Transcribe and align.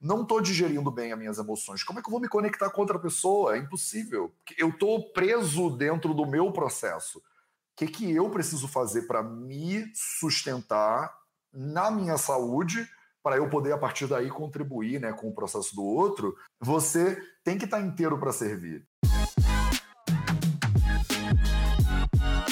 não 0.00 0.22
estou 0.22 0.40
digerindo 0.40 0.90
bem 0.90 1.12
as 1.12 1.18
minhas 1.18 1.38
emoções. 1.38 1.82
Como 1.82 1.98
é 1.98 2.02
que 2.02 2.08
eu 2.08 2.12
vou 2.12 2.20
me 2.20 2.28
conectar 2.28 2.70
com 2.70 2.80
outra 2.80 2.98
pessoa? 2.98 3.56
É 3.56 3.58
impossível. 3.58 4.32
Eu 4.56 4.68
estou 4.68 5.12
preso 5.12 5.70
dentro 5.70 6.14
do 6.14 6.24
meu 6.24 6.52
processo. 6.52 7.18
O 7.18 7.22
que, 7.76 7.86
que 7.86 8.10
eu 8.10 8.30
preciso 8.30 8.68
fazer 8.68 9.02
para 9.02 9.22
me 9.22 9.84
sustentar 9.94 11.12
na 11.52 11.90
minha 11.90 12.16
saúde, 12.16 12.88
para 13.22 13.36
eu 13.36 13.48
poder, 13.48 13.72
a 13.72 13.78
partir 13.78 14.06
daí, 14.06 14.30
contribuir 14.30 15.00
né, 15.00 15.12
com 15.12 15.28
o 15.28 15.34
processo 15.34 15.74
do 15.74 15.84
outro? 15.84 16.36
Você 16.60 17.20
tem 17.44 17.58
que 17.58 17.64
estar 17.64 17.78
tá 17.78 17.82
inteiro 17.82 18.18
para 18.18 18.32
servir. 18.32 18.86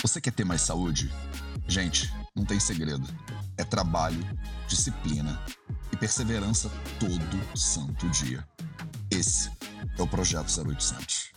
Você 0.02 0.20
quer 0.20 0.32
ter 0.32 0.44
mais 0.44 0.62
saúde? 0.62 1.12
Gente, 1.66 2.12
não 2.34 2.44
tem 2.44 2.60
segredo. 2.60 3.06
É 3.56 3.64
trabalho, 3.64 4.20
disciplina 4.68 5.40
e 5.96 5.98
perseverança 5.98 6.70
todo 7.00 7.58
santo 7.58 8.06
dia. 8.10 8.46
Esse 9.10 9.50
é 9.98 10.02
o 10.02 10.06
Projeto 10.06 10.46
0800. 10.46 11.32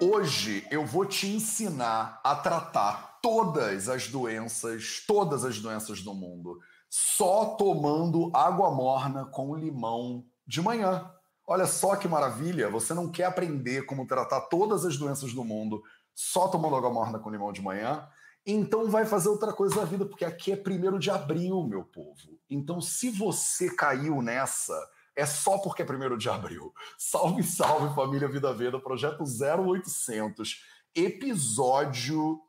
Hoje 0.00 0.66
eu 0.70 0.84
vou 0.84 1.06
te 1.06 1.26
ensinar 1.26 2.20
a 2.22 2.36
tratar 2.36 3.18
todas 3.22 3.88
as 3.88 4.08
doenças, 4.08 5.02
todas 5.06 5.44
as 5.44 5.58
doenças 5.58 6.02
do 6.02 6.14
mundo, 6.14 6.58
só 6.88 7.56
tomando 7.56 8.30
água 8.34 8.70
morna 8.70 9.24
com 9.24 9.56
limão 9.56 10.24
de 10.46 10.60
manhã. 10.60 11.10
Olha 11.46 11.66
só 11.66 11.96
que 11.96 12.06
maravilha! 12.06 12.70
Você 12.70 12.92
não 12.94 13.10
quer 13.10 13.24
aprender 13.24 13.86
como 13.86 14.06
tratar 14.06 14.42
todas 14.42 14.84
as 14.84 14.96
doenças 14.96 15.32
do 15.32 15.44
mundo 15.44 15.82
só 16.14 16.48
tomando 16.48 16.76
água 16.76 16.92
morna 16.92 17.18
com 17.18 17.30
limão 17.30 17.52
de 17.52 17.62
manhã? 17.62 18.06
Então 18.46 18.90
vai 18.90 19.04
fazer 19.04 19.28
outra 19.28 19.52
coisa 19.52 19.76
na 19.76 19.84
vida, 19.84 20.06
porque 20.06 20.24
aqui 20.24 20.52
é 20.52 20.56
primeiro 20.56 20.98
de 20.98 21.10
abril, 21.10 21.62
meu 21.62 21.84
povo. 21.84 22.38
Então, 22.48 22.80
se 22.80 23.10
você 23.10 23.74
caiu 23.74 24.22
nessa, 24.22 24.74
é 25.14 25.26
só 25.26 25.58
porque 25.58 25.82
é 25.82 25.84
primeiro 25.84 26.16
de 26.16 26.28
abril. 26.28 26.72
Salve, 26.98 27.42
salve, 27.42 27.94
família 27.94 28.28
Vida 28.28 28.52
Veda, 28.54 28.80
projeto 28.80 29.22
0800, 29.24 30.64
episódio 30.94 32.40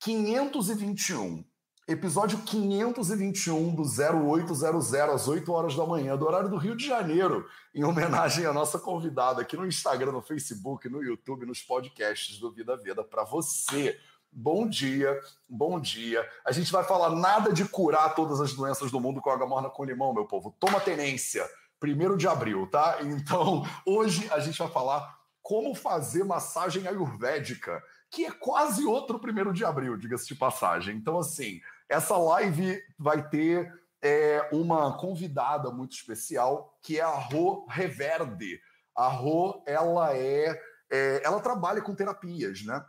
521. 0.00 1.44
Episódio 1.88 2.38
521 2.38 3.72
do 3.72 3.82
0800 3.84 4.92
às 4.94 5.28
8 5.28 5.52
horas 5.52 5.76
da 5.76 5.86
manhã, 5.86 6.16
do 6.16 6.26
horário 6.26 6.48
do 6.48 6.56
Rio 6.56 6.76
de 6.76 6.84
Janeiro, 6.84 7.48
em 7.72 7.84
homenagem 7.84 8.44
à 8.44 8.52
nossa 8.52 8.76
convidada 8.76 9.42
aqui 9.42 9.56
no 9.56 9.64
Instagram, 9.64 10.10
no 10.10 10.20
Facebook, 10.20 10.88
no 10.88 11.00
YouTube, 11.00 11.46
nos 11.46 11.62
podcasts 11.62 12.40
do 12.40 12.50
Vida 12.50 12.76
Veda 12.76 13.04
para 13.04 13.22
você. 13.22 14.00
Bom 14.38 14.68
dia, 14.68 15.18
bom 15.48 15.80
dia. 15.80 16.22
A 16.44 16.52
gente 16.52 16.70
vai 16.70 16.84
falar 16.84 17.08
nada 17.08 17.54
de 17.54 17.64
curar 17.64 18.14
todas 18.14 18.38
as 18.38 18.52
doenças 18.52 18.90
do 18.90 19.00
mundo 19.00 19.18
com 19.18 19.30
água 19.30 19.46
morna 19.46 19.70
com 19.70 19.82
limão, 19.82 20.12
meu 20.12 20.26
povo. 20.26 20.54
Toma 20.60 20.78
tenência. 20.78 21.42
Primeiro 21.80 22.18
de 22.18 22.28
abril, 22.28 22.68
tá? 22.70 22.98
Então, 23.00 23.64
hoje 23.86 24.28
a 24.30 24.38
gente 24.38 24.58
vai 24.58 24.68
falar 24.68 25.18
como 25.42 25.74
fazer 25.74 26.22
massagem 26.22 26.86
ayurvédica, 26.86 27.82
que 28.10 28.26
é 28.26 28.30
quase 28.30 28.84
outro 28.84 29.18
primeiro 29.18 29.54
de 29.54 29.64
abril, 29.64 29.96
diga-se 29.96 30.26
de 30.26 30.34
passagem. 30.34 30.96
Então, 30.96 31.18
assim, 31.18 31.62
essa 31.88 32.18
live 32.18 32.78
vai 32.98 33.26
ter 33.26 33.72
é, 34.02 34.46
uma 34.52 34.98
convidada 34.98 35.70
muito 35.70 35.92
especial, 35.92 36.78
que 36.82 36.98
é 36.98 37.02
a 37.02 37.08
Rô 37.08 37.64
Reverde. 37.70 38.60
A 38.94 39.08
Rô, 39.08 39.62
ela 39.66 40.14
é, 40.14 40.60
é, 40.90 41.22
ela 41.24 41.40
trabalha 41.40 41.80
com 41.80 41.94
terapias, 41.94 42.62
né? 42.66 42.84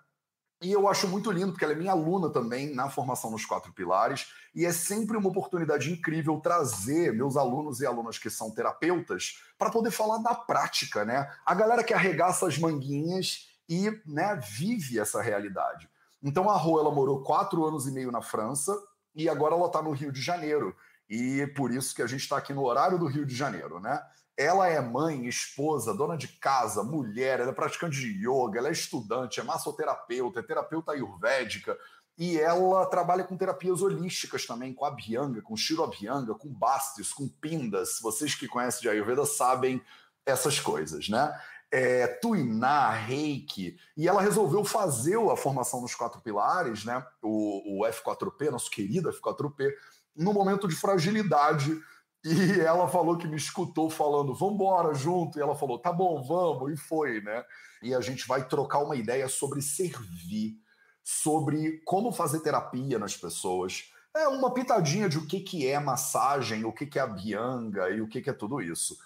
E 0.61 0.71
eu 0.71 0.87
acho 0.87 1.07
muito 1.07 1.31
lindo, 1.31 1.51
porque 1.51 1.63
ela 1.63 1.73
é 1.73 1.77
minha 1.77 1.91
aluna 1.91 2.29
também 2.29 2.73
na 2.73 2.89
formação 2.89 3.29
nos 3.29 3.45
quatro 3.45 3.71
pilares, 3.71 4.27
e 4.55 4.65
é 4.65 4.73
sempre 4.73 5.15
uma 5.15 5.29
oportunidade 5.29 5.91
incrível 5.91 6.39
trazer 6.39 7.13
meus 7.13 7.37
alunos 7.37 7.79
e 7.79 7.85
alunas 7.85 8.17
que 8.17 8.29
são 8.29 8.49
terapeutas 8.49 9.43
para 9.57 9.69
poder 9.69 9.91
falar 9.91 10.17
da 10.17 10.33
prática, 10.33 11.05
né? 11.05 11.31
A 11.45 11.53
galera 11.53 11.83
que 11.83 11.93
arregaça 11.93 12.47
as 12.47 12.57
manguinhas 12.57 13.49
e 13.69 13.91
né, 14.05 14.35
vive 14.35 14.99
essa 14.99 15.21
realidade. 15.21 15.87
Então 16.23 16.49
a 16.49 16.57
Rô, 16.57 16.79
ela 16.79 16.91
morou 16.91 17.21
quatro 17.21 17.65
anos 17.65 17.85
e 17.85 17.91
meio 17.91 18.11
na 18.11 18.21
França 18.21 18.75
e 19.13 19.29
agora 19.29 19.53
ela 19.53 19.67
está 19.67 19.81
no 19.81 19.91
Rio 19.91 20.11
de 20.11 20.21
Janeiro. 20.21 20.75
E 21.07 21.45
por 21.55 21.71
isso 21.71 21.93
que 21.95 22.01
a 22.01 22.07
gente 22.07 22.21
está 22.21 22.37
aqui 22.37 22.53
no 22.53 22.63
horário 22.63 22.97
do 22.97 23.05
Rio 23.05 23.25
de 23.25 23.35
Janeiro, 23.35 23.79
né? 23.79 24.01
Ela 24.37 24.67
é 24.67 24.79
mãe, 24.79 25.25
esposa, 25.25 25.93
dona 25.93 26.15
de 26.15 26.27
casa, 26.27 26.83
mulher, 26.83 27.39
ela 27.39 27.49
é 27.49 27.53
praticante 27.53 27.97
de 27.97 28.27
yoga, 28.27 28.59
ela 28.59 28.69
é 28.69 28.71
estudante, 28.71 29.39
é 29.39 29.43
massoterapeuta, 29.43 30.39
é 30.39 30.43
terapeuta 30.43 30.91
ayurvédica, 30.91 31.77
e 32.17 32.39
ela 32.39 32.85
trabalha 32.85 33.23
com 33.23 33.35
terapias 33.35 33.81
holísticas 33.81 34.45
também, 34.45 34.73
com 34.73 34.85
Abhyanga, 34.85 35.41
com 35.41 35.57
Shiro 35.57 35.83
Abhyanga, 35.83 36.33
com 36.35 36.49
Bastis, 36.49 37.11
com 37.11 37.27
Pindas. 37.27 37.99
Vocês 38.01 38.35
que 38.35 38.47
conhecem 38.47 38.81
de 38.81 38.89
Ayurveda 38.89 39.25
sabem 39.25 39.81
essas 40.25 40.59
coisas, 40.59 41.09
né? 41.09 41.35
é, 41.71 42.07
Tuiná, 42.07 42.91
Reiki, 42.91 43.77
e 43.95 44.07
ela 44.07 44.21
resolveu 44.21 44.63
fazer 44.63 45.17
a 45.29 45.35
formação 45.35 45.81
nos 45.81 45.95
quatro 45.95 46.21
pilares, 46.21 46.85
né? 46.85 47.05
O, 47.21 47.81
o 47.81 47.85
F4P, 47.85 48.49
nosso 48.49 48.71
querido 48.71 49.11
F4P, 49.11 49.73
no 50.15 50.33
momento 50.33 50.67
de 50.67 50.75
fragilidade. 50.75 51.77
E 52.27 52.59
ela 52.59 52.89
falou 52.89 53.17
que 53.17 53.27
me 53.27 53.37
escutou 53.37 53.89
falando, 53.89 54.33
vambora 54.33 54.93
junto. 54.93 55.39
E 55.39 55.41
ela 55.41 55.55
falou, 55.55 55.79
tá 55.79 55.93
bom, 55.93 56.21
vamos. 56.21 56.73
E 56.73 56.77
foi, 56.77 57.21
né? 57.21 57.43
E 57.81 57.93
a 57.93 58.01
gente 58.01 58.27
vai 58.27 58.45
trocar 58.45 58.79
uma 58.79 58.97
ideia 58.97 59.29
sobre 59.29 59.61
servir, 59.61 60.55
sobre 61.03 61.81
como 61.85 62.11
fazer 62.11 62.41
terapia 62.41 62.99
nas 62.99 63.15
pessoas. 63.15 63.91
É 64.13 64.27
uma 64.27 64.53
pitadinha 64.53 65.07
de 65.07 65.17
o 65.17 65.25
que, 65.25 65.39
que 65.39 65.67
é 65.67 65.79
massagem, 65.79 66.65
o 66.65 66.73
que, 66.73 66.85
que 66.85 66.99
é 66.99 67.01
a 67.01 67.07
bianga 67.07 67.89
e 67.91 68.01
o 68.01 68.07
que, 68.09 68.21
que 68.21 68.29
é 68.29 68.33
tudo 68.33 68.59
isso. 68.59 68.97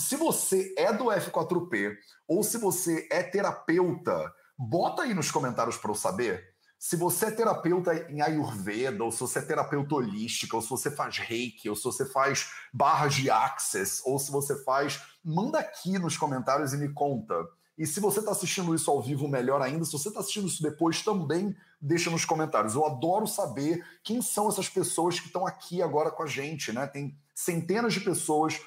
Se 0.00 0.16
você 0.16 0.72
é 0.78 0.92
do 0.92 1.06
F4P 1.06 1.96
ou 2.26 2.42
se 2.42 2.56
você 2.56 3.06
é 3.10 3.22
terapeuta, 3.22 4.32
bota 4.56 5.02
aí 5.02 5.12
nos 5.12 5.30
comentários 5.30 5.76
para 5.76 5.90
eu 5.90 5.94
saber. 5.94 6.51
Se 6.84 6.96
você 6.96 7.26
é 7.26 7.30
terapeuta 7.30 7.94
em 8.10 8.20
Ayurveda, 8.20 9.04
ou 9.04 9.12
se 9.12 9.20
você 9.20 9.38
é 9.38 9.42
terapeuta 9.42 9.94
holística, 9.94 10.56
ou 10.56 10.60
se 10.60 10.68
você 10.68 10.90
faz 10.90 11.16
reiki, 11.16 11.70
ou 11.70 11.76
se 11.76 11.84
você 11.84 12.04
faz 12.04 12.50
barras 12.72 13.14
de 13.14 13.30
access, 13.30 14.02
ou 14.04 14.18
se 14.18 14.32
você 14.32 14.60
faz. 14.64 15.00
Manda 15.24 15.60
aqui 15.60 15.96
nos 15.96 16.16
comentários 16.16 16.72
e 16.72 16.76
me 16.76 16.92
conta. 16.92 17.36
E 17.78 17.86
se 17.86 18.00
você 18.00 18.18
está 18.18 18.32
assistindo 18.32 18.74
isso 18.74 18.90
ao 18.90 19.00
vivo, 19.00 19.28
melhor 19.28 19.62
ainda. 19.62 19.84
Se 19.84 19.92
você 19.92 20.08
está 20.08 20.18
assistindo 20.18 20.48
isso 20.48 20.60
depois, 20.60 21.02
também 21.02 21.56
deixa 21.80 22.10
nos 22.10 22.24
comentários. 22.24 22.74
Eu 22.74 22.84
adoro 22.84 23.28
saber 23.28 23.86
quem 24.02 24.20
são 24.20 24.48
essas 24.48 24.68
pessoas 24.68 25.20
que 25.20 25.28
estão 25.28 25.46
aqui 25.46 25.80
agora 25.80 26.10
com 26.10 26.24
a 26.24 26.26
gente, 26.26 26.72
né? 26.72 26.88
Tem 26.88 27.16
centenas 27.32 27.94
de 27.94 28.00
pessoas 28.00 28.60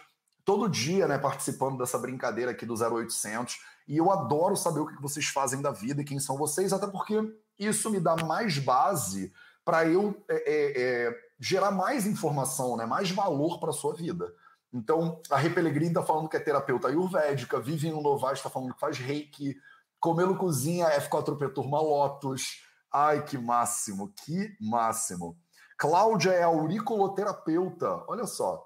todo 0.46 0.70
dia, 0.70 1.06
né, 1.06 1.18
participando 1.18 1.80
dessa 1.80 1.98
brincadeira 1.98 2.52
aqui 2.52 2.66
do 2.66 2.76
0800. 2.76 3.60
E 3.90 3.98
eu 3.98 4.10
adoro 4.10 4.56
saber 4.56 4.80
o 4.80 4.88
que 4.88 5.02
vocês 5.02 5.26
fazem 5.26 5.62
da 5.62 5.72
vida 5.72 6.02
e 6.02 6.06
quem 6.06 6.18
são 6.18 6.38
vocês, 6.38 6.72
até 6.72 6.88
porque 6.88 7.22
isso 7.58 7.90
me 7.90 8.00
dá 8.00 8.16
mais 8.16 8.58
base 8.58 9.32
para 9.64 9.86
eu 9.88 10.24
é, 10.30 10.36
é, 10.36 10.82
é, 11.08 11.16
gerar 11.40 11.72
mais 11.72 12.06
informação, 12.06 12.78
né, 12.78 12.86
mais 12.86 13.10
valor 13.12 13.60
para 13.60 13.70
a 13.70 13.74
sua 13.74 13.94
vida. 13.96 14.32
Então, 14.72 15.22
a 15.32 15.38
Rê 15.38 15.50
Pellegrini 15.50 15.88
está 15.88 16.04
falando 16.04 16.28
que 16.28 16.38
é 16.38 16.40
terapeuta 16.40 16.90
ayurvédica, 16.90 17.60
Vivian 17.60 18.02
Novaes 18.02 18.40
está 18.40 18.50
falando 18.50 18.74
que 18.74 18.80
faz 18.80 18.98
reiki, 18.98 19.56
Comelo 20.00 20.38
Cozinha, 20.38 20.88
F4P 21.02 21.54
Turma 21.54 21.82
Lotus. 21.82 22.62
Ai, 22.94 23.24
que 23.24 23.38
máximo, 23.38 24.14
que 24.24 24.56
máximo. 24.62 25.36
Cláudia 25.78 26.32
é 26.32 26.44
auriculoterapeuta, 26.44 28.04
olha 28.08 28.26
só. 28.26 28.66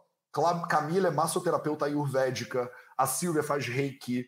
Camila 0.69 1.07
é 1.07 1.11
massoterapeuta 1.11 1.85
ayurvédica, 1.85 2.69
a 2.97 3.07
Silvia 3.07 3.41
faz 3.41 3.66
reiki. 3.67 4.28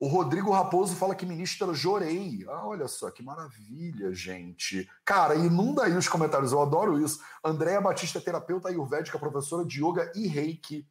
O 0.00 0.08
Rodrigo 0.08 0.50
Raposo 0.50 0.96
fala 0.96 1.14
que 1.14 1.24
ministra 1.24 1.72
Jorei. 1.72 2.44
Ah, 2.48 2.66
olha 2.66 2.88
só, 2.88 3.10
que 3.10 3.22
maravilha, 3.22 4.12
gente. 4.12 4.90
Cara, 5.04 5.34
inunda 5.34 5.84
aí 5.84 5.96
os 5.96 6.08
comentários, 6.08 6.52
eu 6.52 6.60
adoro 6.60 7.00
isso. 7.02 7.20
Andréa 7.44 7.80
Batista, 7.80 8.20
terapeuta 8.20 8.68
ayurvédica, 8.68 9.18
professora 9.18 9.64
de 9.64 9.82
yoga 9.82 10.10
e 10.14 10.26
reiki. 10.26 10.86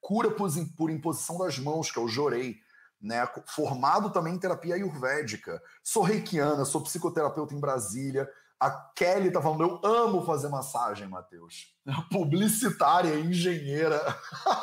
Cura 0.00 0.30
por 0.30 0.90
imposição 0.90 1.38
das 1.38 1.58
mãos, 1.58 1.90
que 1.90 1.98
é 1.98 2.02
o 2.02 2.08
Jorei. 2.08 2.56
Né, 2.98 3.28
formado 3.46 4.10
também 4.10 4.34
em 4.34 4.38
terapia 4.38 4.74
ayurvédica. 4.74 5.62
Sou 5.82 6.02
reikiana, 6.02 6.64
sou 6.64 6.80
psicoterapeuta 6.80 7.54
em 7.54 7.60
Brasília. 7.60 8.28
A 8.58 8.70
Kelly 8.70 9.30
tá 9.30 9.42
falando, 9.42 9.62
eu 9.62 9.80
amo 9.84 10.24
fazer 10.24 10.48
massagem, 10.48 11.06
Matheus. 11.06 11.74
Publicitária, 12.10 13.14
engenheira. 13.18 14.00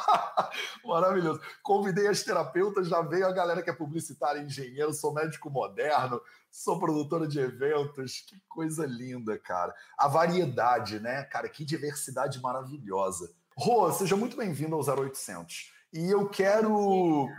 Maravilhoso. 0.84 1.40
Convidei 1.62 2.08
as 2.08 2.24
terapeutas, 2.24 2.88
já 2.88 3.02
veio 3.02 3.28
a 3.28 3.32
galera 3.32 3.62
que 3.62 3.70
é 3.70 3.74
publicitária 3.74 4.40
e 4.40 4.46
engenheiro, 4.46 4.92
sou 4.94 5.14
médico 5.14 5.50
moderno, 5.50 6.20
sou 6.50 6.80
produtora 6.80 7.28
de 7.28 7.40
eventos. 7.40 8.22
Que 8.28 8.42
coisa 8.50 8.86
linda, 8.88 9.38
cara. 9.38 9.76
A 9.96 10.08
variedade, 10.08 11.00
né? 11.00 11.24
Cara, 11.26 11.48
que 11.48 11.64
diversidade 11.64 12.42
maravilhosa. 12.42 13.32
Rô, 13.56 13.92
seja 13.92 14.16
muito 14.16 14.36
bem-vindo 14.36 14.76
ao 14.76 14.82
0800. 14.82 15.72
E 15.94 16.10
eu 16.10 16.28
quero 16.28 17.30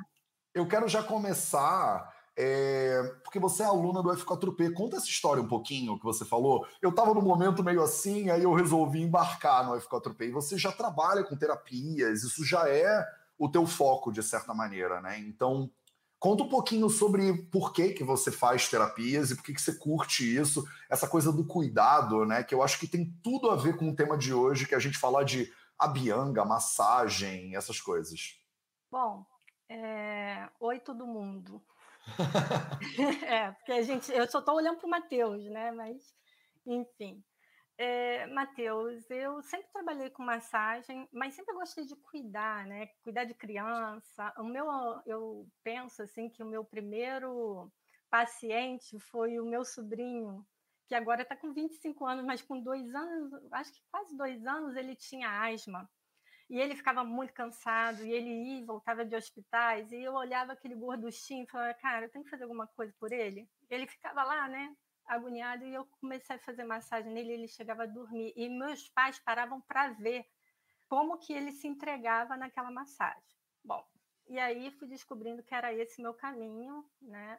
eu 0.55 0.69
quero 0.69 0.87
já 0.87 1.03
começar 1.03 2.14
é, 2.37 3.03
porque 3.23 3.39
você 3.39 3.63
é 3.63 3.67
aluna 3.67 4.03
do 4.03 4.11
F4P. 4.11 4.73
Conta 4.73 4.97
essa 4.97 5.07
história 5.07 5.43
um 5.43 5.49
pouquinho 5.49 5.99
que 5.99 6.05
você 6.05 6.25
falou. 6.25 6.67
Eu 6.83 6.91
estava 6.91 7.15
num 7.15 7.23
momento 7.23 7.63
meio 7.63 7.83
assim, 7.83 8.31
aí 8.31 8.43
eu 8.43 8.53
resolvi 8.53 9.01
embarcar 9.01 9.67
no 9.67 9.81
F4P. 9.81 10.29
E 10.29 10.33
você 10.33 10.59
já 10.59 10.73
trabalha 10.73 11.23
com 11.23 11.37
terapias, 11.37 12.25
isso 12.25 12.45
já 12.45 12.69
é 12.69 13.07
o 13.39 13.49
teu 13.49 13.67
foco, 13.67 14.13
de 14.13 14.23
certa 14.23 14.53
maneira, 14.53 15.01
né? 15.01 15.19
Então, 15.19 15.71
conta 16.19 16.43
um 16.43 16.49
pouquinho 16.49 16.89
sobre 16.89 17.33
por 17.45 17.73
que, 17.73 17.91
que 17.91 18.05
você 18.05 18.31
faz 18.31 18.69
terapias 18.69 19.31
e 19.31 19.37
por 19.37 19.45
que, 19.45 19.55
que 19.55 19.63
você 19.63 19.75
curte 19.75 20.37
isso, 20.37 20.65
essa 20.89 21.07
coisa 21.07 21.33
do 21.33 21.45
cuidado, 21.45 22.25
né? 22.25 22.43
Que 22.43 22.55
eu 22.55 22.63
acho 22.63 22.79
que 22.79 22.89
tem 22.89 23.13
tudo 23.23 23.51
a 23.51 23.57
ver 23.57 23.77
com 23.77 23.91
o 23.91 23.95
tema 23.95 24.17
de 24.19 24.35
hoje, 24.35 24.67
que 24.67 24.75
a 24.75 24.81
gente 24.81 24.99
fala 24.99 25.25
de 25.25 25.53
abianga, 25.79 26.45
massagem, 26.45 27.55
essas 27.55 27.81
coisas. 27.81 28.41
Bom, 28.91 29.25
é... 29.69 30.49
oi 30.61 30.81
todo 30.81 31.07
mundo. 31.07 31.63
é, 33.27 33.53
porque 33.53 33.73
a 33.73 33.83
gente, 33.83 34.13
eu 34.13 34.29
só 34.29 34.39
estou 34.39 34.57
olhando 34.57 34.79
para 34.79 34.87
o 34.87 34.91
Matheus, 34.91 35.45
né? 35.47 35.73
Mas, 35.73 36.15
enfim. 36.67 37.23
É, 37.77 38.27
Matheus, 38.29 39.11
eu 39.11 39.43
sempre 39.43 39.69
trabalhei 39.73 40.09
com 40.09 40.23
massagem, 40.23 41.09
mas 41.13 41.35
sempre 41.35 41.55
gostei 41.55 41.85
de 41.85 41.97
cuidar, 41.97 42.67
né? 42.67 42.87
Cuidar 43.03 43.25
de 43.25 43.35
criança. 43.35 44.33
O 44.39 44.45
meu, 44.45 44.67
eu 45.07 45.49
penso 45.65 46.03
assim 46.03 46.29
que 46.29 46.43
o 46.43 46.47
meu 46.47 46.65
primeiro 46.65 47.71
paciente 48.09 48.99
foi 49.01 49.41
o 49.41 49.45
meu 49.45 49.65
sobrinho, 49.65 50.47
que 50.87 50.95
agora 50.95 51.23
está 51.23 51.35
com 51.35 51.53
25 51.53 52.07
anos, 52.07 52.25
mas 52.25 52.43
com 52.43 52.61
dois 52.63 52.95
anos, 52.95 53.33
acho 53.51 53.73
que 53.73 53.83
quase 53.91 54.17
dois 54.17 54.47
anos, 54.47 54.77
ele 54.77 54.95
tinha 54.95 55.29
asma. 55.43 55.91
E 56.49 56.61
ele 56.61 56.77
ficava 56.77 57.03
muito 57.03 57.33
cansado, 57.33 58.05
e 58.05 58.13
ele 58.13 58.29
ia 58.29 58.61
e 58.61 58.65
voltava 58.65 59.05
de 59.05 59.17
hospitais, 59.17 59.91
e 59.91 60.03
eu 60.03 60.13
olhava 60.15 60.53
aquele 60.53 60.75
gorduchinho 60.75 61.45
e 61.45 61.51
falava, 61.51 61.75
cara, 61.75 62.07
eu 62.07 62.11
tenho 62.11 62.25
que 62.25 62.31
fazer 62.31 62.45
alguma 62.45 62.67
coisa 62.67 62.93
por 62.99 63.13
ele. 63.13 63.49
Ele 63.71 63.87
ficava 63.87 64.23
lá, 64.23 64.47
né, 64.49 64.77
agoniado, 65.07 65.65
e 65.65 65.73
eu 65.73 65.87
comecei 66.01 66.37
a 66.37 66.39
fazer 66.39 66.65
massagem 66.65 67.13
nele, 67.13 67.33
ele 67.33 67.49
chegava 67.49 67.85
a 67.85 67.87
dormir. 67.87 68.33
E 68.37 68.49
meus 68.49 68.89
pais 68.91 69.19
paravam 69.19 69.61
para 69.63 69.89
ver 69.91 70.27
como 70.87 71.19
que 71.19 71.33
ele 71.33 71.53
se 71.53 71.67
entregava 71.67 72.37
naquela 72.37 72.71
massagem. 72.71 73.23
Bom, 73.65 73.83
e 74.27 74.39
aí 74.39 74.71
fui 74.73 74.87
descobrindo 74.87 75.43
que 75.43 75.55
era 75.55 75.73
esse 75.73 76.01
meu 76.01 76.15
caminho, 76.15 76.85
né? 77.01 77.39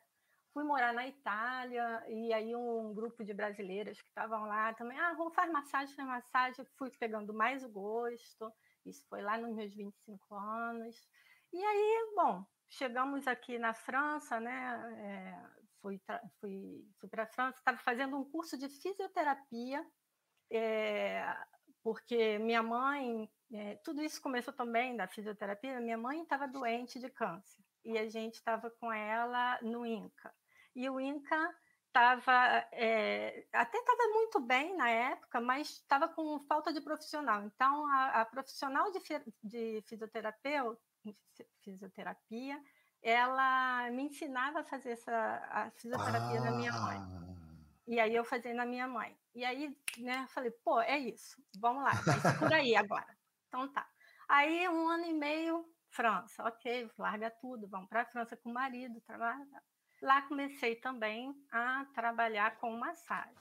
Fui 0.51 0.63
morar 0.63 0.93
na 0.93 1.07
Itália, 1.07 2.03
e 2.07 2.33
aí 2.33 2.55
um 2.55 2.93
grupo 2.93 3.23
de 3.23 3.33
brasileiras 3.33 4.01
que 4.01 4.07
estavam 4.07 4.45
lá 4.45 4.73
também, 4.73 4.97
ah, 4.97 5.13
vamos 5.13 5.35
fazer 5.35 5.51
massagem, 5.51 5.95
fazer 5.95 6.07
massagem, 6.07 6.65
fui 6.77 6.89
pegando 6.97 7.33
mais 7.33 7.63
o 7.63 7.69
gosto. 7.69 8.51
Isso 8.85 9.05
foi 9.07 9.21
lá 9.21 9.37
nos 9.37 9.55
meus 9.55 9.73
25 9.73 10.35
anos. 10.35 10.95
E 11.51 11.63
aí, 11.63 12.13
bom, 12.15 12.45
chegamos 12.69 13.27
aqui 13.27 13.57
na 13.57 13.73
França, 13.73 14.39
né? 14.39 14.93
É, 14.99 15.65
fui 15.81 16.01
fui, 16.39 16.85
fui 16.99 17.09
para 17.09 17.23
a 17.23 17.27
França, 17.27 17.57
estava 17.57 17.77
fazendo 17.77 18.17
um 18.17 18.29
curso 18.29 18.57
de 18.57 18.67
fisioterapia, 18.69 19.85
é, 20.51 21.25
porque 21.83 22.39
minha 22.39 22.63
mãe, 22.63 23.29
é, 23.53 23.75
tudo 23.83 24.01
isso 24.01 24.21
começou 24.21 24.53
também 24.53 24.95
da 24.95 25.07
fisioterapia. 25.07 25.79
Minha 25.79 25.97
mãe 25.97 26.21
estava 26.21 26.47
doente 26.47 26.99
de 26.99 27.09
câncer 27.09 27.63
e 27.83 27.97
a 27.97 28.09
gente 28.09 28.35
estava 28.35 28.71
com 28.71 28.91
ela 28.91 29.59
no 29.61 29.85
INCA. 29.85 30.33
E 30.75 30.89
o 30.89 30.99
INCA 30.99 31.55
estava 31.95 32.67
é, 32.73 33.45
até 33.53 33.77
estava 33.77 34.07
muito 34.11 34.41
bem 34.41 34.75
na 34.75 34.89
época, 34.89 35.39
mas 35.39 35.69
estava 35.69 36.09
com 36.09 36.37
falta 36.41 36.73
de 36.73 36.81
profissional. 36.81 37.43
Então, 37.43 37.87
a, 37.87 38.21
a 38.21 38.25
profissional 38.25 38.91
de, 38.91 38.99
de 39.41 39.81
fisioterapeuta, 39.87 40.81
fisioterapia, 41.63 42.61
ela 43.01 43.89
me 43.91 44.03
ensinava 44.03 44.59
a 44.59 44.63
fazer 44.63 44.91
essa 44.91 45.13
a 45.49 45.71
fisioterapia 45.71 46.41
ah. 46.41 46.43
na 46.43 46.51
minha 46.51 46.73
mãe. 46.73 46.97
Ah. 46.97 47.35
E 47.87 47.99
aí 47.99 48.13
eu 48.13 48.25
fazia 48.25 48.53
na 48.53 48.65
minha 48.65 48.87
mãe. 48.87 49.17
E 49.33 49.45
aí, 49.45 49.77
né, 49.99 50.23
eu 50.23 50.27
falei, 50.27 50.51
pô, 50.51 50.81
é 50.81 50.97
isso, 50.97 51.41
vamos 51.59 51.83
lá, 51.83 51.91
vai 51.91 52.37
por 52.39 52.51
aí 52.51 52.75
agora. 52.75 53.17
Então 53.47 53.71
tá. 53.71 53.87
Aí, 54.27 54.67
um 54.67 54.89
ano 54.89 55.05
e 55.05 55.13
meio, 55.13 55.65
França, 55.87 56.43
ok, 56.43 56.91
larga 56.97 57.29
tudo, 57.29 57.67
vamos 57.67 57.87
para 57.87 58.01
a 58.01 58.05
França 58.05 58.35
com 58.35 58.49
o 58.49 58.53
marido, 58.53 58.99
trabalha. 59.01 59.63
Lá 60.05 60.21
comecei 60.21 60.75
também 60.75 61.35
a 61.51 61.83
trabalhar 61.95 62.59
com 62.59 62.77
massagem. 62.77 63.33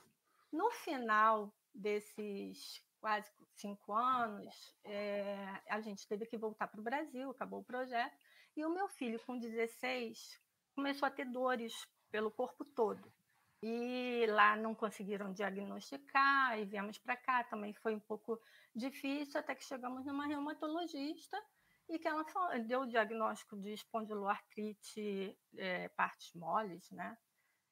No 0.51 0.71
final 0.71 1.53
desses 1.71 2.83
quase 2.99 3.31
cinco 3.53 3.93
anos, 3.93 4.75
é, 4.83 5.61
a 5.69 5.79
gente 5.79 6.07
teve 6.07 6.25
que 6.25 6.35
voltar 6.35 6.67
para 6.67 6.79
o 6.79 6.83
Brasil, 6.83 7.29
acabou 7.29 7.59
o 7.59 7.63
projeto, 7.63 8.17
e 8.57 8.65
o 8.65 8.73
meu 8.73 8.87
filho, 8.87 9.19
com 9.27 9.37
16, 9.37 10.41
começou 10.73 11.05
a 11.05 11.11
ter 11.11 11.25
dores 11.25 11.71
pelo 12.09 12.31
corpo 12.31 12.65
todo. 12.65 13.13
E 13.61 14.25
lá 14.29 14.55
não 14.55 14.73
conseguiram 14.73 15.31
diagnosticar, 15.33 16.57
e 16.57 16.65
viemos 16.65 16.97
para 16.97 17.15
cá, 17.15 17.43
também 17.43 17.75
foi 17.75 17.93
um 17.93 17.99
pouco 17.99 18.41
difícil, 18.75 19.39
até 19.39 19.53
que 19.53 19.63
chegamos 19.63 20.03
numa 20.03 20.25
reumatologista, 20.25 21.39
e 21.87 21.99
que 21.99 22.07
ela 22.07 22.25
deu 22.65 22.81
o 22.81 22.87
diagnóstico 22.87 23.55
de 23.57 23.73
espondiloartrite, 23.73 25.37
é, 25.57 25.89
partes 25.89 26.33
moles, 26.33 26.89
né? 26.91 27.17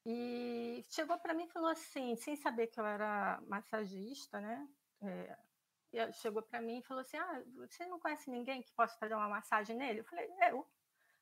E 0.06 0.84
chegou 0.90 1.18
para 1.18 1.34
mim 1.34 1.44
e 1.44 1.52
falou 1.52 1.70
assim, 1.70 2.14
sem 2.16 2.36
saber 2.36 2.66
que 2.66 2.78
eu 2.78 2.84
era 2.84 3.40
massagista, 3.48 4.40
né? 4.40 4.68
É, 5.02 5.36
chegou 6.12 6.42
para 6.42 6.60
mim 6.60 6.78
e 6.78 6.82
falou 6.82 7.00
assim: 7.00 7.16
Ah, 7.16 7.42
você 7.56 7.86
não 7.86 8.00
conhece 8.00 8.30
ninguém 8.30 8.62
que 8.62 8.72
possa 8.72 8.96
fazer 8.98 9.14
uma 9.14 9.28
massagem 9.28 9.76
nele? 9.76 10.00
Eu 10.00 10.04
falei: 10.04 10.28
Eu. 10.48 10.66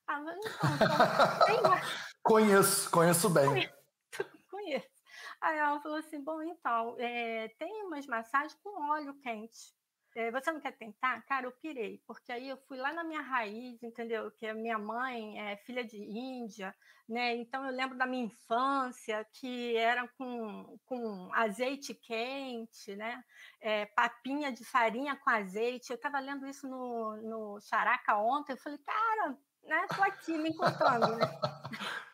Ah, 0.06 0.20
mas 0.20 0.36
então, 0.38 1.58
então 1.58 1.72
Conheço, 2.22 2.90
conheço 2.90 3.30
bem. 3.30 3.48
Conheço, 3.48 3.72
conheço. 4.50 5.02
Aí 5.40 5.58
ela 5.58 5.80
falou 5.80 5.98
assim: 5.98 6.22
Bom, 6.22 6.42
então, 6.42 6.96
é, 6.98 7.48
tem 7.58 7.84
umas 7.84 8.06
massagens 8.06 8.54
com 8.62 8.90
óleo 8.90 9.14
quente. 9.20 9.74
É, 10.14 10.30
você 10.30 10.52
não 10.52 10.60
quer 10.60 10.72
tentar? 10.72 11.22
Cara, 11.22 11.46
eu 11.46 11.52
pirei, 11.52 12.02
porque 12.06 12.30
aí 12.30 12.48
eu 12.48 12.56
fui 12.68 12.76
lá 12.76 12.92
na 12.92 13.02
minha 13.02 13.22
raiz, 13.22 13.82
entendeu? 13.82 14.30
Que 14.30 14.46
a 14.46 14.54
minha 14.54 14.78
mãe 14.78 15.40
é 15.40 15.56
filha 15.56 15.82
de 15.82 15.96
Índia, 15.96 16.74
né? 17.08 17.34
Então 17.36 17.64
eu 17.64 17.72
lembro 17.72 17.96
da 17.96 18.06
minha 18.06 18.26
infância, 18.26 19.26
que 19.32 19.74
era 19.76 20.06
com, 20.18 20.78
com 20.84 21.30
azeite 21.32 21.94
quente, 21.94 22.94
né? 22.94 23.24
É, 23.60 23.86
papinha 23.86 24.52
de 24.52 24.64
farinha 24.64 25.16
com 25.16 25.30
azeite. 25.30 25.90
Eu 25.90 25.96
estava 25.96 26.18
lendo 26.18 26.46
isso 26.46 26.68
no, 26.68 27.16
no 27.16 27.60
Characa 27.60 28.18
ontem, 28.18 28.52
eu 28.52 28.58
falei, 28.58 28.78
cara, 28.78 29.38
né? 29.62 29.86
Tô 29.96 30.02
aqui 30.02 30.36
me 30.36 30.50
encontrando, 30.50 31.16
né? 31.16 31.40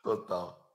Total. 0.05 0.69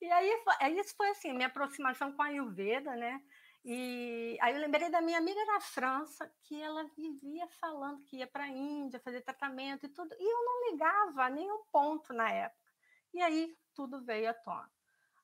E 0.00 0.10
aí, 0.10 0.78
isso 0.78 0.94
foi 0.96 1.08
assim, 1.08 1.32
minha 1.32 1.48
aproximação 1.48 2.12
com 2.12 2.22
a 2.22 2.26
Ayurveda, 2.26 2.94
né? 2.94 3.20
E 3.68 4.38
aí 4.40 4.54
eu 4.54 4.60
lembrei 4.60 4.88
da 4.88 5.00
minha 5.00 5.18
amiga 5.18 5.44
na 5.44 5.58
França, 5.58 6.32
que 6.44 6.62
ela 6.62 6.84
vivia 6.96 7.48
falando 7.48 8.00
que 8.04 8.18
ia 8.18 8.26
para 8.26 8.44
a 8.44 8.48
Índia 8.48 9.00
fazer 9.00 9.22
tratamento 9.22 9.84
e 9.84 9.88
tudo, 9.88 10.14
e 10.16 10.22
eu 10.22 10.44
não 10.44 10.70
ligava 10.70 11.24
a 11.24 11.30
nenhum 11.30 11.64
ponto 11.72 12.12
na 12.12 12.30
época. 12.30 12.72
E 13.12 13.20
aí 13.20 13.58
tudo 13.74 14.04
veio 14.04 14.30
à 14.30 14.34
tona. 14.34 14.70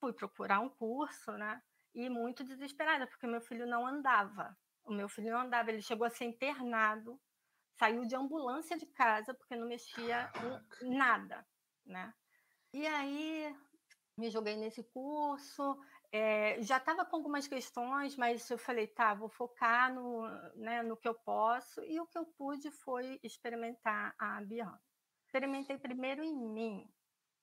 Fui 0.01 0.13
procurar 0.13 0.59
um 0.59 0.69
curso, 0.69 1.31
né? 1.39 1.63
E 1.95 2.11
muito 2.11 2.43
desesperada, 2.43 3.07
porque 3.07 3.29
meu 3.29 3.41
filho 3.41 3.65
não 3.65 3.87
andava. 3.87 4.59
O 4.83 4.93
meu 4.93 5.09
filho 5.09 5.31
não 5.31 5.43
andava, 5.43 5.71
ele 5.71 5.81
chegou 5.81 6.05
a 6.05 6.11
ser 6.11 6.25
internado, 6.25 7.21
saiu 7.79 8.05
de 8.05 8.17
ambulância 8.17 8.77
de 8.77 8.87
casa 8.87 9.33
porque 9.33 9.55
não 9.55 9.69
mexia 9.69 10.29
em 10.83 10.97
nada, 10.97 11.47
né? 11.87 12.13
E 12.73 12.85
aí 12.89 13.57
me 14.17 14.31
joguei 14.31 14.57
nesse 14.57 14.83
curso, 14.83 15.79
é, 16.13 16.61
já 16.61 16.77
estava 16.77 17.07
com 17.07 17.17
algumas 17.17 17.47
questões, 17.47 18.17
mas 18.17 18.49
eu 18.51 18.59
falei, 18.59 18.87
tá, 18.87 19.15
vou 19.15 19.31
focar 19.31 19.93
no, 19.93 20.29
né, 20.57 20.83
no 20.83 20.95
que 20.95 21.09
eu 21.09 21.15
posso, 21.15 21.83
e 21.85 21.99
o 21.99 22.07
que 22.07 22.19
eu 22.19 22.27
pude 22.37 22.71
foi 22.71 23.19
experimentar 23.23 24.15
a 24.19 24.43
Bianca. 24.43 24.79
Experimentei 25.25 25.79
primeiro 25.79 26.23
em 26.23 26.37
mim, 26.37 26.87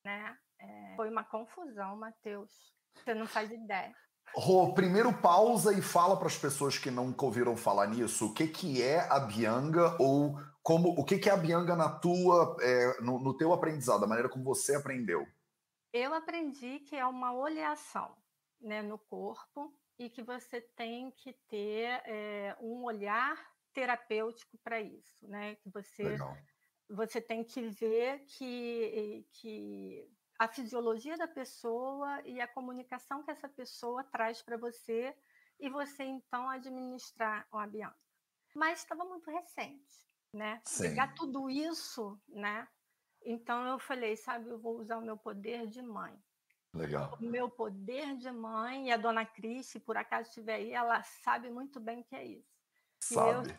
né? 0.06 0.38
É, 0.60 0.94
foi 0.96 1.10
uma 1.10 1.24
confusão, 1.24 1.98
Matheus. 1.98 2.52
Você 2.94 3.16
não 3.16 3.26
faz 3.26 3.52
ideia. 3.52 3.96
Rô, 4.36 4.76
primeiro 4.76 5.12
pausa 5.12 5.74
e 5.74 5.82
fala 5.82 6.16
para 6.16 6.28
as 6.28 6.38
pessoas 6.38 6.78
que 6.78 6.92
nunca 6.92 7.26
ouviram 7.26 7.58
falar 7.58 7.88
nisso, 7.88 8.28
o 8.28 8.34
que, 8.36 8.48
que 8.48 8.84
é 8.84 9.00
a 9.10 9.20
Bianga 9.20 9.98
ou 10.00 10.38
como 10.62 10.90
o 10.90 11.04
que, 11.04 11.18
que 11.18 11.28
é 11.28 11.32
a 11.32 11.38
Bianga 11.38 11.76
na 11.76 11.90
tua, 11.90 12.56
é, 12.62 13.02
no, 13.02 13.18
no 13.20 13.36
teu 13.36 13.52
aprendizado, 13.52 14.04
a 14.04 14.08
maneira 14.08 14.30
como 14.30 14.44
você 14.44 14.76
aprendeu. 14.76 15.26
Eu 15.92 16.14
aprendi 16.14 16.82
que 16.82 16.96
é 16.96 17.04
uma 17.04 17.34
oleação 17.34 18.16
né, 18.62 18.82
no 18.82 18.98
corpo 18.98 19.74
e 19.98 20.10
que 20.10 20.24
você 20.24 20.62
tem 20.62 21.12
que 21.12 21.34
ter 21.48 22.02
é, 22.06 22.56
um 22.60 22.84
olhar 22.84 23.38
terapêutico 23.74 24.58
para 24.60 24.82
isso, 24.82 25.28
né? 25.28 25.56
Que 25.56 25.70
você 25.70 26.18
você 26.90 27.22
tem 27.22 27.44
que 27.44 27.62
ver 27.70 28.26
que, 28.26 29.28
que 29.34 30.10
a 30.40 30.48
fisiologia 30.48 31.16
da 31.18 31.28
pessoa 31.28 32.22
e 32.26 32.42
a 32.42 32.48
comunicação 32.48 33.22
que 33.22 33.30
essa 33.30 33.48
pessoa 33.48 34.04
traz 34.04 34.42
para 34.42 34.58
você 34.58 35.16
e 35.60 35.70
você 35.70 36.04
então 36.04 36.50
administrar 36.50 37.48
o 37.52 37.68
Bianca. 37.68 37.96
Mas 38.56 38.80
estava 38.80 39.06
muito 39.06 39.30
recente, 39.30 39.94
né? 40.34 40.62
Sim. 40.66 40.90
Pegar 40.90 41.14
tudo 41.14 41.50
isso, 41.50 42.20
né? 42.28 42.68
Então 43.22 43.68
eu 43.68 43.78
falei, 43.78 44.16
sabe, 44.16 44.50
eu 44.50 44.58
vou 44.58 44.80
usar 44.80 44.98
o 44.98 45.06
meu 45.06 45.18
poder 45.18 45.68
de 45.68 45.82
mãe. 45.82 46.18
Legal. 46.74 47.18
O 47.20 47.26
meu 47.26 47.50
poder 47.50 48.16
de 48.18 48.32
mãe, 48.32 48.88
e 48.88 48.92
a 48.92 48.98
dona 48.98 49.26
Cris, 49.26 49.68
se 49.68 49.80
por 49.80 49.98
acaso 49.98 50.30
estiver 50.30 50.56
aí, 50.56 50.72
ela 50.72 51.02
sabe 51.04 51.50
muito 51.50 51.80
bem 51.80 52.02
o 52.02 52.04
que 52.04 52.16
é 52.16 52.26
isso. 52.26 52.60
Sabe. 53.00 53.50
Eu 53.50 53.56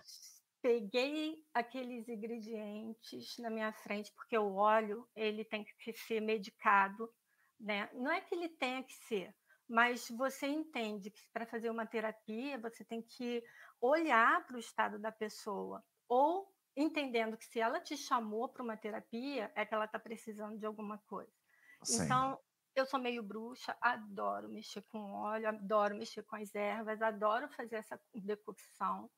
peguei 0.62 1.44
aqueles 1.52 2.08
ingredientes 2.08 3.36
na 3.38 3.50
minha 3.50 3.72
frente, 3.72 4.12
porque 4.14 4.36
o 4.36 4.54
óleo 4.54 5.08
ele 5.16 5.44
tem 5.44 5.64
que 5.64 5.92
ser 5.92 6.20
medicado, 6.20 7.12
né? 7.58 7.88
Não 7.94 8.10
é 8.10 8.20
que 8.20 8.34
ele 8.34 8.48
tenha 8.48 8.82
que 8.82 8.94
ser, 8.94 9.34
mas 9.68 10.08
você 10.10 10.46
entende 10.46 11.10
que 11.10 11.20
para 11.32 11.46
fazer 11.46 11.70
uma 11.70 11.86
terapia 11.86 12.58
você 12.58 12.84
tem 12.84 13.02
que 13.02 13.42
olhar 13.80 14.46
para 14.46 14.56
o 14.56 14.60
estado 14.60 14.98
da 14.98 15.10
pessoa 15.10 15.82
ou 16.08 16.52
entendendo 16.76 17.36
que 17.36 17.46
se 17.46 17.60
ela 17.60 17.80
te 17.80 17.96
chamou 17.96 18.48
para 18.48 18.62
uma 18.62 18.76
terapia 18.76 19.50
é 19.54 19.64
que 19.64 19.74
ela 19.74 19.86
está 19.86 19.98
precisando 19.98 20.58
de 20.58 20.66
alguma 20.66 20.98
coisa. 20.98 21.32
Sim. 21.82 22.04
Então 22.04 22.38
eu 22.74 22.86
sou 22.86 23.00
meio 23.00 23.22
bruxa, 23.22 23.76
adoro 23.80 24.48
mexer 24.48 24.82
com 24.82 25.12
óleo, 25.12 25.48
adoro 25.48 25.96
mexer 25.96 26.22
com 26.22 26.36
as 26.36 26.54
ervas, 26.54 27.02
adoro 27.02 27.48
fazer 27.50 27.76
essa 27.76 28.00
decocção. 28.14 29.10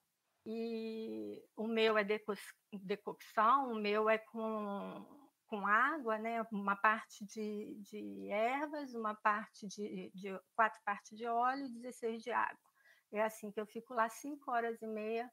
E 0.44 1.40
o 1.56 1.66
meu 1.66 1.96
é 1.96 2.02
deco 2.02 2.34
decocção, 2.72 3.72
o 3.72 3.74
meu 3.76 4.10
é 4.10 4.18
com, 4.18 5.06
com 5.46 5.66
água, 5.66 6.18
né? 6.18 6.44
uma 6.50 6.74
parte 6.74 7.24
de, 7.24 7.76
de 7.80 8.28
ervas, 8.28 8.92
uma 8.94 9.14
parte 9.14 9.66
de, 9.68 10.10
de 10.14 10.36
quatro 10.56 10.80
partes 10.84 11.16
de 11.16 11.26
óleo 11.26 11.66
e 11.66 11.72
16 11.72 12.22
de 12.22 12.32
água. 12.32 12.72
É 13.12 13.22
assim 13.22 13.52
que 13.52 13.60
eu 13.60 13.66
fico 13.66 13.94
lá 13.94 14.08
cinco 14.08 14.50
horas 14.50 14.80
e 14.80 14.86
meia 14.86 15.30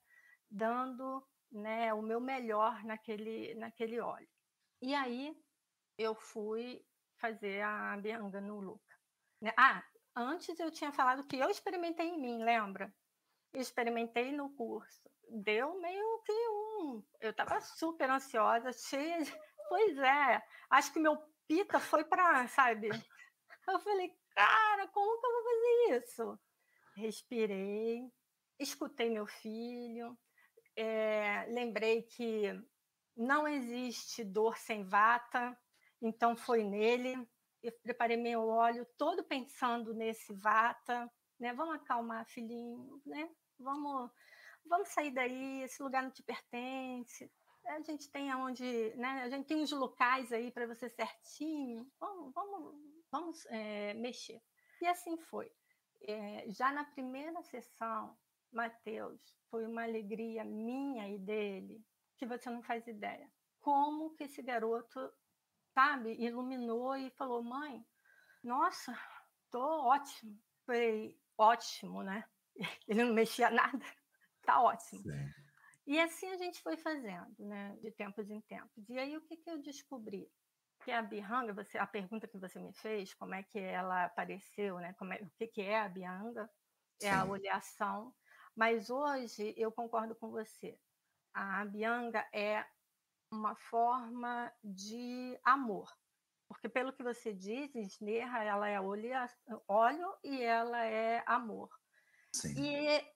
dando 0.52 1.26
né, 1.52 1.94
o 1.94 2.02
meu 2.02 2.20
melhor 2.20 2.84
naquele, 2.84 3.56
naquele 3.56 4.00
óleo. 4.00 4.28
E 4.82 4.94
aí 4.94 5.36
eu 5.98 6.14
fui 6.14 6.84
fazer 7.20 7.62
a 7.62 7.98
Bianga 7.98 8.42
no 8.42 8.60
Luca. 8.60 8.96
Né? 9.42 9.54
Ah, 9.58 9.84
antes 10.16 10.60
eu 10.60 10.72
tinha 10.72 10.92
falado 10.92 11.26
que 11.28 11.38
eu 11.38 11.50
experimentei 11.50 12.08
em 12.08 12.20
mim, 12.20 12.44
lembra? 12.44 12.94
Experimentei 13.54 14.32
no 14.32 14.50
curso. 14.56 15.10
Deu 15.30 15.80
meio 15.80 16.24
que 16.26 16.32
um. 16.32 17.04
Eu 17.20 17.32
estava 17.32 17.60
super 17.62 18.10
ansiosa, 18.10 18.72
cheia 18.74 19.24
de. 19.24 19.32
Pois 19.70 19.98
é, 20.00 20.42
acho 20.72 20.92
que 20.92 21.00
meu 21.00 21.16
pita 21.48 21.80
foi 21.80 22.04
para, 22.04 22.48
sabe? 22.48 22.90
Eu 23.68 23.80
falei, 23.80 24.12
cara, 24.34 24.88
como 24.88 25.22
que 25.22 25.28
eu 25.28 25.32
vou 25.32 25.44
fazer 25.44 25.98
isso? 25.98 26.40
Respirei, 26.96 28.02
escutei 28.58 29.12
meu 29.12 29.28
filho, 29.28 30.18
é, 30.76 31.46
lembrei 31.50 32.02
que 32.02 32.52
não 33.16 33.48
existe 33.48 34.24
dor 34.24 34.58
sem 34.58 34.84
vata, 34.84 35.56
então 36.02 36.36
foi 36.36 36.64
nele. 36.64 37.16
Eu 37.62 37.74
preparei 37.84 38.18
meu 38.18 38.48
óleo 38.48 38.86
todo 38.98 39.24
pensando 39.24 39.94
nesse 39.94 40.34
vata, 40.34 41.12
né? 41.40 41.54
Vamos 41.54 41.76
acalmar, 41.76 42.26
filhinho, 42.26 43.02
né? 43.06 43.30
Vamos, 43.60 44.10
vamos 44.66 44.90
sair 44.90 45.12
daí. 45.12 45.62
Esse 45.64 45.84
lugar 45.84 46.04
não 46.04 46.12
te 46.12 46.24
pertence. 46.24 47.32
A 47.66 47.82
gente 47.82 48.10
tem 48.10 48.32
aonde, 48.32 48.64
né? 48.96 49.24
A 49.24 49.30
gente 49.30 49.46
tem 49.46 49.58
uns 49.62 49.72
locais 49.72 50.32
aí 50.32 50.52
para 50.52 50.68
você 50.68 50.90
certinho. 50.90 51.90
Vamos, 52.00 52.34
vamos, 52.34 52.76
vamos 53.12 53.46
é, 53.48 53.94
mexer. 53.96 54.42
E 54.82 54.88
assim 54.88 55.18
foi. 55.18 55.52
É, 56.02 56.46
já 56.50 56.72
na 56.72 56.86
primeira 56.86 57.44
sessão, 57.44 58.18
Mateus, 58.52 59.22
foi 59.50 59.66
uma 59.66 59.84
alegria 59.84 60.46
minha 60.46 61.10
e 61.10 61.20
dele 61.20 61.84
que 62.18 62.26
você 62.26 62.50
não 62.50 62.64
faz 62.64 62.88
ideia. 62.88 63.30
Como 63.60 64.16
que 64.16 64.24
esse 64.24 64.42
garoto 64.42 65.12
sabe, 65.80 66.14
iluminou 66.20 66.96
e 66.98 67.10
falou: 67.12 67.42
mãe, 67.42 67.86
nossa, 68.44 68.94
tô 69.50 69.62
ótimo. 69.62 70.38
Falei, 70.66 71.18
ótimo, 71.38 72.04
né? 72.04 72.26
Ele 72.88 73.04
não 73.04 73.14
mexia 73.14 73.50
nada, 73.50 73.86
tá 74.44 74.62
ótimo. 74.62 75.02
Sim. 75.02 75.34
E 75.88 76.00
assim 76.00 76.30
a 76.30 76.38
gente 76.38 76.62
foi 76.62 76.78
fazendo, 76.78 77.34
né, 77.40 77.76
de 77.82 77.90
tempos 77.92 78.30
em 78.30 78.42
tempos. 78.42 78.90
E 78.90 79.00
aí 79.00 79.18
o 79.18 79.22
que, 79.22 79.38
que 79.38 79.50
eu 79.50 79.58
descobri? 79.60 80.30
Que 80.84 80.92
a 80.92 81.02
Bihanga, 81.02 81.54
você, 81.54 81.78
a 81.78 81.88
pergunta 81.88 82.28
que 82.28 82.38
você 82.38 82.60
me 82.60 82.72
fez, 82.74 83.14
como 83.14 83.34
é 83.34 83.44
que 83.44 83.60
ela 83.60 84.06
apareceu, 84.06 84.78
né? 84.80 84.94
Como 84.94 85.14
é, 85.14 85.18
o 85.18 85.30
que, 85.32 85.48
que 85.48 85.62
é 85.62 85.80
a 85.80 85.90
Bihanga? 85.90 86.50
É 87.02 87.10
a 87.10 87.26
oleação. 87.26 88.14
Mas 88.56 88.90
hoje 88.90 89.54
eu 89.58 89.72
concordo 89.72 90.16
com 90.16 90.30
você. 90.30 90.78
A 91.34 91.66
Bianga 91.66 92.26
é 92.34 92.66
uma 93.32 93.56
forma 93.56 94.52
de 94.64 95.40
amor. 95.44 95.92
Porque 96.48 96.68
pelo 96.68 96.92
que 96.92 97.04
você 97.04 97.32
diz, 97.32 97.74
Snerra, 97.76 98.44
ela 98.44 98.68
é 98.68 98.80
óleo 99.68 100.18
e 100.24 100.42
ela 100.42 100.84
é 100.84 101.24
amor. 101.28 101.70
Sim. 102.34 102.56
E 102.58 103.14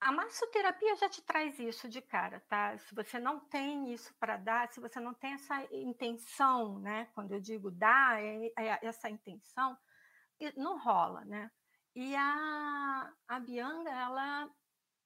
a 0.00 0.10
massoterapia 0.10 0.96
já 0.96 1.08
te 1.08 1.20
traz 1.22 1.58
isso 1.58 1.88
de 1.88 2.00
cara, 2.00 2.40
tá? 2.48 2.78
Se 2.78 2.94
você 2.94 3.18
não 3.18 3.38
tem 3.38 3.92
isso 3.92 4.14
para 4.18 4.38
dar, 4.38 4.72
se 4.72 4.80
você 4.80 4.98
não 4.98 5.12
tem 5.12 5.34
essa 5.34 5.62
intenção, 5.70 6.78
né? 6.78 7.06
Quando 7.14 7.32
eu 7.32 7.40
digo 7.40 7.70
dar, 7.70 8.22
é, 8.22 8.46
é 8.56 8.86
essa 8.86 9.10
intenção, 9.10 9.76
não 10.56 10.78
rola, 10.78 11.22
né? 11.26 11.50
E 11.94 12.14
a, 12.16 13.12
a 13.28 13.40
Bianga, 13.40 13.90
ela 13.90 14.50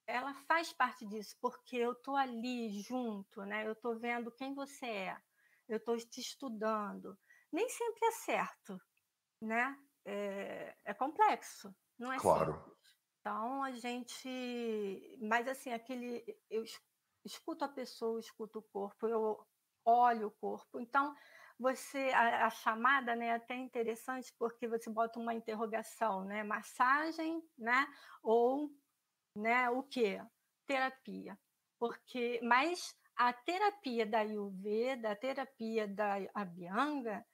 ela 0.07 0.35
faz 0.47 0.73
parte 0.73 1.07
disso, 1.07 1.37
porque 1.41 1.77
eu 1.77 1.93
estou 1.93 2.17
ali 2.17 2.81
junto, 2.83 3.45
né? 3.45 3.67
Eu 3.67 3.73
estou 3.73 3.99
vendo 3.99 4.31
quem 4.33 4.55
você 4.55 4.87
é, 4.87 5.17
eu 5.69 5.79
estou 5.79 5.97
te 5.97 6.21
estudando. 6.21 7.19
Nem 7.53 7.69
sempre 7.69 8.07
é 8.07 8.11
certo, 8.13 8.81
né? 9.41 9.77
É, 10.05 10.77
é 10.85 10.95
complexo, 10.95 11.75
não 11.99 12.13
é 12.13 12.19
Claro. 12.19 12.55
Simples. 12.55 12.75
Então 13.21 13.63
a 13.63 13.73
gente, 13.73 15.19
mas 15.23 15.49
assim, 15.49 15.73
aquele 15.73 16.23
eu 16.51 16.63
escuto 17.25 17.65
a 17.65 17.69
pessoa, 17.69 18.21
escuto 18.21 18.59
o 18.59 18.63
corpo, 18.63 19.09
eu 19.09 19.47
olho 19.85 20.27
o 20.29 20.31
corpo. 20.33 20.79
Então 20.79 21.15
você 21.59 22.11
a, 22.11 22.47
a 22.47 22.51
chamada, 22.51 23.17
né, 23.17 23.29
é 23.29 23.35
até 23.35 23.55
interessante 23.55 24.31
porque 24.39 24.69
você 24.69 24.91
bota 24.91 25.19
uma 25.19 25.33
interrogação, 25.33 26.25
né? 26.25 26.43
Massagem, 26.43 27.43
né? 27.57 27.87
Ou 28.23 28.71
né? 29.37 29.69
O 29.71 29.83
que? 29.83 30.21
Terapia. 30.67 31.39
Porque, 31.79 32.41
mas 32.43 32.95
a 33.17 33.33
terapia 33.33 34.07
da 34.07 34.19
Ayurveda, 34.21 35.13
a 35.13 35.17
terapia 35.17 35.87
da 35.87 36.17
Abhyanga, 36.35 37.25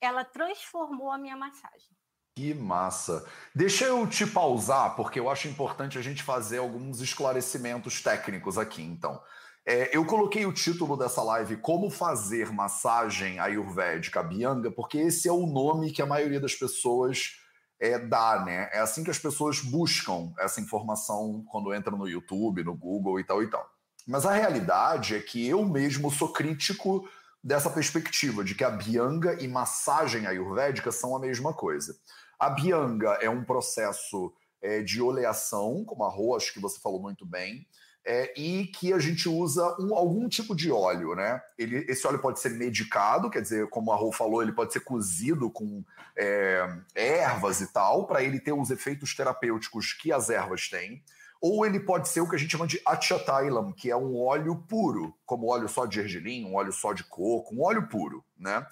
ela 0.00 0.24
transformou 0.24 1.10
a 1.10 1.18
minha 1.18 1.36
massagem. 1.36 1.88
Que 2.36 2.52
massa! 2.52 3.26
Deixa 3.54 3.86
eu 3.86 4.06
te 4.06 4.26
pausar, 4.26 4.94
porque 4.94 5.18
eu 5.18 5.30
acho 5.30 5.48
importante 5.48 5.96
a 5.96 6.02
gente 6.02 6.22
fazer 6.22 6.58
alguns 6.58 7.00
esclarecimentos 7.00 8.02
técnicos 8.02 8.58
aqui, 8.58 8.82
então. 8.82 9.20
É, 9.64 9.96
eu 9.96 10.04
coloquei 10.04 10.46
o 10.46 10.52
título 10.52 10.96
dessa 10.96 11.22
live 11.22 11.56
Como 11.56 11.90
Fazer 11.90 12.52
Massagem 12.52 13.40
Ayurvédica 13.40 14.20
Abhyanga, 14.20 14.70
porque 14.70 14.98
esse 14.98 15.28
é 15.28 15.32
o 15.32 15.46
nome 15.46 15.90
que 15.90 16.02
a 16.02 16.06
maioria 16.06 16.38
das 16.38 16.54
pessoas 16.54 17.40
é, 17.80 17.98
dá, 17.98 18.42
né? 18.44 18.68
É 18.72 18.80
assim 18.80 19.04
que 19.04 19.10
as 19.10 19.18
pessoas 19.18 19.60
buscam 19.60 20.32
essa 20.38 20.60
informação 20.60 21.44
quando 21.50 21.74
entram 21.74 21.98
no 21.98 22.08
YouTube, 22.08 22.64
no 22.64 22.74
Google 22.74 23.20
e 23.20 23.24
tal 23.24 23.42
e 23.42 23.50
tal. 23.50 23.68
Mas 24.06 24.24
a 24.24 24.32
realidade 24.32 25.14
é 25.14 25.20
que 25.20 25.46
eu 25.46 25.64
mesmo 25.64 26.10
sou 26.10 26.32
crítico 26.32 27.08
dessa 27.42 27.70
perspectiva 27.70 28.42
de 28.42 28.54
que 28.54 28.64
a 28.64 28.70
bianga 28.70 29.40
e 29.40 29.48
massagem 29.48 30.26
ayurvédica 30.26 30.90
são 30.90 31.14
a 31.14 31.20
mesma 31.20 31.52
coisa. 31.52 31.96
A 32.38 32.50
bianga 32.50 33.18
é 33.20 33.30
um 33.30 33.44
processo 33.44 34.32
é, 34.62 34.82
de 34.82 35.00
oleação, 35.00 35.84
como 35.84 36.04
a 36.04 36.10
Rô, 36.10 36.36
acho 36.36 36.52
que 36.52 36.60
você 36.60 36.80
falou 36.80 37.00
muito 37.00 37.24
bem, 37.24 37.66
é, 38.06 38.32
e 38.36 38.68
que 38.68 38.92
a 38.92 39.00
gente 39.00 39.28
usa 39.28 39.76
um, 39.80 39.92
algum 39.92 40.28
tipo 40.28 40.54
de 40.54 40.70
óleo, 40.70 41.16
né? 41.16 41.42
Ele, 41.58 41.84
esse 41.88 42.06
óleo 42.06 42.20
pode 42.20 42.38
ser 42.38 42.50
medicado, 42.50 43.28
quer 43.28 43.42
dizer, 43.42 43.68
como 43.68 43.90
a 43.90 43.96
Rô 43.96 44.12
falou, 44.12 44.40
ele 44.40 44.52
pode 44.52 44.72
ser 44.72 44.80
cozido 44.80 45.50
com 45.50 45.84
é, 46.16 46.64
ervas 46.94 47.60
e 47.60 47.72
tal, 47.72 48.06
para 48.06 48.22
ele 48.22 48.38
ter 48.38 48.52
os 48.52 48.70
efeitos 48.70 49.12
terapêuticos 49.12 49.92
que 49.92 50.12
as 50.12 50.30
ervas 50.30 50.68
têm. 50.68 51.02
Ou 51.40 51.66
ele 51.66 51.80
pode 51.80 52.08
ser 52.08 52.20
o 52.20 52.28
que 52.28 52.36
a 52.36 52.38
gente 52.38 52.52
chama 52.52 52.66
de 52.66 52.80
achatailam, 52.86 53.72
que 53.72 53.90
é 53.90 53.96
um 53.96 54.16
óleo 54.16 54.54
puro, 54.68 55.12
como 55.26 55.50
óleo 55.50 55.68
só 55.68 55.84
de 55.84 55.96
gergelim, 55.96 56.46
um 56.46 56.54
óleo 56.54 56.72
só 56.72 56.92
de 56.92 57.02
coco, 57.02 57.54
um 57.56 57.62
óleo 57.62 57.88
puro, 57.88 58.24
né? 58.38 58.64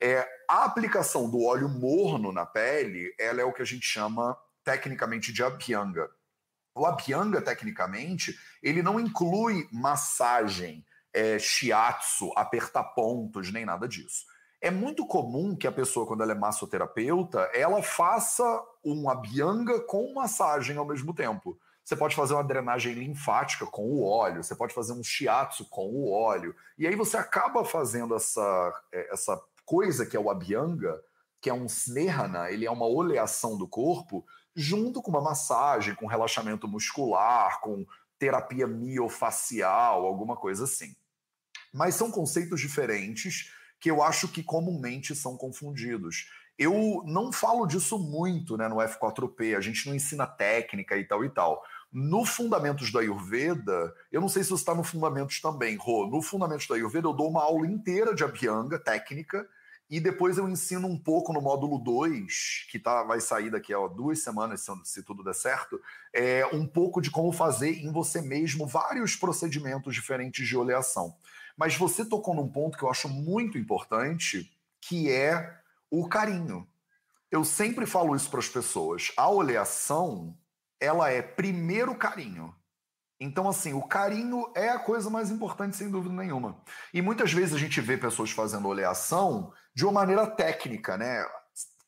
É, 0.00 0.26
a 0.48 0.64
aplicação 0.64 1.28
do 1.28 1.42
óleo 1.44 1.68
morno 1.68 2.32
na 2.32 2.46
pele, 2.46 3.14
ela 3.18 3.42
é 3.42 3.44
o 3.44 3.52
que 3.52 3.62
a 3.62 3.66
gente 3.66 3.84
chama 3.84 4.36
tecnicamente 4.64 5.32
de 5.32 5.42
abhyanga. 5.42 6.08
O 6.78 6.86
Abhyanga, 6.86 7.42
tecnicamente, 7.42 8.38
ele 8.62 8.82
não 8.82 9.00
inclui 9.00 9.68
massagem, 9.72 10.84
é, 11.12 11.38
shiatsu, 11.38 12.32
apertar 12.36 12.84
pontos, 12.84 13.52
nem 13.52 13.64
nada 13.64 13.88
disso. 13.88 14.24
É 14.60 14.70
muito 14.70 15.06
comum 15.06 15.56
que 15.56 15.66
a 15.66 15.72
pessoa, 15.72 16.06
quando 16.06 16.22
ela 16.22 16.32
é 16.32 16.34
massoterapeuta, 16.34 17.40
ela 17.54 17.82
faça 17.82 18.44
um 18.84 19.08
Abhyanga 19.08 19.80
com 19.80 20.14
massagem 20.14 20.76
ao 20.76 20.86
mesmo 20.86 21.14
tempo. 21.14 21.58
você 21.84 21.96
pode 21.96 22.14
fazer 22.14 22.34
uma 22.34 22.44
drenagem 22.44 22.92
linfática 22.92 23.64
com 23.66 23.86
o 23.86 24.04
óleo, 24.04 24.42
você 24.42 24.54
pode 24.54 24.74
fazer 24.74 24.92
um 24.92 25.02
shiatsu 25.02 25.64
com 25.70 25.86
o 25.86 26.10
óleo, 26.10 26.54
e 26.76 26.86
aí 26.86 26.94
você 26.94 27.16
acaba 27.16 27.64
fazendo 27.64 28.14
essa, 28.14 28.82
é, 28.92 29.12
essa 29.12 29.40
coisa 29.64 30.04
que 30.04 30.16
é 30.16 30.20
o 30.20 30.30
abhyanga, 30.30 31.00
que 31.40 31.48
é 31.48 31.54
um 31.54 31.66
snehana, 31.66 32.50
ele 32.50 32.66
é 32.66 32.70
uma 32.70 32.86
oleação 32.86 33.56
do 33.56 33.66
corpo, 33.66 34.24
junto 34.58 35.00
com 35.00 35.12
uma 35.12 35.20
massagem, 35.20 35.94
com 35.94 36.06
relaxamento 36.06 36.66
muscular, 36.66 37.60
com 37.60 37.86
terapia 38.18 38.66
miofacial, 38.66 40.04
alguma 40.04 40.36
coisa 40.36 40.64
assim. 40.64 40.96
Mas 41.72 41.94
são 41.94 42.10
conceitos 42.10 42.60
diferentes 42.60 43.52
que 43.80 43.88
eu 43.88 44.02
acho 44.02 44.26
que 44.26 44.42
comumente 44.42 45.14
são 45.14 45.36
confundidos. 45.36 46.28
Eu 46.58 47.04
não 47.06 47.32
falo 47.32 47.66
disso 47.66 47.96
muito 48.00 48.56
né, 48.56 48.66
no 48.66 48.78
F4P, 48.78 49.56
a 49.56 49.60
gente 49.60 49.86
não 49.86 49.94
ensina 49.94 50.26
técnica 50.26 50.96
e 50.96 51.04
tal 51.04 51.24
e 51.24 51.30
tal. 51.30 51.62
No 51.92 52.24
Fundamentos 52.24 52.90
da 52.90 52.98
Ayurveda, 52.98 53.94
eu 54.10 54.20
não 54.20 54.28
sei 54.28 54.42
se 54.42 54.50
você 54.50 54.62
está 54.62 54.74
no 54.74 54.82
Fundamentos 54.82 55.40
também, 55.40 55.76
Rô. 55.76 56.08
No 56.08 56.20
Fundamentos 56.20 56.66
da 56.66 56.74
Ayurveda, 56.74 57.06
eu 57.06 57.12
dou 57.12 57.30
uma 57.30 57.44
aula 57.44 57.64
inteira 57.64 58.12
de 58.12 58.24
Abhyanga, 58.24 58.76
técnica, 58.76 59.48
e 59.90 59.98
depois 60.00 60.36
eu 60.36 60.48
ensino 60.48 60.86
um 60.86 60.98
pouco 60.98 61.32
no 61.32 61.40
módulo 61.40 61.78
2, 61.78 62.66
que 62.70 62.78
tá, 62.78 63.02
vai 63.02 63.20
sair 63.20 63.50
daqui 63.50 63.72
a 63.72 63.86
duas 63.86 64.22
semanas, 64.22 64.60
se, 64.60 64.70
se, 64.84 65.02
tudo 65.02 65.24
der 65.24 65.34
certo, 65.34 65.80
é, 66.12 66.44
um 66.52 66.66
pouco 66.66 67.00
de 67.00 67.10
como 67.10 67.32
fazer 67.32 67.70
em 67.70 67.90
você 67.90 68.20
mesmo 68.20 68.66
vários 68.66 69.16
procedimentos 69.16 69.94
diferentes 69.94 70.46
de 70.46 70.56
oleação. 70.56 71.16
Mas 71.56 71.74
você 71.74 72.04
tocou 72.04 72.34
num 72.34 72.48
ponto 72.48 72.76
que 72.76 72.84
eu 72.84 72.90
acho 72.90 73.08
muito 73.08 73.56
importante, 73.56 74.50
que 74.80 75.10
é 75.10 75.58
o 75.90 76.06
carinho. 76.06 76.68
Eu 77.30 77.42
sempre 77.44 77.86
falo 77.86 78.14
isso 78.14 78.30
para 78.30 78.40
as 78.40 78.48
pessoas. 78.48 79.10
A 79.16 79.28
oleação 79.28 80.36
ela 80.80 81.10
é 81.10 81.22
primeiro 81.22 81.94
carinho. 81.94 82.54
Então, 83.20 83.48
assim, 83.48 83.72
o 83.72 83.82
carinho 83.82 84.48
é 84.54 84.68
a 84.68 84.78
coisa 84.78 85.10
mais 85.10 85.30
importante, 85.30 85.76
sem 85.76 85.90
dúvida 85.90 86.14
nenhuma. 86.14 86.56
E 86.94 87.02
muitas 87.02 87.32
vezes 87.32 87.52
a 87.52 87.58
gente 87.58 87.80
vê 87.80 87.96
pessoas 87.96 88.30
fazendo 88.30 88.68
oleação 88.68 89.52
de 89.78 89.84
uma 89.84 89.92
maneira 89.92 90.26
técnica, 90.26 90.96
né? 90.96 91.24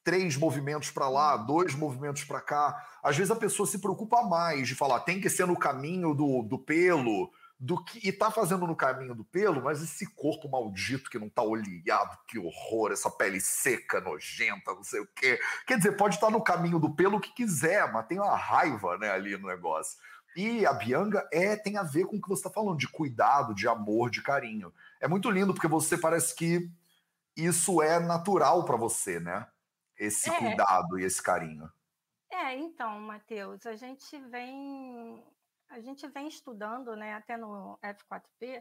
Três 0.04 0.36
movimentos 0.36 0.92
para 0.92 1.08
lá, 1.08 1.36
dois 1.36 1.74
movimentos 1.74 2.22
para 2.22 2.40
cá. 2.40 2.86
Às 3.02 3.16
vezes 3.16 3.32
a 3.32 3.36
pessoa 3.36 3.66
se 3.66 3.80
preocupa 3.80 4.22
mais 4.22 4.68
de 4.68 4.76
falar, 4.76 5.00
tem 5.00 5.20
que 5.20 5.28
ser 5.28 5.44
no 5.44 5.58
caminho 5.58 6.14
do, 6.14 6.44
do 6.44 6.56
pelo, 6.56 7.32
do 7.58 7.82
que 7.82 8.08
e 8.08 8.12
tá 8.12 8.30
fazendo 8.30 8.64
no 8.64 8.76
caminho 8.76 9.12
do 9.12 9.24
pelo, 9.24 9.60
mas 9.60 9.82
esse 9.82 10.06
corpo 10.14 10.48
maldito 10.48 11.10
que 11.10 11.18
não 11.18 11.28
tá 11.28 11.42
oleado, 11.42 12.16
que 12.28 12.38
horror, 12.38 12.92
essa 12.92 13.10
pele 13.10 13.40
seca, 13.40 14.00
nojenta, 14.00 14.72
não 14.72 14.84
sei 14.84 15.00
o 15.00 15.08
quê. 15.16 15.40
Quer 15.66 15.78
dizer, 15.78 15.96
pode 15.96 16.14
estar 16.14 16.28
tá 16.28 16.32
no 16.32 16.44
caminho 16.44 16.78
do 16.78 16.94
pelo 16.94 17.18
que 17.18 17.34
quiser, 17.34 17.92
mas 17.92 18.06
tem 18.06 18.20
uma 18.20 18.36
raiva, 18.36 18.98
né, 18.98 19.10
ali 19.10 19.36
no 19.36 19.48
negócio. 19.48 19.98
E 20.36 20.64
a 20.64 20.72
Bianga 20.72 21.28
é 21.32 21.56
tem 21.56 21.76
a 21.76 21.82
ver 21.82 22.06
com 22.06 22.18
o 22.18 22.22
que 22.22 22.28
você 22.28 22.38
está 22.38 22.50
falando, 22.50 22.78
de 22.78 22.86
cuidado, 22.86 23.52
de 23.52 23.66
amor, 23.66 24.10
de 24.10 24.22
carinho. 24.22 24.72
É 25.00 25.08
muito 25.08 25.28
lindo 25.28 25.52
porque 25.52 25.66
você 25.66 25.98
parece 25.98 26.36
que 26.36 26.70
isso 27.36 27.82
é 27.82 27.98
natural 27.98 28.64
para 28.64 28.76
você, 28.76 29.20
né? 29.20 29.46
Esse 29.98 30.30
é. 30.30 30.38
cuidado 30.38 30.98
e 30.98 31.04
esse 31.04 31.22
carinho. 31.22 31.70
É, 32.32 32.56
então, 32.56 33.00
Matheus, 33.00 33.66
a 33.66 33.74
gente 33.74 34.18
vem 34.30 35.22
a 35.68 35.80
gente 35.80 36.06
vem 36.08 36.26
estudando, 36.26 36.96
né, 36.96 37.14
até 37.14 37.36
no 37.36 37.78
F4P, 37.80 38.60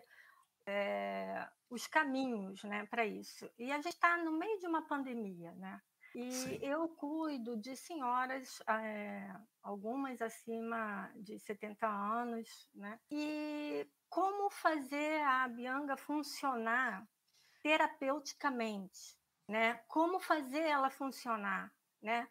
é, 0.68 1.50
os 1.70 1.88
caminhos 1.88 2.64
né, 2.64 2.86
para 2.86 3.04
isso. 3.04 3.50
E 3.58 3.72
a 3.72 3.76
gente 3.78 3.94
está 3.94 4.16
no 4.18 4.32
meio 4.32 4.60
de 4.60 4.68
uma 4.68 4.88
pandemia, 4.88 5.52
né? 5.56 5.82
E 6.16 6.32
Sim. 6.32 6.60
eu 6.62 6.88
cuido 6.90 7.58
de 7.58 7.76
senhoras, 7.76 8.60
é, 8.68 9.32
algumas 9.62 10.22
acima 10.22 11.12
de 11.16 11.38
70 11.40 11.88
anos, 11.88 12.70
né? 12.74 13.00
E 13.12 13.88
como 14.10 14.50
fazer 14.50 15.22
a 15.22 15.48
Bianga 15.48 15.96
funcionar 15.96 17.08
terapeuticamente, 17.62 19.18
né? 19.48 19.76
Como 19.88 20.20
fazer 20.20 20.62
ela 20.62 20.90
funcionar, 20.90 21.72
né? 22.02 22.28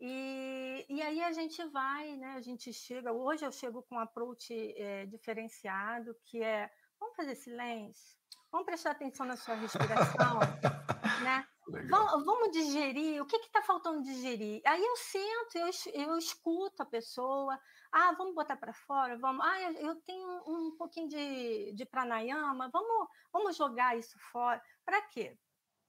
E, 0.00 0.84
e 0.88 1.00
aí 1.00 1.22
a 1.22 1.32
gente 1.32 1.64
vai, 1.66 2.16
né? 2.16 2.34
A 2.34 2.40
gente 2.40 2.72
chega. 2.72 3.12
Hoje 3.12 3.44
eu 3.44 3.52
chego 3.52 3.82
com 3.82 3.96
um 3.96 4.00
approach 4.00 4.52
é, 4.76 5.06
diferenciado, 5.06 6.16
que 6.24 6.42
é 6.42 6.70
vamos 6.98 7.16
fazer 7.16 7.34
silêncio, 7.34 8.16
vamos 8.50 8.64
prestar 8.64 8.92
atenção 8.92 9.26
na 9.26 9.36
sua 9.36 9.54
respiração, 9.54 10.38
né? 11.22 11.46
Vamos, 11.66 12.50
digerir, 12.50 13.22
o 13.22 13.26
que 13.26 13.36
está 13.36 13.62
faltando 13.62 14.02
digerir? 14.02 14.60
Aí 14.66 14.84
eu 14.84 14.96
sento, 14.96 15.56
eu, 15.56 15.70
eu 15.94 16.18
escuto 16.18 16.82
a 16.82 16.86
pessoa, 16.86 17.58
ah, 17.90 18.12
vamos 18.18 18.34
botar 18.34 18.56
para 18.56 18.72
fora, 18.72 19.16
vamos, 19.16 19.44
ah, 19.46 19.72
eu 19.72 19.94
tenho 20.02 20.28
um 20.46 20.76
pouquinho 20.76 21.08
de, 21.08 21.72
de 21.72 21.86
pranayama, 21.86 22.68
vamos, 22.72 23.08
vamos 23.32 23.56
jogar 23.56 23.96
isso 23.96 24.18
fora. 24.30 24.60
Para 24.84 25.00
quê? 25.02 25.38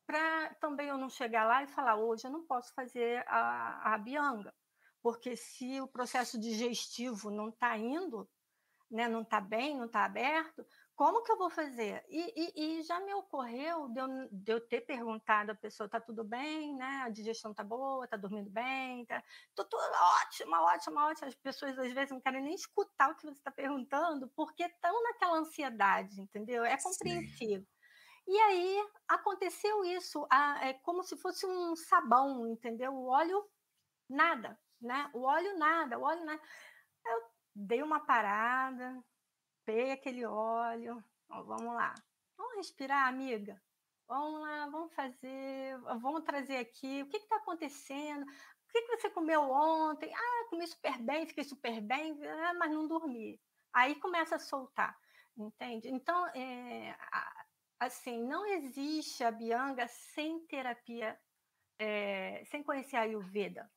para 0.05 0.53
também 0.55 0.87
eu 0.87 0.97
não 0.97 1.09
chegar 1.09 1.45
lá 1.45 1.63
e 1.63 1.67
falar, 1.67 1.95
hoje 1.95 2.27
eu 2.27 2.31
não 2.31 2.45
posso 2.45 2.73
fazer 2.73 3.23
a, 3.27 3.93
a 3.93 3.97
bianga, 3.97 4.53
porque 5.01 5.35
se 5.35 5.81
o 5.81 5.87
processo 5.87 6.39
digestivo 6.39 7.29
não 7.29 7.49
está 7.49 7.77
indo, 7.77 8.29
né, 8.89 9.07
não 9.07 9.21
está 9.21 9.41
bem, 9.41 9.77
não 9.77 9.85
está 9.85 10.05
aberto, 10.05 10.65
como 11.03 11.21
que 11.21 11.33
eu 11.33 11.37
vou 11.37 11.49
fazer? 11.49 12.01
E, 12.07 12.33
e, 12.33 12.77
e 12.79 12.81
já 12.83 12.97
me 13.01 13.13
ocorreu 13.13 13.89
de 13.89 13.99
eu, 13.99 14.07
de 14.31 14.53
eu, 14.53 14.61
ter 14.65 14.79
perguntado 14.79 15.51
à 15.51 15.55
pessoa, 15.55 15.85
está 15.85 15.99
tudo 15.99 16.23
bem, 16.23 16.73
né? 16.77 17.01
A 17.03 17.09
digestão 17.09 17.51
está 17.51 17.61
boa, 17.61 18.05
está 18.05 18.15
dormindo 18.15 18.49
bem, 18.49 19.01
está 19.01 19.21
tudo 19.53 19.75
ótima, 20.21 20.61
ótima, 20.61 21.05
ótima. 21.07 21.27
As 21.27 21.35
pessoas 21.35 21.77
às 21.77 21.91
vezes 21.91 22.09
não 22.09 22.21
querem 22.21 22.41
nem 22.41 22.55
escutar 22.55 23.11
o 23.11 23.15
que 23.15 23.23
você 23.23 23.37
está 23.37 23.51
perguntando, 23.51 24.29
porque 24.29 24.63
estão 24.63 25.03
naquela 25.03 25.39
ansiedade, 25.39 26.21
entendeu? 26.21 26.63
É 26.63 26.81
compreensível. 26.81 27.59
Sim. 27.59 27.67
E 28.25 28.39
aí 28.39 28.89
aconteceu 29.05 29.83
isso, 29.83 30.25
é 30.61 30.71
como 30.71 31.03
se 31.03 31.17
fosse 31.17 31.45
um 31.45 31.75
sabão, 31.75 32.47
entendeu? 32.47 32.93
O 32.93 33.07
óleo, 33.07 33.45
nada, 34.09 34.57
né? 34.79 35.11
O 35.13 35.23
óleo, 35.23 35.57
nada, 35.57 35.99
o 35.99 36.03
óleo, 36.03 36.23
nada. 36.23 36.41
Eu 37.05 37.23
dei 37.53 37.83
uma 37.83 37.99
parada, 37.99 39.03
peguei 39.65 39.91
aquele 39.91 40.25
óleo, 40.25 41.03
ó, 41.29 41.43
vamos 41.43 41.73
lá. 41.73 41.93
Vamos 42.37 42.55
respirar, 42.57 43.07
amiga? 43.07 43.61
Vamos 44.07 44.41
lá, 44.41 44.67
vamos 44.67 44.93
fazer, 44.93 45.77
vamos 46.01 46.23
trazer 46.23 46.57
aqui. 46.57 47.01
O 47.01 47.07
que 47.07 47.17
está 47.17 47.37
acontecendo? 47.37 48.23
O 48.23 48.71
que, 48.71 48.81
que 48.81 48.97
você 48.97 49.09
comeu 49.09 49.41
ontem? 49.41 50.13
Ah, 50.13 50.47
comi 50.49 50.67
super 50.67 50.97
bem, 50.99 51.25
fiquei 51.25 51.43
super 51.43 51.81
bem, 51.81 52.19
ah, 52.25 52.53
mas 52.55 52.71
não 52.71 52.87
dormi. 52.87 53.39
Aí 53.71 53.95
começa 53.95 54.35
a 54.35 54.39
soltar, 54.39 54.97
entende? 55.37 55.89
Então, 55.89 56.27
é, 56.27 56.95
assim, 57.79 58.23
não 58.23 58.45
existe 58.45 59.23
a 59.23 59.31
Bianga 59.31 59.87
sem 59.87 60.45
terapia, 60.47 61.19
é, 61.79 62.43
sem 62.45 62.63
conhecer 62.63 62.97
a 62.97 63.01
Ayurveda. 63.01 63.69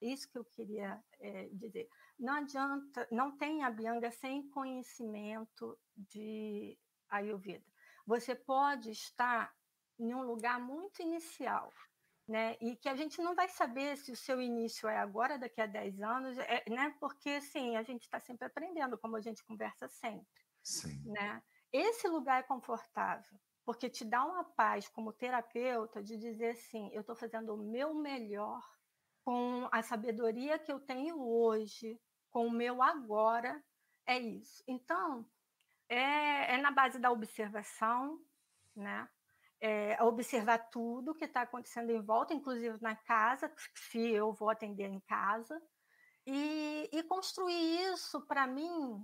Isso 0.00 0.30
que 0.30 0.38
eu 0.38 0.44
queria 0.44 1.02
é, 1.20 1.48
dizer. 1.52 1.88
Não 2.18 2.34
adianta, 2.34 3.06
não 3.10 3.36
tem 3.36 3.62
a 3.62 3.70
Bianga 3.70 4.10
sem 4.10 4.48
conhecimento 4.48 5.78
de 5.94 6.78
Ayurveda. 7.08 7.64
Você 8.06 8.34
pode 8.34 8.90
estar 8.90 9.54
em 9.98 10.14
um 10.14 10.22
lugar 10.22 10.58
muito 10.58 11.02
inicial, 11.02 11.72
né? 12.26 12.56
E 12.60 12.76
que 12.76 12.88
a 12.88 12.96
gente 12.96 13.20
não 13.20 13.34
vai 13.34 13.48
saber 13.48 13.96
se 13.96 14.12
o 14.12 14.16
seu 14.16 14.40
início 14.40 14.88
é 14.88 14.98
agora, 14.98 15.38
daqui 15.38 15.60
a 15.60 15.66
10 15.66 16.00
anos, 16.00 16.38
é, 16.38 16.64
né? 16.68 16.94
Porque, 16.98 17.30
assim, 17.30 17.76
a 17.76 17.82
gente 17.82 18.02
está 18.02 18.18
sempre 18.18 18.46
aprendendo, 18.46 18.98
como 18.98 19.16
a 19.16 19.20
gente 19.20 19.44
conversa 19.44 19.88
sempre. 19.88 20.26
Sim. 20.62 21.02
Né? 21.04 21.42
Esse 21.72 22.08
lugar 22.08 22.40
é 22.40 22.42
confortável, 22.42 23.38
porque 23.64 23.88
te 23.90 24.04
dá 24.04 24.24
uma 24.24 24.44
paz 24.44 24.88
como 24.88 25.12
terapeuta 25.12 26.02
de 26.02 26.16
dizer 26.16 26.50
assim: 26.50 26.90
eu 26.92 27.02
estou 27.02 27.14
fazendo 27.14 27.54
o 27.54 27.58
meu 27.58 27.94
melhor 27.94 28.62
com 29.24 29.68
a 29.72 29.82
sabedoria 29.82 30.58
que 30.58 30.70
eu 30.70 30.78
tenho 30.78 31.20
hoje, 31.20 32.00
com 32.36 32.48
o 32.48 32.50
meu 32.50 32.82
agora, 32.82 33.64
é 34.04 34.18
isso. 34.18 34.62
Então, 34.68 35.26
é, 35.88 36.52
é 36.52 36.58
na 36.58 36.70
base 36.70 36.98
da 36.98 37.10
observação, 37.10 38.22
né? 38.74 39.08
É, 39.58 40.02
observar 40.02 40.58
tudo 40.68 41.14
que 41.14 41.24
está 41.24 41.40
acontecendo 41.40 41.88
em 41.88 42.02
volta, 42.02 42.34
inclusive 42.34 42.76
na 42.82 42.94
casa, 42.94 43.50
se 43.74 44.10
eu 44.10 44.34
vou 44.34 44.50
atender 44.50 44.84
em 44.84 45.00
casa, 45.00 45.58
e, 46.26 46.90
e 46.92 47.02
construir 47.04 47.94
isso 47.94 48.20
para 48.26 48.46
mim 48.46 49.02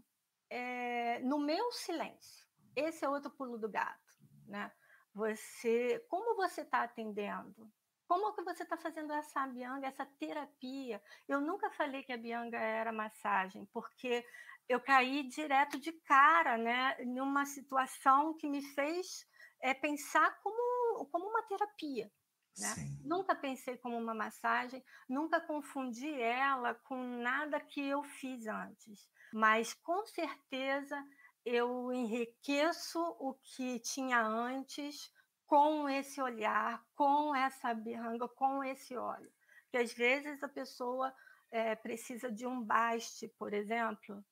é, 0.51 1.19
no 1.21 1.39
meu 1.39 1.73
silêncio. 1.73 2.47
Esse 2.77 3.03
é 3.03 3.09
outro 3.09 3.31
pulo 3.31 3.57
do 3.57 3.67
gato, 3.67 4.15
né? 4.47 4.71
Você, 5.15 6.05
como 6.07 6.37
você 6.37 6.61
está 6.61 6.83
atendendo? 6.83 7.73
Como 8.13 8.35
que 8.35 8.43
você 8.43 8.63
está 8.63 8.77
fazendo 8.77 9.11
essa 9.11 9.47
bianga, 9.47 9.87
essa 9.87 10.05
terapia? 10.05 11.03
Eu 11.27 11.41
nunca 11.41 11.71
falei 11.71 12.03
que 12.03 12.13
a 12.13 12.19
bianga 12.19 12.59
era 12.59 12.93
massagem, 12.93 13.65
porque 13.73 14.23
eu 14.69 14.79
caí 14.79 15.23
direto 15.23 15.81
de 15.81 15.93
cara, 15.93 16.59
né, 16.59 16.95
numa 17.07 17.47
situação 17.47 18.35
que 18.35 18.47
me 18.47 18.61
fez 18.75 19.27
é, 19.63 19.73
pensar 19.73 20.39
como, 20.43 21.07
como 21.07 21.25
uma 21.27 21.43
terapia. 21.45 22.13
Né? 22.59 22.75
Nunca 23.03 23.35
pensei 23.35 23.79
como 23.79 23.97
uma 23.97 24.13
massagem, 24.13 24.85
nunca 25.09 25.41
confundi 25.41 26.13
ela 26.21 26.75
com 26.75 27.03
nada 27.03 27.59
que 27.61 27.81
eu 27.81 28.03
fiz 28.03 28.47
antes. 28.47 29.09
mas 29.33 29.73
com 29.73 30.05
certeza 30.05 31.03
eu 31.47 31.91
enriqueço 31.91 33.01
o 33.19 33.33
que 33.43 33.81
tinha 33.81 34.21
antes 34.21 35.11
com 35.53 35.87
esse 35.87 36.19
olhar, 36.19 36.83
com 36.95 37.37
essa 37.37 37.75
birranga, 37.75 38.27
com 38.27 38.65
esse 38.65 38.97
óleo. 38.97 39.31
Porque 39.65 39.77
às 39.85 39.93
vezes 39.93 40.43
a 40.43 40.49
pessoa 40.49 41.15
é, 41.51 41.77
precisa 41.77 42.33
de 42.33 42.47
um 42.47 42.63
baste, 42.63 43.29
por 43.39 43.53
exemplo, 43.53 44.25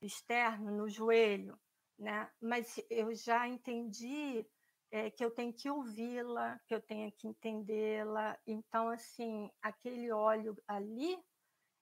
externo 0.00 0.70
no 0.70 0.88
joelho, 0.88 1.60
né? 1.98 2.32
Mas 2.40 2.82
eu 2.88 3.14
já 3.14 3.46
entendi 3.46 4.46
é, 4.90 5.10
que 5.10 5.22
eu 5.22 5.30
tenho 5.30 5.52
que 5.52 5.68
ouvi-la, 5.68 6.58
que 6.66 6.74
eu 6.74 6.80
tenho 6.80 7.12
que 7.12 7.28
entendê-la. 7.28 8.38
Então, 8.46 8.88
assim, 8.88 9.50
aquele 9.60 10.10
óleo 10.10 10.56
ali, 10.66 11.22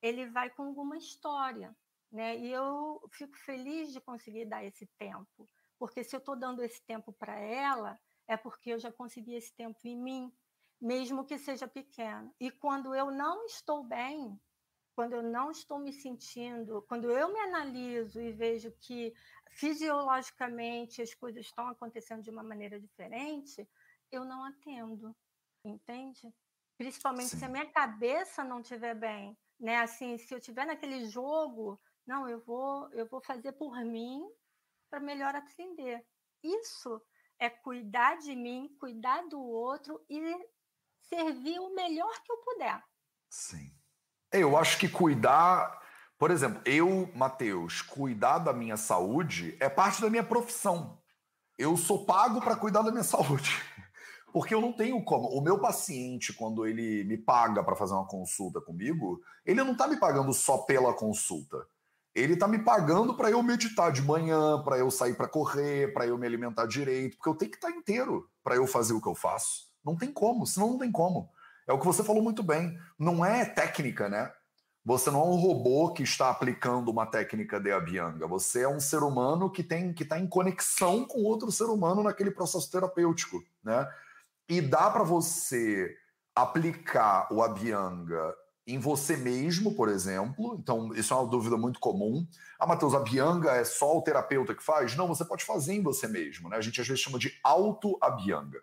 ele 0.03 0.26
vai 0.31 0.50
com 0.50 0.64
alguma 0.64 0.96
história, 0.96 1.72
né? 2.11 2.37
E 2.37 2.50
eu 2.50 3.00
fico 3.12 3.37
feliz 3.37 3.92
de 3.92 4.00
conseguir 4.00 4.46
dar 4.46 4.64
esse 4.64 4.85
tempo, 4.98 5.48
porque 5.79 6.03
se 6.03 6.16
eu 6.16 6.18
estou 6.18 6.35
dando 6.35 6.61
esse 6.64 6.85
tempo 6.85 7.12
para 7.12 7.38
ela, 7.38 7.96
é 8.30 8.36
porque 8.36 8.70
eu 8.70 8.78
já 8.78 8.92
consegui 8.92 9.34
esse 9.34 9.52
tempo 9.52 9.80
em 9.84 9.96
mim, 9.96 10.32
mesmo 10.80 11.24
que 11.24 11.36
seja 11.36 11.66
pequeno. 11.66 12.32
E 12.38 12.48
quando 12.48 12.94
eu 12.94 13.10
não 13.10 13.44
estou 13.44 13.82
bem, 13.82 14.40
quando 14.94 15.14
eu 15.14 15.22
não 15.22 15.50
estou 15.50 15.80
me 15.80 15.92
sentindo, 15.92 16.80
quando 16.82 17.10
eu 17.10 17.32
me 17.32 17.40
analiso 17.40 18.20
e 18.20 18.30
vejo 18.30 18.70
que 18.80 19.12
fisiologicamente 19.50 21.02
as 21.02 21.12
coisas 21.12 21.44
estão 21.44 21.66
acontecendo 21.66 22.22
de 22.22 22.30
uma 22.30 22.44
maneira 22.44 22.78
diferente, 22.78 23.68
eu 24.12 24.24
não 24.24 24.44
atendo, 24.44 25.12
entende? 25.64 26.32
Principalmente 26.78 27.30
Sim. 27.30 27.38
se 27.38 27.44
a 27.44 27.48
minha 27.48 27.66
cabeça 27.66 28.44
não 28.44 28.60
estiver 28.60 28.94
bem, 28.94 29.36
né? 29.58 29.78
Assim, 29.78 30.16
se 30.18 30.32
eu 30.32 30.38
estiver 30.38 30.66
naquele 30.66 31.04
jogo, 31.06 31.80
não, 32.06 32.28
eu 32.28 32.38
vou, 32.38 32.88
eu 32.92 33.06
vou 33.06 33.20
fazer 33.20 33.52
por 33.52 33.84
mim 33.84 34.24
para 34.88 35.00
melhor 35.00 35.34
atender. 35.34 36.06
Isso 36.44 37.02
é 37.40 37.48
cuidar 37.48 38.18
de 38.18 38.37
mim, 38.37 38.68
cuidar 38.79 39.26
do 39.26 39.40
outro 39.40 39.98
e 40.09 40.20
servir 41.09 41.59
o 41.59 41.74
melhor 41.74 42.12
que 42.22 42.31
eu 42.31 42.37
puder. 42.37 42.85
Sim. 43.31 43.72
Eu 44.31 44.57
acho 44.57 44.79
que 44.79 44.88
cuidar, 44.88 45.81
por 46.18 46.31
exemplo, 46.31 46.61
eu, 46.64 47.11
Matheus, 47.14 47.83
cuidar 47.83 48.38
da 48.38 48.53
minha 48.53 48.76
saúde 48.76 49.57
é 49.59 49.68
parte 49.68 50.03
da 50.03 50.11
minha 50.11 50.22
profissão. 50.22 51.03
Eu 51.59 51.76
sou 51.76 52.05
pago 52.05 52.40
para 52.40 52.57
cuidar 52.57 52.83
da 52.83 52.90
minha 52.92 53.03
saúde. 53.03 53.50
Porque 54.33 54.55
eu 54.55 54.61
não 54.61 54.72
tenho 54.72 55.03
como. 55.03 55.29
O 55.29 55.40
meu 55.40 55.59
paciente, 55.59 56.33
quando 56.33 56.64
ele 56.64 57.03
me 57.05 57.18
paga 57.18 57.64
para 57.64 57.74
fazer 57.74 57.94
uma 57.94 58.07
consulta 58.07 58.61
comigo, 58.61 59.20
ele 59.44 59.64
não 59.64 59.72
está 59.72 59.88
me 59.88 59.98
pagando 59.98 60.33
só 60.33 60.59
pela 60.59 60.94
consulta. 60.94 61.66
Ele 62.14 62.35
está 62.35 62.49
me 62.49 62.59
pagando 62.59 63.14
para 63.14 63.31
eu 63.31 63.42
meditar 63.42 63.92
de 63.92 64.03
manhã, 64.03 64.61
para 64.62 64.79
eu 64.79 64.90
sair 64.90 65.14
para 65.14 65.29
correr, 65.29 65.92
para 65.92 66.07
eu 66.07 66.18
me 66.18 66.27
alimentar 66.27 66.66
direito, 66.66 67.16
porque 67.16 67.29
eu 67.29 67.35
tenho 67.35 67.51
que 67.51 67.57
estar 67.57 67.70
tá 67.70 67.77
inteiro 67.77 68.29
para 68.42 68.57
eu 68.57 68.66
fazer 68.66 68.92
o 68.92 69.01
que 69.01 69.09
eu 69.09 69.14
faço. 69.14 69.68
Não 69.85 69.96
tem 69.96 70.12
como, 70.12 70.46
senão 70.46 70.70
não 70.70 70.79
tem 70.79 70.90
como. 70.90 71.31
É 71.66 71.73
o 71.73 71.79
que 71.79 71.87
você 71.87 72.03
falou 72.03 72.23
muito 72.23 72.42
bem. 72.42 72.77
Não 72.99 73.25
é 73.25 73.44
técnica, 73.44 74.09
né? 74.09 74.33
Você 74.85 75.11
não 75.11 75.20
é 75.20 75.25
um 75.25 75.37
robô 75.37 75.92
que 75.92 76.03
está 76.03 76.31
aplicando 76.31 76.90
uma 76.90 77.07
técnica 77.07 77.61
de 77.61 77.70
Abhyanga. 77.70 78.27
Você 78.27 78.62
é 78.62 78.68
um 78.68 78.81
ser 78.81 79.03
humano 79.03 79.51
que 79.51 79.62
tem 79.62 79.92
que 79.92 80.03
está 80.03 80.18
em 80.18 80.27
conexão 80.27 81.05
com 81.05 81.23
outro 81.23 81.53
ser 81.53 81.64
humano 81.64 82.03
naquele 82.03 82.31
processo 82.31 82.70
terapêutico, 82.70 83.42
né? 83.62 83.88
E 84.49 84.61
dá 84.61 84.90
para 84.90 85.05
você 85.05 85.96
aplicar 86.35 87.33
o 87.33 87.42
Abhyanga 87.42 88.35
em 88.72 88.78
você 88.78 89.16
mesmo, 89.16 89.74
por 89.74 89.88
exemplo. 89.88 90.56
Então, 90.61 90.94
isso 90.94 91.12
é 91.12 91.16
uma 91.16 91.26
dúvida 91.26 91.56
muito 91.56 91.80
comum. 91.80 92.26
Ah, 92.59 92.66
Matheus, 92.66 92.94
a 92.94 93.00
Bianga 93.00 93.52
é 93.52 93.64
só 93.64 93.96
o 93.96 94.02
terapeuta 94.02 94.54
que 94.54 94.62
faz? 94.62 94.96
Não, 94.96 95.09
você 95.09 95.24
pode 95.24 95.44
fazer 95.44 95.74
em 95.74 95.83
você 95.83 96.06
mesmo. 96.06 96.48
Né? 96.48 96.56
A 96.56 96.61
gente 96.61 96.80
às 96.80 96.87
vezes 96.87 97.02
chama 97.02 97.18
de 97.18 97.33
auto-abianga. 97.42 98.61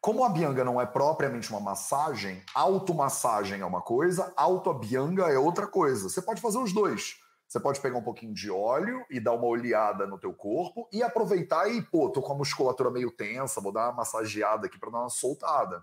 Como 0.00 0.24
a 0.24 0.28
bianga 0.28 0.62
não 0.62 0.80
é 0.80 0.86
propriamente 0.86 1.50
uma 1.50 1.58
massagem, 1.58 2.40
automassagem 2.54 3.60
é 3.60 3.66
uma 3.66 3.82
coisa, 3.82 4.32
auto-abianga 4.36 5.24
é 5.24 5.36
outra 5.36 5.66
coisa. 5.66 6.08
Você 6.08 6.22
pode 6.22 6.40
fazer 6.40 6.58
os 6.58 6.72
dois. 6.72 7.16
Você 7.48 7.58
pode 7.58 7.80
pegar 7.80 7.98
um 7.98 8.02
pouquinho 8.02 8.32
de 8.32 8.50
óleo 8.50 9.04
e 9.10 9.18
dar 9.18 9.32
uma 9.32 9.46
olhada 9.46 10.06
no 10.06 10.18
teu 10.18 10.32
corpo 10.32 10.88
e 10.92 11.02
aproveitar 11.02 11.68
e, 11.68 11.82
pô, 11.82 12.08
tô 12.08 12.20
com 12.20 12.32
a 12.32 12.36
musculatura 12.36 12.90
meio 12.90 13.10
tensa, 13.10 13.60
vou 13.60 13.72
dar 13.72 13.88
uma 13.88 13.98
massageada 13.98 14.66
aqui 14.66 14.78
para 14.78 14.90
dar 14.90 15.00
uma 15.00 15.08
soltada. 15.08 15.82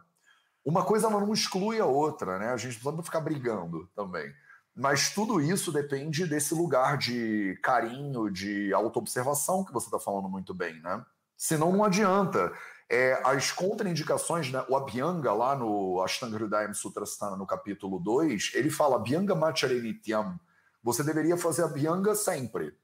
Uma 0.66 0.86
coisa 0.86 1.10
não 1.10 1.34
exclui 1.34 1.80
a 1.80 1.86
outra, 1.86 2.40
né? 2.40 2.50
A 2.50 2.58
gente 2.58 2.80
precisa 2.80 3.04
ficar 3.04 3.20
brigando 3.20 3.88
também. 3.96 4.34
Mas 4.76 5.14
tudo 5.14 5.40
isso 5.40 5.72
depende 5.72 6.26
desse 6.26 6.56
lugar 6.56 6.98
de 6.98 7.60
carinho, 7.62 8.32
de 8.32 8.74
autoobservação 8.74 9.64
que 9.64 9.74
você 9.74 9.86
está 9.86 10.00
falando 10.00 10.28
muito 10.28 10.54
bem, 10.54 10.82
né? 10.82 11.06
Senão 11.38 11.72
não 11.72 11.84
adianta. 11.84 12.52
É, 12.90 13.22
as 13.24 13.52
contraindicações, 13.52 14.52
né, 14.52 14.64
o 14.70 14.76
Abhyanga, 14.76 15.34
lá 15.34 15.56
no 15.56 16.02
Ashtanga 16.02 16.36
Hridayam 16.36 16.74
Sutrasthana, 16.74 17.36
no 17.36 17.46
capítulo 17.46 18.00
2, 18.00 18.52
ele 18.54 18.70
fala 18.70 18.96
Abhyanga 18.96 19.36
Macharenityam. 19.36 20.40
Você 20.82 21.04
deveria 21.04 21.38
fazer 21.38 21.64
Abhyanga 21.64 22.16
sempre. 22.16 22.76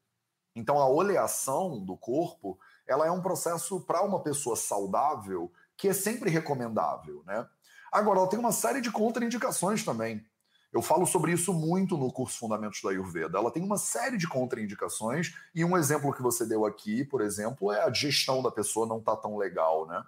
Então, 0.56 0.80
a 0.80 0.88
oleação 0.88 1.84
do 1.84 1.96
corpo, 1.96 2.60
ela 2.88 3.06
é 3.06 3.12
um 3.12 3.22
processo 3.22 3.82
para 3.82 4.02
uma 4.02 4.22
pessoa 4.22 4.56
saudável 4.56 5.52
que 5.78 5.88
é 5.88 5.94
sempre 5.94 6.30
recomendável, 6.30 7.24
né? 7.26 7.48
Agora, 7.92 8.20
ela 8.20 8.30
tem 8.30 8.40
uma 8.40 8.52
série 8.52 8.82
de 8.82 8.92
contraindicações 8.92 9.84
também. 9.84 10.24
Eu 10.72 10.82
falo 10.84 11.06
sobre 11.08 11.32
isso 11.32 11.52
muito 11.52 11.98
no 11.98 12.12
curso 12.12 12.38
Fundamentos 12.38 12.80
da 12.84 12.92
Ayurveda. 12.92 13.40
Ela 13.40 13.52
tem 13.52 13.64
uma 13.64 13.78
série 13.78 14.18
de 14.18 14.28
contraindicações, 14.28 15.34
e 15.54 15.66
um 15.66 15.76
exemplo 15.76 16.14
que 16.14 16.22
você 16.22 16.46
deu 16.46 16.64
aqui, 16.66 17.04
por 17.04 17.22
exemplo, 17.22 17.72
é 17.72 17.84
a 17.84 17.90
digestão 17.90 18.44
da 18.44 18.52
pessoa 18.52 18.86
não 18.86 19.02
tá 19.02 19.16
tão 19.16 19.36
legal, 19.36 19.88
né? 19.88 20.04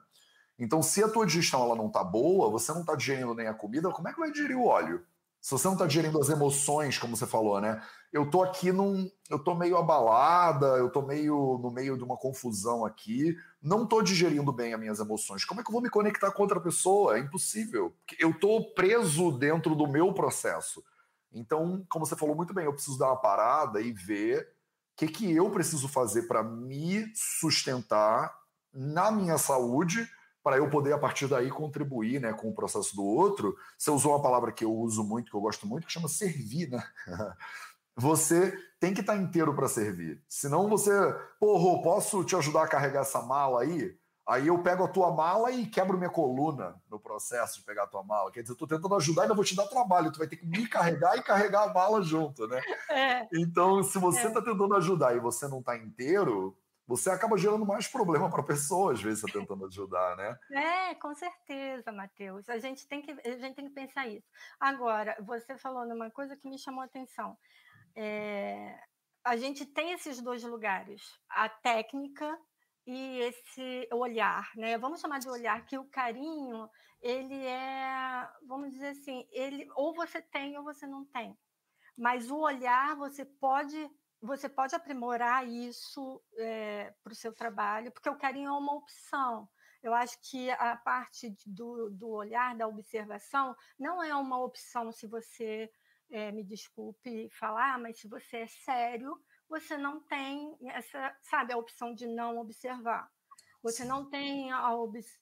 Então, 0.60 0.84
se 0.84 1.04
a 1.04 1.10
tua 1.10 1.26
digestão 1.26 1.64
ela 1.64 1.76
não 1.76 1.90
tá 1.90 2.04
boa, 2.04 2.48
você 2.52 2.72
não 2.72 2.86
tá 2.86 2.96
digerindo 2.96 3.34
nem 3.34 3.48
a 3.48 3.54
comida, 3.54 3.90
como 3.90 4.08
é 4.08 4.14
que 4.14 4.20
vai 4.20 4.32
digerir 4.32 4.56
o 4.56 4.66
óleo? 4.66 5.04
Se 5.42 5.50
você 5.50 5.66
não 5.66 5.74
está 5.74 5.88
digerindo 5.88 6.20
as 6.20 6.30
emoções, 6.30 7.00
como 7.00 7.18
você 7.18 7.26
falou, 7.26 7.60
né? 7.60 7.82
Eu 8.14 8.30
tô 8.30 8.44
aqui 8.44 8.72
num. 8.72 9.10
Eu 9.28 9.40
tô 9.40 9.56
meio 9.56 9.76
abalada, 9.76 10.68
eu 10.78 10.92
tô 10.92 11.02
meio 11.02 11.58
no 11.64 11.72
meio 11.72 11.98
de 11.98 12.04
uma 12.04 12.16
confusão 12.16 12.86
aqui, 12.86 13.36
não 13.62 13.86
tô 13.86 14.02
digerindo 14.02 14.52
bem 14.52 14.74
as 14.74 14.80
minhas 14.80 15.00
emoções. 15.00 15.46
Como 15.46 15.62
é 15.62 15.64
que 15.64 15.70
eu 15.70 15.74
vou 15.74 15.82
me 15.82 15.90
conectar 15.90 16.32
com 16.32 16.42
outra 16.42 16.60
pessoa? 16.60 17.18
É 17.18 17.20
impossível. 17.20 17.94
Eu 18.18 18.34
tô 18.34 18.74
preso 18.74 19.32
dentro 19.32 19.76
do 19.76 19.88
meu 19.88 20.14
processo. 20.14 20.84
Então, 21.32 21.86
como 21.88 22.06
você 22.06 22.16
falou 22.16 22.36
muito 22.36 22.54
bem, 22.54 22.66
eu 22.66 22.74
preciso 22.74 22.98
dar 22.98 23.08
uma 23.08 23.22
parada 23.22 23.80
e 23.80 23.92
ver 23.92 24.42
o 24.42 24.98
que, 24.98 25.08
que 25.08 25.32
eu 25.32 25.50
preciso 25.50 25.88
fazer 25.88 26.24
para 26.24 26.44
me 26.44 27.06
sustentar 27.16 28.36
na 28.74 29.12
minha 29.12 29.38
saúde 29.38 30.10
para 30.44 30.58
eu 30.58 30.70
poder, 30.70 30.94
a 30.94 30.98
partir 30.98 31.28
daí, 31.28 31.50
contribuir 31.50 32.20
né, 32.20 32.34
com 32.34 32.50
o 32.50 32.56
processo 32.56 32.96
do 32.96 33.04
outro. 33.04 33.56
Você 33.78 33.92
usou 33.92 34.14
uma 34.14 34.22
palavra 34.22 34.52
que 34.52 34.66
eu 34.66 34.74
uso 34.74 35.04
muito, 35.04 35.30
que 35.30 35.38
eu 35.38 35.42
gosto 35.42 35.68
muito, 35.68 35.86
que 35.86 35.94
chama 35.94 36.08
servir, 36.08 36.70
né? 36.70 36.84
Você 37.96 38.58
tem 38.82 38.96
que 38.96 39.02
estar 39.02 39.14
tá 39.14 39.20
inteiro 39.20 39.54
para 39.54 39.68
servir. 39.68 40.20
Senão 40.28 40.68
você, 40.68 40.92
porra, 41.40 41.84
posso 41.84 42.24
te 42.24 42.36
ajudar 42.36 42.64
a 42.64 42.68
carregar 42.68 43.02
essa 43.02 43.22
mala 43.22 43.62
aí? 43.62 43.96
Aí 44.28 44.48
eu 44.48 44.58
pego 44.64 44.84
a 44.84 44.88
tua 44.88 45.12
mala 45.12 45.52
e 45.52 45.68
quebro 45.68 46.00
minha 46.00 46.10
coluna 46.10 46.82
no 46.90 47.00
processo 47.00 47.60
de 47.60 47.66
pegar 47.66 47.84
a 47.84 47.88
tua 47.88 48.04
mala. 48.04 48.32
Quer 48.32 48.42
dizer, 48.42 48.54
eu 48.54 48.58
tô 48.58 48.66
tentando 48.66 48.96
ajudar 48.96 49.22
e 49.22 49.24
ainda 49.26 49.36
vou 49.36 49.44
te 49.44 49.56
dar 49.56 49.68
trabalho. 49.68 50.12
Tu 50.12 50.18
vai 50.18 50.28
ter 50.28 50.38
que 50.38 50.48
me 50.48 50.68
carregar 50.68 51.16
e 51.16 51.22
carregar 51.22 51.70
a 51.70 51.74
mala 51.74 52.02
junto, 52.02 52.48
né? 52.48 52.60
É. 52.90 53.28
Então, 53.34 53.84
se 53.84 53.98
você 54.00 54.28
está 54.28 54.40
é. 54.40 54.44
tentando 54.44 54.76
ajudar 54.76 55.16
e 55.16 55.20
você 55.20 55.48
não 55.48 55.60
está 55.60 55.78
inteiro, 55.78 56.58
você 56.88 57.10
acaba 57.10 57.38
gerando 57.38 57.66
mais 57.66 57.88
problema 57.88 58.30
para 58.30 58.42
a 58.42 58.46
pessoa, 58.46 58.92
às 58.92 59.02
vezes, 59.02 59.22
tá 59.22 59.32
tentando 59.32 59.66
ajudar, 59.66 60.18
né? 60.18 60.38
É, 60.52 60.96
com 60.96 61.14
certeza, 61.14 61.92
Matheus. 61.92 62.50
A 62.50 62.58
gente, 62.58 62.88
tem 62.88 63.02
que, 63.02 63.12
a 63.12 63.38
gente 63.38 63.56
tem 63.56 63.66
que 63.66 63.74
pensar 63.74 64.08
isso. 64.08 64.28
Agora, 64.60 65.16
você 65.22 65.58
falou 65.58 65.86
numa 65.86 66.10
coisa 66.10 66.36
que 66.36 66.50
me 66.50 66.58
chamou 66.58 66.82
a 66.82 66.86
atenção. 66.86 67.38
É, 67.96 68.80
a 69.24 69.38
gente 69.38 69.66
tem 69.66 69.92
esses 69.92 70.22
dois 70.22 70.44
lugares, 70.44 71.02
a 71.30 71.48
técnica 71.50 72.38
e 72.86 73.20
esse 73.20 73.88
olhar, 73.92 74.50
né? 74.56 74.78
Vamos 74.78 75.00
chamar 75.00 75.20
de 75.20 75.30
olhar 75.30 75.66
que 75.66 75.78
o 75.78 75.90
carinho, 75.90 76.70
ele 77.02 77.46
é, 77.46 78.30
vamos 78.48 78.72
dizer 78.72 78.90
assim, 78.90 79.28
ele 79.32 79.68
ou 79.76 79.94
você 79.94 80.22
tem 80.22 80.58
ou 80.58 80.64
você 80.64 80.88
não 80.88 81.06
tem. 81.06 81.38
Mas 81.98 82.32
o 82.32 82.38
olhar 82.38 82.96
você 82.96 83.26
pode 83.26 83.90
você 84.22 84.48
pode 84.48 84.76
aprimorar 84.76 85.48
isso 85.48 86.22
é, 86.38 86.94
para 87.04 87.12
o 87.12 87.16
seu 87.16 87.34
trabalho, 87.34 87.92
porque 87.92 88.10
o 88.10 88.18
carinho 88.18 88.50
é 88.50 88.52
uma 88.52 88.76
opção. 88.76 89.50
Eu 89.82 89.96
acho 89.96 90.16
que 90.22 90.52
a 90.52 90.78
parte 90.78 91.36
do, 91.46 91.90
do 91.90 92.08
olhar, 92.08 92.56
da 92.56 92.68
observação, 92.68 93.56
não 93.80 94.02
é 94.04 94.16
uma 94.16 94.40
opção 94.40 94.92
se 94.92 95.08
você, 95.08 95.72
é, 96.12 96.32
me 96.32 96.44
desculpe 96.44 97.30
falar, 97.32 97.80
mas 97.80 98.00
se 98.00 98.08
você 98.08 98.38
é 98.38 98.48
sério, 98.48 99.18
você 99.50 99.78
não 99.78 100.00
tem 100.02 100.58
essa, 100.70 101.16
sabe, 101.22 101.54
a 101.54 101.58
opção 101.58 101.94
de 101.94 102.08
não 102.08 102.38
observar. 102.38 103.10
Você 103.62 103.86
não 103.86 104.10
tem 104.10 104.52
a, 104.52 104.72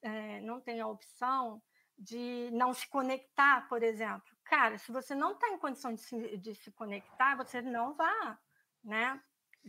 é, 0.01 0.41
não 0.41 0.61
tem 0.61 0.79
a 0.79 0.87
opção 0.87 1.61
de 1.97 2.49
não 2.53 2.73
se 2.73 2.87
conectar, 2.87 3.67
por 3.67 3.83
exemplo. 3.83 4.37
Cara, 4.45 4.77
se 4.77 4.91
você 4.91 5.13
não 5.13 5.33
está 5.33 5.49
em 5.49 5.57
condição 5.57 5.93
de 5.93 6.01
se, 6.01 6.37
de 6.37 6.55
se 6.55 6.71
conectar, 6.71 7.35
você 7.35 7.61
não 7.61 7.93
vá 7.93 8.39
né? 8.83 9.21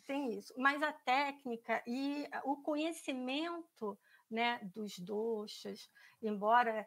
tem 0.06 0.38
isso. 0.38 0.54
Mas 0.56 0.82
a 0.82 0.92
técnica 0.92 1.82
e 1.86 2.28
o 2.44 2.56
conhecimento 2.62 3.98
né, 4.30 4.60
dos 4.74 4.98
doxas, 4.98 5.90
embora 6.22 6.86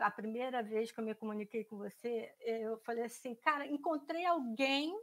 a 0.00 0.10
primeira 0.10 0.62
vez 0.62 0.90
que 0.90 1.00
eu 1.00 1.04
me 1.04 1.14
comuniquei 1.14 1.64
com 1.64 1.76
você, 1.76 2.34
eu 2.40 2.78
falei 2.78 3.04
assim, 3.04 3.34
cara, 3.34 3.66
encontrei 3.66 4.24
alguém 4.24 4.94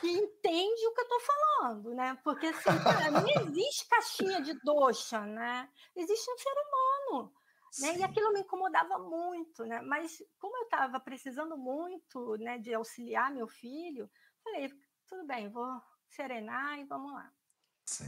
que 0.00 0.08
entende 0.08 0.86
o 0.86 0.94
que 0.94 1.00
eu 1.00 1.04
estou 1.04 1.20
falando, 1.20 1.94
né? 1.94 2.18
Porque 2.22 2.46
assim, 2.46 2.82
cara, 2.82 3.10
não 3.10 3.26
existe 3.42 3.88
caixinha 3.88 4.40
de 4.40 4.54
doxa, 4.62 5.20
né? 5.20 5.68
Existe 5.96 6.30
um 6.30 6.38
ser 6.38 6.52
humano. 6.52 7.32
Né? 7.80 7.98
E 7.98 8.02
aquilo 8.02 8.32
me 8.32 8.40
incomodava 8.40 8.98
muito, 8.98 9.64
né? 9.64 9.80
Mas 9.82 10.22
como 10.38 10.56
eu 10.56 10.62
estava 10.64 10.98
precisando 10.98 11.56
muito, 11.56 12.36
né, 12.36 12.58
de 12.58 12.72
auxiliar 12.72 13.30
meu 13.30 13.46
filho, 13.46 14.10
falei, 14.42 14.72
tudo 15.06 15.26
bem, 15.26 15.50
vou 15.50 15.80
serenar 16.08 16.78
e 16.78 16.84
vamos 16.84 17.12
lá. 17.12 17.30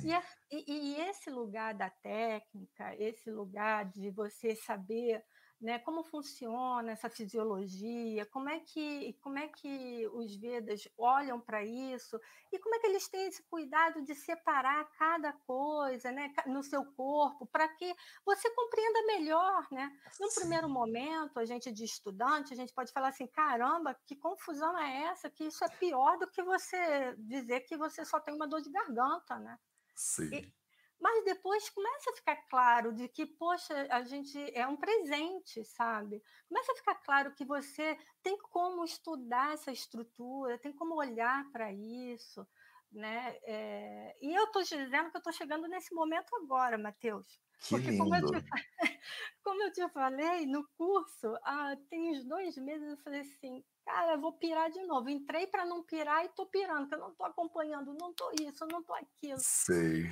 E, 0.05 0.13
e, 0.57 0.95
e, 0.95 1.01
esse 1.09 1.31
lugar 1.31 1.75
da 1.75 1.91
técnica, 1.91 2.95
esse 2.99 3.31
lugar 3.31 3.85
de 3.87 4.11
você 4.11 4.55
saber 4.55 5.25
né, 5.61 5.79
como 5.81 6.03
funciona 6.03 6.93
essa 6.93 7.11
fisiologia, 7.11 8.25
como 8.27 8.49
é 8.49 8.61
que, 8.61 9.13
como 9.21 9.39
é 9.39 9.47
que 9.47 10.09
os 10.15 10.35
Vedas 10.35 10.89
olham 10.97 11.39
para 11.39 11.63
isso 11.63 12.19
e 12.51 12.59
como 12.59 12.75
é 12.75 12.79
que 12.79 12.87
eles 12.87 13.07
têm 13.09 13.27
esse 13.27 13.43
cuidado 13.43 14.03
de 14.03 14.15
separar 14.15 14.91
cada 14.93 15.35
coisa 15.47 16.11
né, 16.11 16.33
no 16.47 16.63
seu 16.63 16.83
corpo 16.93 17.47
para 17.47 17.69
que 17.69 17.95
você 18.25 18.51
compreenda 18.55 19.07
melhor. 19.07 19.67
Né? 19.71 19.93
No 20.19 20.33
primeiro 20.35 20.69
momento, 20.69 21.39
a 21.39 21.45
gente 21.45 21.71
de 21.71 21.85
estudante, 21.85 22.55
a 22.55 22.57
gente 22.57 22.73
pode 22.73 22.91
falar 22.91 23.09
assim, 23.09 23.27
caramba, 23.27 23.95
que 24.07 24.17
confusão 24.17 24.79
é 24.79 25.03
essa? 25.05 25.29
Que 25.29 25.45
isso 25.45 25.63
é 25.63 25.69
pior 25.69 26.17
do 26.19 26.31
que 26.31 26.43
você 26.43 27.15
dizer 27.19 27.61
que 27.61 27.77
você 27.77 28.03
só 28.05 28.19
tem 28.19 28.35
uma 28.35 28.49
dor 28.49 28.63
de 28.63 28.71
garganta. 28.71 29.39
Né? 29.39 29.59
Sim. 30.01 30.31
E, 30.33 30.55
mas 30.99 31.25
depois 31.25 31.69
começa 31.69 32.11
a 32.11 32.15
ficar 32.15 32.37
claro 32.49 32.93
de 32.93 33.07
que, 33.07 33.27
poxa, 33.27 33.87
a 33.91 34.03
gente 34.03 34.39
é 34.55 34.67
um 34.67 34.77
presente, 34.77 35.63
sabe? 35.65 36.23
Começa 36.49 36.73
a 36.73 36.77
ficar 36.77 36.95
claro 36.97 37.35
que 37.35 37.45
você 37.45 37.99
tem 38.23 38.39
como 38.39 38.85
estudar 38.85 39.53
essa 39.53 39.71
estrutura, 39.71 40.59
tem 40.59 40.73
como 40.73 40.95
olhar 40.95 41.51
para 41.53 41.71
isso, 41.73 42.47
né? 42.91 43.37
É... 43.43 44.17
E 44.23 44.35
eu 44.35 44.45
estou 44.45 44.63
dizendo 44.63 45.11
que 45.11 45.17
eu 45.17 45.21
estou 45.21 45.33
chegando 45.33 45.69
nesse 45.69 45.95
momento 45.95 46.35
agora, 46.37 46.79
Matheus. 46.79 47.41
Que 47.61 47.69
Porque, 47.69 47.91
lindo. 47.91 48.05
Como 48.05 48.17
eu, 48.17 48.27
te, 48.27 48.45
como 49.45 49.63
eu 49.63 49.73
te 49.73 49.89
falei, 49.91 50.47
no 50.47 50.67
curso, 50.77 51.35
ah, 51.45 51.77
tem 51.91 52.11
uns 52.11 52.25
dois 52.25 52.57
meses, 52.57 52.89
eu 52.89 52.97
falei 52.99 53.21
assim, 53.21 53.63
cara, 53.85 54.15
eu 54.15 54.21
vou 54.21 54.33
pirar 54.33 54.71
de 54.71 54.83
novo. 54.83 55.09
Entrei 55.09 55.47
para 55.47 55.65
não 55.65 55.83
pirar 55.83 56.23
e 56.23 56.27
estou 56.27 56.47
pirando, 56.47 56.81
porque 56.81 56.95
eu 56.95 57.01
não 57.01 57.11
estou 57.11 57.27
acompanhando, 57.27 57.95
não 57.95 58.11
estou 58.11 58.33
isso, 58.41 58.67
não 58.67 58.81
estou 58.81 58.97
aquilo. 58.97 59.39
Sei. 59.39 60.11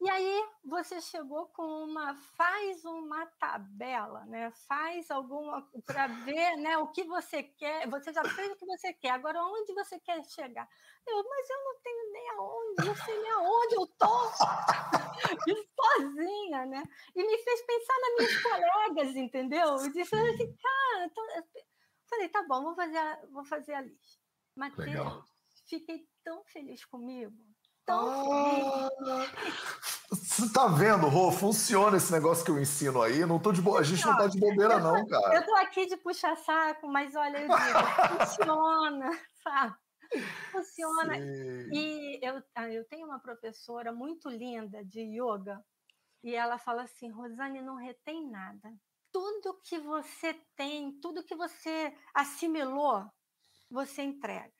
E 0.00 0.08
aí 0.08 0.48
você 0.64 1.00
chegou 1.00 1.46
com 1.48 1.84
uma 1.84 2.14
faz 2.14 2.84
uma 2.84 3.26
tabela, 3.40 4.24
né? 4.26 4.52
Faz 4.68 5.10
alguma 5.10 5.68
para 5.84 6.06
ver, 6.06 6.56
né, 6.56 6.78
o 6.78 6.86
que 6.86 7.02
você 7.02 7.42
quer. 7.42 7.88
Você 7.88 8.12
já 8.12 8.22
fez 8.22 8.52
o 8.52 8.56
que 8.56 8.64
você 8.64 8.92
quer. 8.92 9.10
Agora 9.10 9.42
onde 9.42 9.74
você 9.74 9.98
quer 9.98 10.24
chegar? 10.24 10.68
Eu, 11.04 11.24
mas 11.28 11.50
eu 11.50 11.64
não 11.64 11.80
tenho 11.82 12.12
nem 12.12 12.30
aonde, 12.30 12.84
não 12.84 12.96
sei 12.96 13.18
nem 13.20 13.30
aonde 13.32 13.74
eu 13.74 13.86
tô. 13.98 14.08
sozinha, 15.98 16.66
né? 16.66 16.82
E 17.14 17.26
me 17.26 17.38
fez 17.38 17.62
pensar 17.62 17.94
nas 18.00 18.14
minhas 18.18 18.42
colegas, 18.42 19.16
entendeu? 19.16 19.84
E 19.84 19.92
disse 19.92 20.14
assim, 20.14 20.56
cara, 20.56 21.10
tô... 21.14 21.22
falei, 22.08 22.28
tá 22.28 22.44
bom, 22.48 22.62
vou 22.62 22.74
fazer 22.74 22.98
a, 22.98 23.26
vou 23.30 23.44
fazer 23.44 23.74
a 23.74 23.80
lista. 23.80 24.22
Mateus, 24.56 25.24
fiquei 25.66 26.06
tão 26.24 26.44
feliz 26.44 26.84
comigo 26.84 27.36
tão 27.88 28.30
ah, 28.30 28.88
Você 30.10 30.52
tá 30.52 30.68
vendo, 30.68 31.08
Rô? 31.08 31.32
Funciona 31.32 31.96
esse 31.96 32.12
negócio 32.12 32.44
que 32.44 32.50
eu 32.50 32.60
ensino 32.60 33.00
aí. 33.00 33.24
Não 33.24 33.38
tô 33.38 33.50
de 33.50 33.62
bo... 33.62 33.78
A 33.78 33.82
gente 33.82 34.04
não 34.04 34.16
tá 34.16 34.26
de 34.26 34.38
bobeira, 34.38 34.78
não, 34.78 35.06
cara. 35.06 35.36
Eu 35.36 35.46
tô 35.46 35.54
aqui 35.56 35.86
de 35.86 35.96
puxar 35.96 36.36
saco, 36.36 36.86
mas 36.86 37.16
olha, 37.16 37.38
eu 37.38 37.48
digo, 37.48 38.26
funciona, 38.26 39.10
sabe? 39.42 39.74
Funciona. 40.52 41.14
Sim. 41.14 41.70
E 41.72 42.20
eu, 42.22 42.42
ah, 42.54 42.68
eu 42.70 42.84
tenho 42.84 43.06
uma 43.06 43.18
professora 43.18 43.92
muito 43.92 44.28
linda 44.28 44.84
de 44.84 45.00
yoga, 45.00 45.62
e 46.22 46.34
ela 46.34 46.58
fala 46.58 46.82
assim: 46.82 47.10
Rosane, 47.10 47.60
não 47.60 47.76
retém 47.76 48.30
nada. 48.30 48.72
Tudo 49.12 49.60
que 49.62 49.78
você 49.78 50.34
tem, 50.56 50.92
tudo 51.00 51.24
que 51.24 51.34
você 51.34 51.96
assimilou, 52.14 53.04
você 53.70 54.02
entrega. 54.02 54.52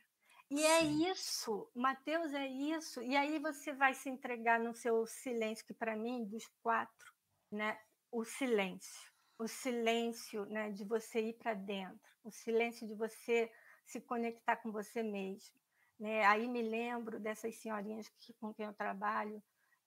E 0.50 0.64
é 0.64 0.82
isso, 0.82 1.70
Mateus, 1.74 2.32
é 2.32 2.46
isso. 2.46 3.02
E 3.02 3.14
aí 3.14 3.38
você 3.38 3.72
vai 3.72 3.92
se 3.92 4.08
entregar 4.08 4.58
no 4.58 4.74
seu 4.74 5.06
silêncio, 5.06 5.66
que 5.66 5.74
para 5.74 5.94
mim, 5.94 6.24
dos 6.24 6.46
quatro, 6.62 7.12
né, 7.50 7.78
o 8.11 8.24
silêncio. 8.24 9.12
O 9.38 9.46
silêncio 9.46 10.46
né, 10.46 10.70
de 10.70 10.84
você 10.84 11.20
ir 11.20 11.34
para 11.34 11.54
dentro, 11.54 12.11
o 12.24 12.30
silêncio 12.30 12.88
de 12.88 12.94
você 12.94 13.52
se 13.84 14.00
conectar 14.00 14.56
com 14.56 14.72
você 14.72 15.02
mesmo. 15.02 15.54
Né? 15.98 16.24
Aí 16.24 16.48
me 16.48 16.62
lembro 16.62 17.20
dessas 17.20 17.54
senhorinhas 17.56 18.08
que, 18.08 18.32
com 18.34 18.52
quem 18.54 18.66
eu 18.66 18.72
trabalho, 18.72 19.42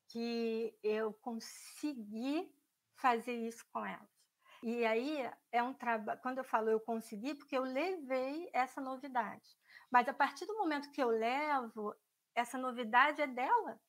que 0.08 0.78
eu 0.84 1.14
consegui 1.14 2.54
fazer 2.96 3.34
isso 3.34 3.66
com 3.72 3.86
elas. 3.86 4.11
E 4.64 4.86
aí 4.86 5.30
é 5.52 5.64
um 5.64 5.74
trabalho. 5.74 6.20
Quando 6.22 6.38
eu 6.38 6.44
falo 6.44 6.70
eu 6.70 6.80
consegui, 6.80 7.34
porque 7.34 7.58
eu 7.58 7.64
levei 7.64 8.50
essa 8.54 8.80
novidade. 8.80 9.58
Mas 9.92 10.08
a 10.08 10.14
partir 10.14 10.46
do 10.46 10.58
momento 10.58 10.92
que 10.92 11.02
eu 11.02 11.10
levo, 11.10 11.96
essa 12.36 12.58
novidade 12.58 13.22
é 13.22 13.28
dela, 13.28 13.80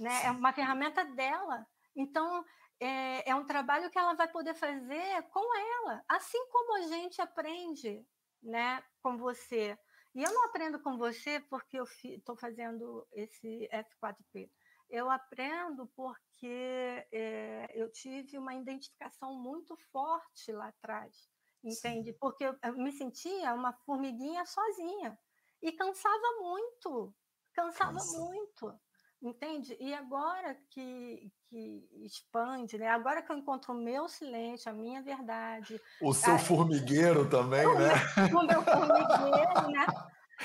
né? 0.00 0.26
É 0.26 0.30
uma 0.30 0.52
ferramenta 0.52 1.04
dela. 1.04 1.66
Então, 1.96 2.44
é, 2.80 3.30
é, 3.30 3.34
um 3.34 3.44
trabalho 3.44 3.90
que 3.90 3.98
ela 3.98 4.14
vai 4.14 4.28
poder 4.28 4.54
fazer 4.54 5.22
com 5.30 5.56
ela, 5.56 6.04
assim 6.08 6.38
como 6.50 6.76
a 6.76 6.82
gente 6.82 7.20
aprende, 7.20 8.06
né, 8.42 8.82
com 9.02 9.16
você. 9.16 9.76
E 10.14 10.22
eu 10.22 10.32
não 10.32 10.46
aprendo 10.46 10.80
com 10.80 10.96
você 10.96 11.40
porque 11.40 11.78
eu 11.78 11.84
estou 12.04 12.36
fazendo 12.36 13.06
esse 13.12 13.68
F4P. 13.72 14.50
Eu 14.88 15.10
aprendo 15.10 15.86
porque 15.94 17.06
é, 17.12 17.70
eu 17.74 17.90
tive 17.90 18.38
uma 18.38 18.54
identificação 18.54 19.34
muito 19.34 19.76
forte 19.92 20.50
lá 20.52 20.68
atrás, 20.68 21.28
entende? 21.62 22.12
Sim. 22.12 22.18
Porque 22.18 22.44
eu, 22.44 22.56
me 22.74 22.92
sentia 22.92 23.52
uma 23.54 23.72
formiguinha 23.84 24.44
sozinha. 24.46 25.18
E 25.60 25.72
cansava 25.72 26.40
muito, 26.40 27.14
cansava 27.52 27.94
Cansa. 27.94 28.18
muito, 28.18 28.80
entende? 29.20 29.76
E 29.80 29.92
agora 29.92 30.56
que, 30.70 31.32
que 31.48 31.88
expande, 32.04 32.78
né? 32.78 32.88
agora 32.88 33.22
que 33.22 33.32
eu 33.32 33.36
encontro 33.36 33.74
o 33.74 33.76
meu 33.76 34.08
silêncio, 34.08 34.70
a 34.70 34.74
minha 34.74 35.02
verdade. 35.02 35.80
O 36.00 36.14
seu 36.14 36.34
a... 36.34 36.38
formigueiro 36.38 37.28
também, 37.28 37.66
o 37.66 37.74
né? 37.74 37.88
Meu, 38.30 38.38
o 38.38 38.46
meu 38.46 38.62
formigueiro, 38.62 39.70
né? 39.70 39.86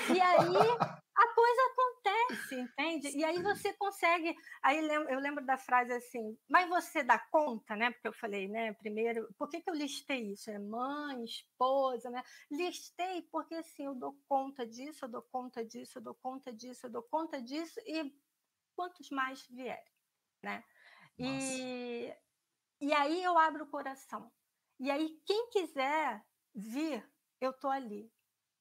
E 0.08 0.20
aí 0.20 0.56
a 1.16 1.34
coisa 1.34 1.74
acontece, 2.24 2.54
entende? 2.60 3.16
E 3.16 3.24
aí 3.24 3.42
você 3.42 3.72
consegue. 3.74 4.34
Aí 4.62 4.78
eu 4.78 5.18
lembro 5.20 5.44
da 5.44 5.56
frase 5.56 5.92
assim, 5.92 6.36
mas 6.48 6.68
você 6.68 7.02
dá 7.02 7.18
conta, 7.18 7.76
né? 7.76 7.90
Porque 7.90 8.08
eu 8.08 8.12
falei, 8.12 8.48
né? 8.48 8.72
Primeiro, 8.74 9.28
por 9.38 9.48
que, 9.48 9.60
que 9.60 9.70
eu 9.70 9.74
listei 9.74 10.32
isso? 10.32 10.50
É 10.50 10.58
mãe, 10.58 11.24
esposa, 11.24 12.10
né? 12.10 12.22
Listei 12.50 13.22
porque 13.30 13.54
assim, 13.54 13.84
eu 13.84 13.94
dou 13.94 14.16
conta 14.28 14.66
disso, 14.66 15.04
eu 15.04 15.08
dou 15.08 15.22
conta 15.22 15.64
disso, 15.64 15.98
eu 15.98 16.02
dou 16.02 16.14
conta 16.14 16.52
disso, 16.52 16.86
eu 16.86 16.90
dou 16.90 17.02
conta 17.02 17.40
disso, 17.40 17.80
e 17.86 18.12
quantos 18.74 19.10
mais 19.10 19.46
vierem, 19.46 19.92
né? 20.42 20.64
E, 21.18 22.12
e 22.80 22.92
aí 22.92 23.22
eu 23.22 23.38
abro 23.38 23.64
o 23.64 23.70
coração. 23.70 24.32
E 24.80 24.90
aí, 24.90 25.20
quem 25.24 25.48
quiser 25.50 26.20
vir, 26.52 27.08
eu 27.40 27.52
tô 27.52 27.68
ali 27.68 28.12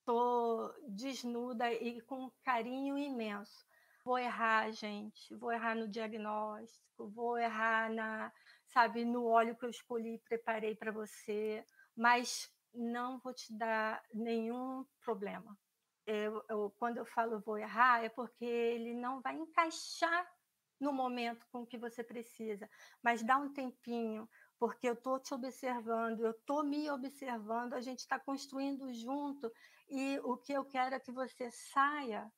estou 0.03 0.73
desnuda 0.87 1.71
e 1.71 2.01
com 2.01 2.25
um 2.25 2.31
carinho 2.43 2.97
imenso. 2.97 3.65
Vou 4.03 4.19
errar, 4.19 4.69
gente, 4.71 5.33
vou 5.35 5.51
errar 5.51 5.75
no 5.75 5.87
diagnóstico, 5.87 7.07
vou 7.09 7.37
errar 7.37 7.89
na, 7.89 8.31
sabe, 8.67 9.05
no 9.05 9.25
óleo 9.25 9.55
que 9.55 9.65
eu 9.65 9.69
escolhi 9.69 10.15
e 10.15 10.19
preparei 10.19 10.75
para 10.75 10.91
você, 10.91 11.65
mas 11.95 12.51
não 12.73 13.17
vou 13.19 13.33
te 13.33 13.53
dar 13.53 14.03
nenhum 14.13 14.85
problema. 14.99 15.57
Eu, 16.05 16.43
eu, 16.49 16.75
quando 16.77 16.97
eu 16.97 17.05
falo 17.05 17.39
vou 17.39 17.57
errar, 17.57 18.03
é 18.03 18.09
porque 18.09 18.43
ele 18.43 18.93
não 18.93 19.21
vai 19.21 19.35
encaixar 19.35 20.27
no 20.81 20.91
momento 20.91 21.47
com 21.49 21.65
que 21.65 21.77
você 21.77 22.03
precisa, 22.03 22.69
mas 23.01 23.23
dá 23.23 23.37
um 23.37 23.53
tempinho, 23.53 24.29
porque 24.63 24.87
eu 24.87 24.93
estou 24.93 25.19
te 25.19 25.33
observando, 25.33 26.21
eu 26.21 26.31
estou 26.31 26.63
me 26.63 26.89
observando, 26.89 27.73
a 27.73 27.81
gente 27.81 27.99
está 27.99 28.17
construindo 28.17 28.93
junto 28.93 29.51
e 29.89 30.17
o 30.23 30.37
que 30.37 30.53
eu 30.53 30.63
quero 30.63 30.95
é 30.95 31.01
que 31.01 31.11
você 31.11 31.51
saia 31.51 32.31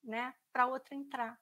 né, 0.00 0.32
para 0.52 0.68
outra 0.68 0.94
entrar. 0.94 1.36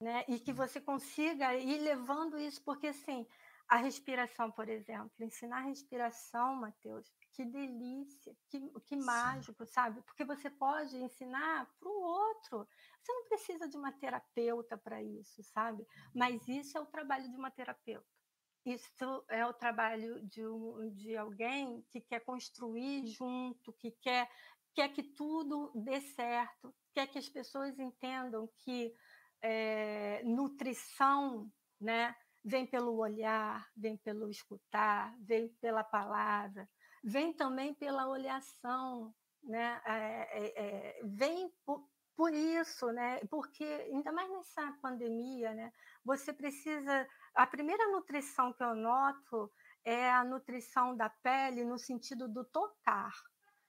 Né? 0.00 0.24
E 0.26 0.40
que 0.40 0.54
você 0.54 0.80
consiga 0.80 1.54
ir 1.54 1.82
levando 1.82 2.38
isso, 2.38 2.64
porque 2.64 2.86
assim, 2.86 3.26
A 3.66 3.76
respiração, 3.76 4.50
por 4.50 4.68
exemplo, 4.68 5.12
ensinar 5.20 5.58
a 5.58 5.68
respiração, 5.68 6.54
Matheus, 6.54 7.10
que 7.32 7.44
delícia, 7.44 8.36
que, 8.48 8.60
que 8.86 8.96
mágico, 8.96 9.64
sabe? 9.66 10.02
Porque 10.02 10.24
você 10.24 10.50
pode 10.50 10.96
ensinar 10.96 11.66
para 11.80 11.88
o 11.88 12.02
outro. 12.02 12.68
Você 13.00 13.12
não 13.12 13.24
precisa 13.24 13.66
de 13.66 13.76
uma 13.76 13.90
terapeuta 13.90 14.76
para 14.76 15.02
isso, 15.02 15.42
sabe? 15.42 15.86
Mas 16.14 16.46
isso 16.46 16.76
é 16.76 16.80
o 16.80 16.86
trabalho 16.86 17.28
de 17.30 17.36
uma 17.36 17.50
terapeuta. 17.50 18.13
Isso 18.64 19.24
é 19.28 19.44
o 19.44 19.52
trabalho 19.52 20.20
de, 20.26 20.46
um, 20.46 20.90
de 20.90 21.16
alguém 21.16 21.84
que 21.90 22.00
quer 22.00 22.20
construir 22.20 23.06
junto, 23.06 23.72
que 23.74 23.90
quer, 24.00 24.28
quer 24.74 24.88
que 24.88 25.02
tudo 25.02 25.70
dê 25.74 26.00
certo, 26.00 26.74
quer 26.94 27.06
que 27.06 27.18
as 27.18 27.28
pessoas 27.28 27.78
entendam 27.78 28.48
que 28.64 28.94
é, 29.42 30.22
nutrição, 30.24 31.50
né? 31.78 32.16
Vem 32.42 32.66
pelo 32.66 32.96
olhar, 32.96 33.66
vem 33.76 33.96
pelo 33.98 34.30
escutar, 34.30 35.14
vem 35.20 35.48
pela 35.60 35.84
palavra, 35.84 36.68
vem 37.02 37.32
também 37.32 37.74
pela 37.74 38.08
olhação, 38.08 39.14
né? 39.42 39.80
É, 39.84 40.62
é, 40.62 41.00
vem 41.04 41.52
por, 41.64 41.86
por, 42.16 42.32
isso, 42.32 42.90
né? 42.92 43.20
Porque 43.30 43.64
ainda 43.64 44.10
mais 44.12 44.30
nessa 44.30 44.72
pandemia, 44.80 45.52
né? 45.52 45.72
Você 46.04 46.32
precisa. 46.32 47.06
A 47.34 47.46
primeira 47.46 47.88
nutrição 47.88 48.52
que 48.52 48.62
eu 48.62 48.74
noto 48.74 49.50
é 49.84 50.10
a 50.10 50.24
nutrição 50.24 50.96
da 50.96 51.10
pele 51.10 51.64
no 51.64 51.78
sentido 51.78 52.28
do 52.28 52.44
tocar. 52.44 53.12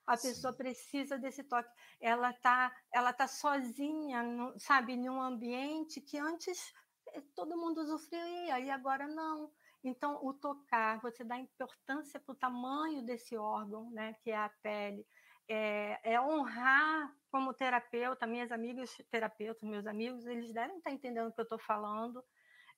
A 0.06 0.16
Sim. 0.16 0.30
pessoa 0.30 0.54
precisa 0.54 1.18
desse 1.18 1.44
toque. 1.44 1.70
Ela 2.00 2.32
tá, 2.32 2.72
ela 2.94 3.12
tá 3.12 3.28
sozinha, 3.28 4.22
no, 4.22 4.58
sabe, 4.60 4.94
em 4.94 5.10
um 5.10 5.20
ambiente 5.20 6.00
que 6.00 6.18
antes 6.20 6.72
eh, 7.10 7.22
todo 7.36 7.58
mundo 7.58 7.82
usufruía 7.82 8.60
e 8.60 8.70
agora 8.70 9.08
não. 9.08 9.52
Então, 9.84 10.20
o 10.24 10.34
tocar, 10.34 11.00
você 11.02 11.24
dá 11.24 11.38
importância 11.38 12.20
para 12.20 12.34
o 12.34 12.38
tamanho 12.38 13.04
desse 13.04 13.36
órgão, 13.36 13.90
né, 13.92 14.14
que 14.22 14.32
é 14.32 14.38
a 14.38 14.50
pele. 14.62 15.06
É, 15.48 16.14
é, 16.14 16.22
honrar 16.22 17.16
como 17.30 17.54
terapeuta, 17.54 18.26
minhas 18.26 18.52
amigas 18.52 18.96
terapeutas, 19.12 19.62
meus 19.62 19.86
amigos, 19.86 20.26
eles 20.26 20.52
devem 20.52 20.78
estar 20.78 20.92
entendendo 20.92 21.28
o 21.28 21.32
que 21.32 21.40
eu 21.40 21.44
estou 21.44 21.60
falando, 21.60 22.24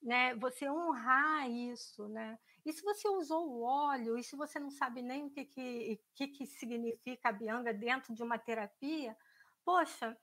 né? 0.02 0.36
Você 0.36 0.70
honrar 0.70 1.50
isso, 1.50 2.08
né? 2.08 2.38
E 2.66 2.72
se 2.74 2.82
você 2.84 3.08
usou 3.08 3.50
o 3.50 3.62
óleo, 3.64 4.18
e 4.18 4.24
se 4.24 4.36
você 4.36 4.60
não 4.60 4.70
sabe 4.70 5.02
nem 5.02 5.26
o 5.26 5.30
que, 5.30 5.46
que, 5.46 6.02
que, 6.14 6.28
que 6.28 6.46
significa 6.46 7.30
a 7.30 7.32
bianga 7.32 7.74
dentro 7.74 8.14
de 8.14 8.22
uma 8.22 8.38
terapia, 8.38 9.18
poxa, 9.64 10.18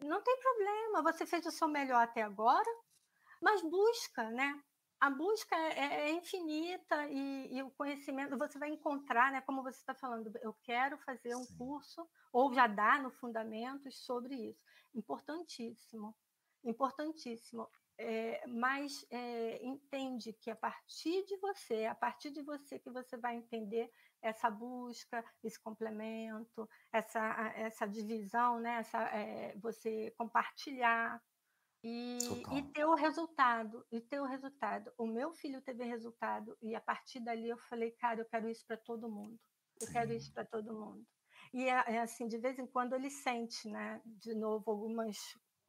não 0.00 0.22
tem 0.22 0.38
problema, 0.38 1.02
você 1.02 1.26
fez 1.26 1.44
o 1.46 1.50
seu 1.50 1.68
melhor 1.68 2.02
até 2.02 2.22
agora, 2.22 2.70
mas 3.40 3.62
busca, 3.62 4.30
né? 4.30 4.62
A 5.00 5.08
busca 5.08 5.56
é, 5.56 6.08
é, 6.08 6.10
infinita 6.10 7.06
e, 7.06 7.56
e, 7.56 7.62
o 7.62 7.70
conhecimento 7.70 8.36
você 8.36 8.58
vai 8.58 8.68
encontrar, 8.68 9.32
né? 9.32 9.40
Como 9.40 9.62
você 9.62 9.78
está 9.78 9.94
falando, 9.94 10.30
eu 10.42 10.52
quero 10.62 10.98
fazer 10.98 11.34
um 11.34 11.44
Sim. 11.44 11.56
curso 11.56 12.06
ou 12.32 12.52
já 12.52 12.66
dá 12.66 12.98
no 12.98 13.10
fundamentos 13.10 13.98
sobre 14.04 14.34
isso. 14.34 14.62
Importantíssimo, 14.94 16.14
importantíssimo. 16.62 17.66
É, 18.02 18.46
mas 18.46 19.04
é, 19.10 19.62
entende 19.62 20.32
que 20.32 20.50
a 20.50 20.56
partir 20.56 21.22
de 21.26 21.36
você, 21.36 21.84
a 21.84 21.94
partir 21.94 22.30
de 22.30 22.40
você 22.40 22.78
que 22.78 22.90
você 22.90 23.14
vai 23.18 23.36
entender 23.36 23.92
essa 24.22 24.50
busca, 24.50 25.22
esse 25.44 25.60
complemento, 25.60 26.66
essa, 26.90 27.52
essa 27.54 27.86
divisão, 27.86 28.58
né? 28.58 28.78
essa, 28.78 29.02
é, 29.02 29.54
você 29.58 30.14
compartilhar, 30.16 31.22
e, 31.82 32.18
e, 32.52 32.62
ter 32.72 32.84
o 32.84 32.94
resultado, 32.94 33.86
e 33.90 34.00
ter 34.00 34.20
o 34.20 34.26
resultado. 34.26 34.92
O 34.98 35.06
meu 35.06 35.32
filho 35.32 35.62
teve 35.62 35.84
resultado, 35.84 36.56
e 36.60 36.74
a 36.74 36.80
partir 36.80 37.20
dali 37.20 37.48
eu 37.48 37.58
falei, 37.58 37.90
cara, 37.92 38.20
eu 38.20 38.26
quero 38.26 38.48
isso 38.48 38.64
para 38.66 38.76
todo 38.76 39.10
mundo. 39.10 39.38
Eu 39.80 39.86
Sim. 39.86 39.92
quero 39.92 40.12
isso 40.12 40.32
para 40.32 40.44
todo 40.44 40.74
mundo. 40.74 41.06
E 41.52 41.68
é, 41.68 41.94
é, 41.94 42.00
assim, 42.00 42.28
de 42.28 42.38
vez 42.38 42.58
em 42.58 42.66
quando 42.66 42.94
ele 42.94 43.10
sente, 43.10 43.68
né, 43.68 44.00
de 44.04 44.34
novo, 44.34 44.70
algumas 44.70 45.16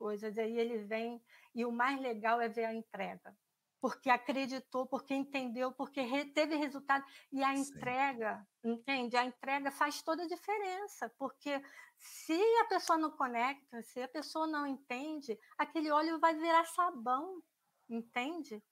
coisas, 0.02 0.36
aí 0.36 0.58
ele 0.58 0.80
vem, 0.80 1.24
e 1.54 1.64
o 1.64 1.72
mais 1.72 2.02
legal 2.02 2.42
é 2.42 2.50
ver 2.50 2.66
a 2.66 2.74
entrega. 2.74 3.38
Porque 3.80 4.10
acreditou, 4.10 4.88
porque 4.88 5.14
entendeu, 5.14 5.72
porque 5.72 6.02
teve 6.34 6.56
resultado. 6.56 7.06
E 7.32 7.44
a 7.44 7.56
Sim. 7.56 7.62
entrega, 7.62 8.48
entende? 8.64 9.16
A 9.16 9.26
entrega 9.26 9.72
faz 9.72 10.02
toda 10.02 10.24
a 10.24 10.28
diferença, 10.28 11.08
porque 11.20 11.62
se 11.98 12.40
a 12.62 12.66
pessoa 12.66 12.98
não 12.98 13.12
conecta, 13.12 13.82
se 13.84 14.02
a 14.02 14.08
pessoa 14.08 14.48
não 14.48 14.66
entende, 14.66 15.38
aquele 15.58 15.92
óleo 15.92 16.20
vai 16.20 16.36
virar 16.36 16.66
sabão, 16.66 17.42
entende? 17.88 18.64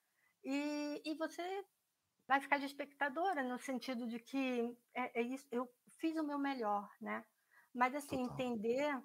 E, 0.43 1.01
e 1.05 1.15
você 1.15 1.43
vai 2.27 2.39
ficar 2.39 2.57
de 2.57 2.65
espectadora, 2.65 3.43
no 3.43 3.59
sentido 3.59 4.07
de 4.07 4.19
que 4.19 4.77
é, 4.95 5.19
é 5.19 5.23
isso, 5.23 5.47
eu 5.51 5.67
fiz 5.99 6.15
o 6.17 6.23
meu 6.23 6.39
melhor, 6.39 6.89
né? 6.99 7.23
Mas 7.73 7.93
assim, 7.95 8.17
Total. 8.17 8.33
entender 8.33 9.03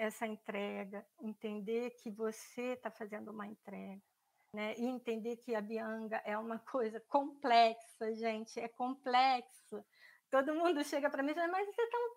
essa 0.00 0.26
entrega, 0.26 1.06
entender 1.20 1.90
que 1.90 2.10
você 2.10 2.72
está 2.72 2.90
fazendo 2.90 3.30
uma 3.30 3.46
entrega, 3.46 4.00
né? 4.50 4.74
E 4.78 4.86
entender 4.86 5.36
que 5.36 5.54
a 5.54 5.60
Bianga 5.60 6.22
é 6.24 6.38
uma 6.38 6.58
coisa 6.72 6.98
complexa, 7.00 8.14
gente, 8.14 8.58
é 8.58 8.66
complexo. 8.66 9.84
Todo 10.30 10.54
mundo 10.54 10.82
chega 10.84 11.10
para 11.10 11.22
mim 11.22 11.32
e 11.32 11.34
fala, 11.34 11.48
mas 11.48 11.66
você 11.66 11.82
é 11.82 11.90
tão 11.90 12.16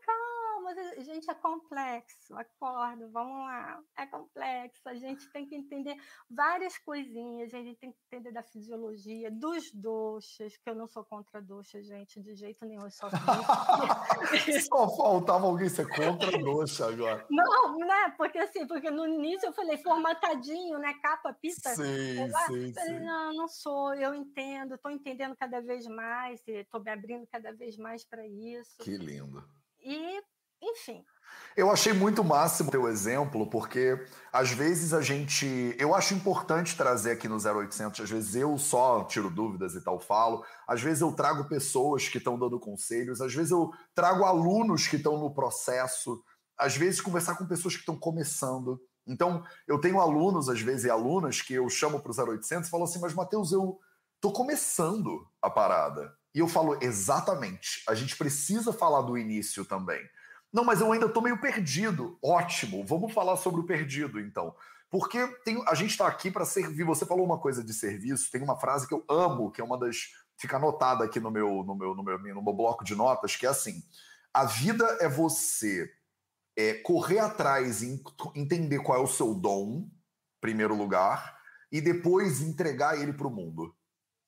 calma, 0.64 1.04
gente, 1.04 1.30
é 1.30 1.34
complexo, 1.34 2.36
acordo, 2.36 3.10
vamos 3.12 3.38
lá, 3.38 3.80
é 3.98 4.06
complexo, 4.06 4.82
a 4.88 4.96
gente 4.96 5.30
tem 5.32 5.46
que 5.46 5.56
entender 5.56 5.96
várias 6.30 6.78
coisinhas, 6.78 7.54
a 7.54 7.58
gente 7.58 7.78
tem 7.78 7.92
que 7.92 7.98
entender 8.08 8.32
da 8.32 8.42
fisiologia, 8.42 9.30
dos 9.30 9.72
doxas, 9.74 10.56
que 10.58 10.70
eu 10.70 10.76
não 10.76 10.88
sou 10.88 11.04
contra 11.04 11.42
doxas, 11.42 11.86
gente, 11.86 12.22
de 12.22 12.36
jeito 12.36 12.66
nenhum, 12.66 12.84
eu 12.84 12.92
só 12.92 13.10
Só 14.70 14.96
faltava 14.96 15.46
alguém 15.46 15.70
ser 15.70 15.88
contra 15.90 16.38
doxa 16.38 16.88
agora. 16.88 17.26
Não, 17.30 17.78
né, 17.78 18.14
porque 18.18 18.38
assim, 18.38 18.66
porque 18.66 18.90
no 18.90 19.06
início 19.08 19.48
eu 19.48 19.54
falei 19.54 19.78
formatadinho, 19.78 20.80
né, 20.80 20.94
capa, 21.02 21.34
pita. 21.34 21.70
Sim, 21.76 21.84
sim, 21.84 22.32
falei, 22.32 22.74
sim. 22.74 23.00
Não, 23.00 23.34
não 23.34 23.48
sou, 23.48 23.94
eu 23.96 24.16
entendo, 24.16 24.76
estou 24.76 24.92
entendendo 24.92 25.36
cada 25.36 25.62
vez 25.62 25.86
mais, 25.88 26.42
estou 26.48 26.82
me 26.82 26.92
abrindo 26.92 27.28
cada 27.28 27.52
vez 27.54 27.78
mais 27.78 28.06
para 28.06 28.26
isso. 28.26 28.78
Que 28.80 28.98
lindo. 28.98 29.44
E, 29.84 30.24
enfim. 30.64 31.06
Eu 31.56 31.70
achei 31.70 31.94
muito 31.94 32.24
máximo 32.24 32.70
o 32.70 32.72
teu 32.72 32.88
exemplo, 32.88 33.48
porque 33.48 34.04
às 34.32 34.50
vezes 34.52 34.94
a 34.94 35.02
gente. 35.02 35.76
Eu 35.78 35.94
acho 35.94 36.14
importante 36.16 36.76
trazer 36.76 37.12
aqui 37.12 37.28
no 37.28 37.36
0800, 37.36 38.02
às 38.02 38.10
vezes 38.10 38.36
eu 38.36 38.58
só 38.58 39.04
tiro 39.04 39.30
dúvidas 39.30 39.76
e 39.76 39.82
tal, 39.82 40.00
falo, 40.00 40.44
às 40.68 40.82
vezes 40.82 41.02
eu 41.02 41.12
trago 41.12 41.48
pessoas 41.48 42.08
que 42.08 42.18
estão 42.18 42.40
dando 42.40 42.60
conselhos, 42.60 43.22
às 43.22 43.34
vezes 43.34 43.52
eu 43.52 43.72
trago 43.94 44.24
alunos 44.24 44.88
que 44.88 44.96
estão 44.96 45.20
no 45.20 45.34
processo, 45.34 46.24
às 46.58 46.76
vezes 46.76 47.02
conversar 47.02 47.36
com 47.36 47.46
pessoas 47.46 47.76
que 47.76 47.82
estão 47.82 47.98
começando. 47.98 48.82
Então, 49.06 49.44
eu 49.68 49.80
tenho 49.80 50.00
alunos, 50.00 50.50
às 50.50 50.62
vezes, 50.62 50.86
e 50.86 50.90
alunas 50.90 51.42
que 51.42 51.54
eu 51.54 51.70
chamo 51.70 52.00
para 52.00 52.12
o 52.12 52.32
0800 52.32 52.68
e 52.68 52.72
falo 52.72 52.86
assim: 52.86 53.00
Mas, 53.00 53.14
Matheus, 53.14 53.52
eu 53.52 53.78
tô 54.20 54.32
começando 54.32 55.28
a 55.42 55.50
parada. 55.50 56.16
E 56.34 56.40
eu 56.40 56.48
falo, 56.48 56.78
exatamente, 56.82 57.84
a 57.88 57.94
gente 57.94 58.18
precisa 58.18 58.74
falar 58.74 59.02
do 59.02 59.18
início 59.18 59.64
também. 59.66 60.02
Não, 60.54 60.64
mas 60.64 60.82
eu 60.82 60.92
ainda 60.92 61.08
estou 61.08 61.24
meio 61.24 61.42
perdido. 61.42 62.18
Ótimo, 62.22 62.86
vamos 62.86 63.12
falar 63.12 63.36
sobre 63.38 63.62
o 63.62 63.66
perdido, 63.66 64.20
então. 64.20 64.56
Porque 64.88 65.26
tem, 65.44 65.60
a 65.68 65.74
gente 65.74 65.90
está 65.90 66.08
aqui 66.08 66.30
para 66.30 66.46
servir. 66.46 66.84
Você 66.84 67.04
falou 67.04 67.26
uma 67.26 67.40
coisa 67.40 67.64
de 67.64 67.74
serviço, 67.74 68.30
tem 68.32 68.44
uma 68.44 68.60
frase 68.60 68.88
que 68.88 68.94
eu 68.94 69.04
amo, 69.10 69.52
que 69.52 69.60
é 69.60 69.64
uma 69.64 69.80
das. 69.80 70.12
Fica 70.38 70.58
anotada 70.58 71.04
aqui 71.04 71.20
no 71.20 71.32
meu, 71.32 71.64
no 71.64 71.76
meu, 71.76 71.96
no 71.96 72.04
meu, 72.04 72.20
no 72.20 72.44
meu 72.44 72.54
bloco 72.54 72.84
de 72.84 72.94
notas, 72.94 73.36
que 73.36 73.48
é 73.48 73.50
assim: 73.50 73.84
a 74.32 74.46
vida 74.46 74.86
é 75.02 75.10
você 75.10 75.92
é, 76.56 76.76
correr 76.76 77.20
atrás 77.20 77.82
e 77.82 78.00
entender 78.36 78.80
qual 78.80 79.00
é 79.00 79.02
o 79.02 79.08
seu 79.08 79.34
dom, 79.34 79.90
primeiro 80.40 80.76
lugar, 80.76 81.40
e 81.72 81.82
depois 81.82 82.42
entregar 82.42 83.02
ele 83.02 83.14
para 83.14 83.28
o 83.28 83.32
mundo. 83.32 83.76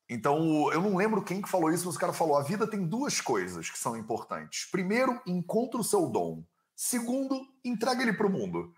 Então, 0.10 0.72
eu 0.72 0.82
não 0.82 0.96
lembro 0.96 1.24
quem 1.24 1.42
que 1.42 1.50
falou 1.50 1.72
isso, 1.72 1.86
mas 1.88 1.96
o 1.96 2.00
cara 2.00 2.14
falou: 2.14 2.38
a 2.38 2.44
vida 2.44 2.68
tem 2.68 2.86
duas 2.86 3.20
coisas 3.20 3.70
que 3.70 3.78
são 3.78 3.98
importantes. 3.98 4.68
Primeiro, 4.72 5.20
encontra 5.26 5.80
o 5.80 5.84
seu 5.84 6.08
dom. 6.08 6.44
Segundo, 6.76 7.42
entrega 7.64 8.02
ele 8.02 8.14
para 8.14 8.28
o 8.28 8.32
mundo. 8.32 8.74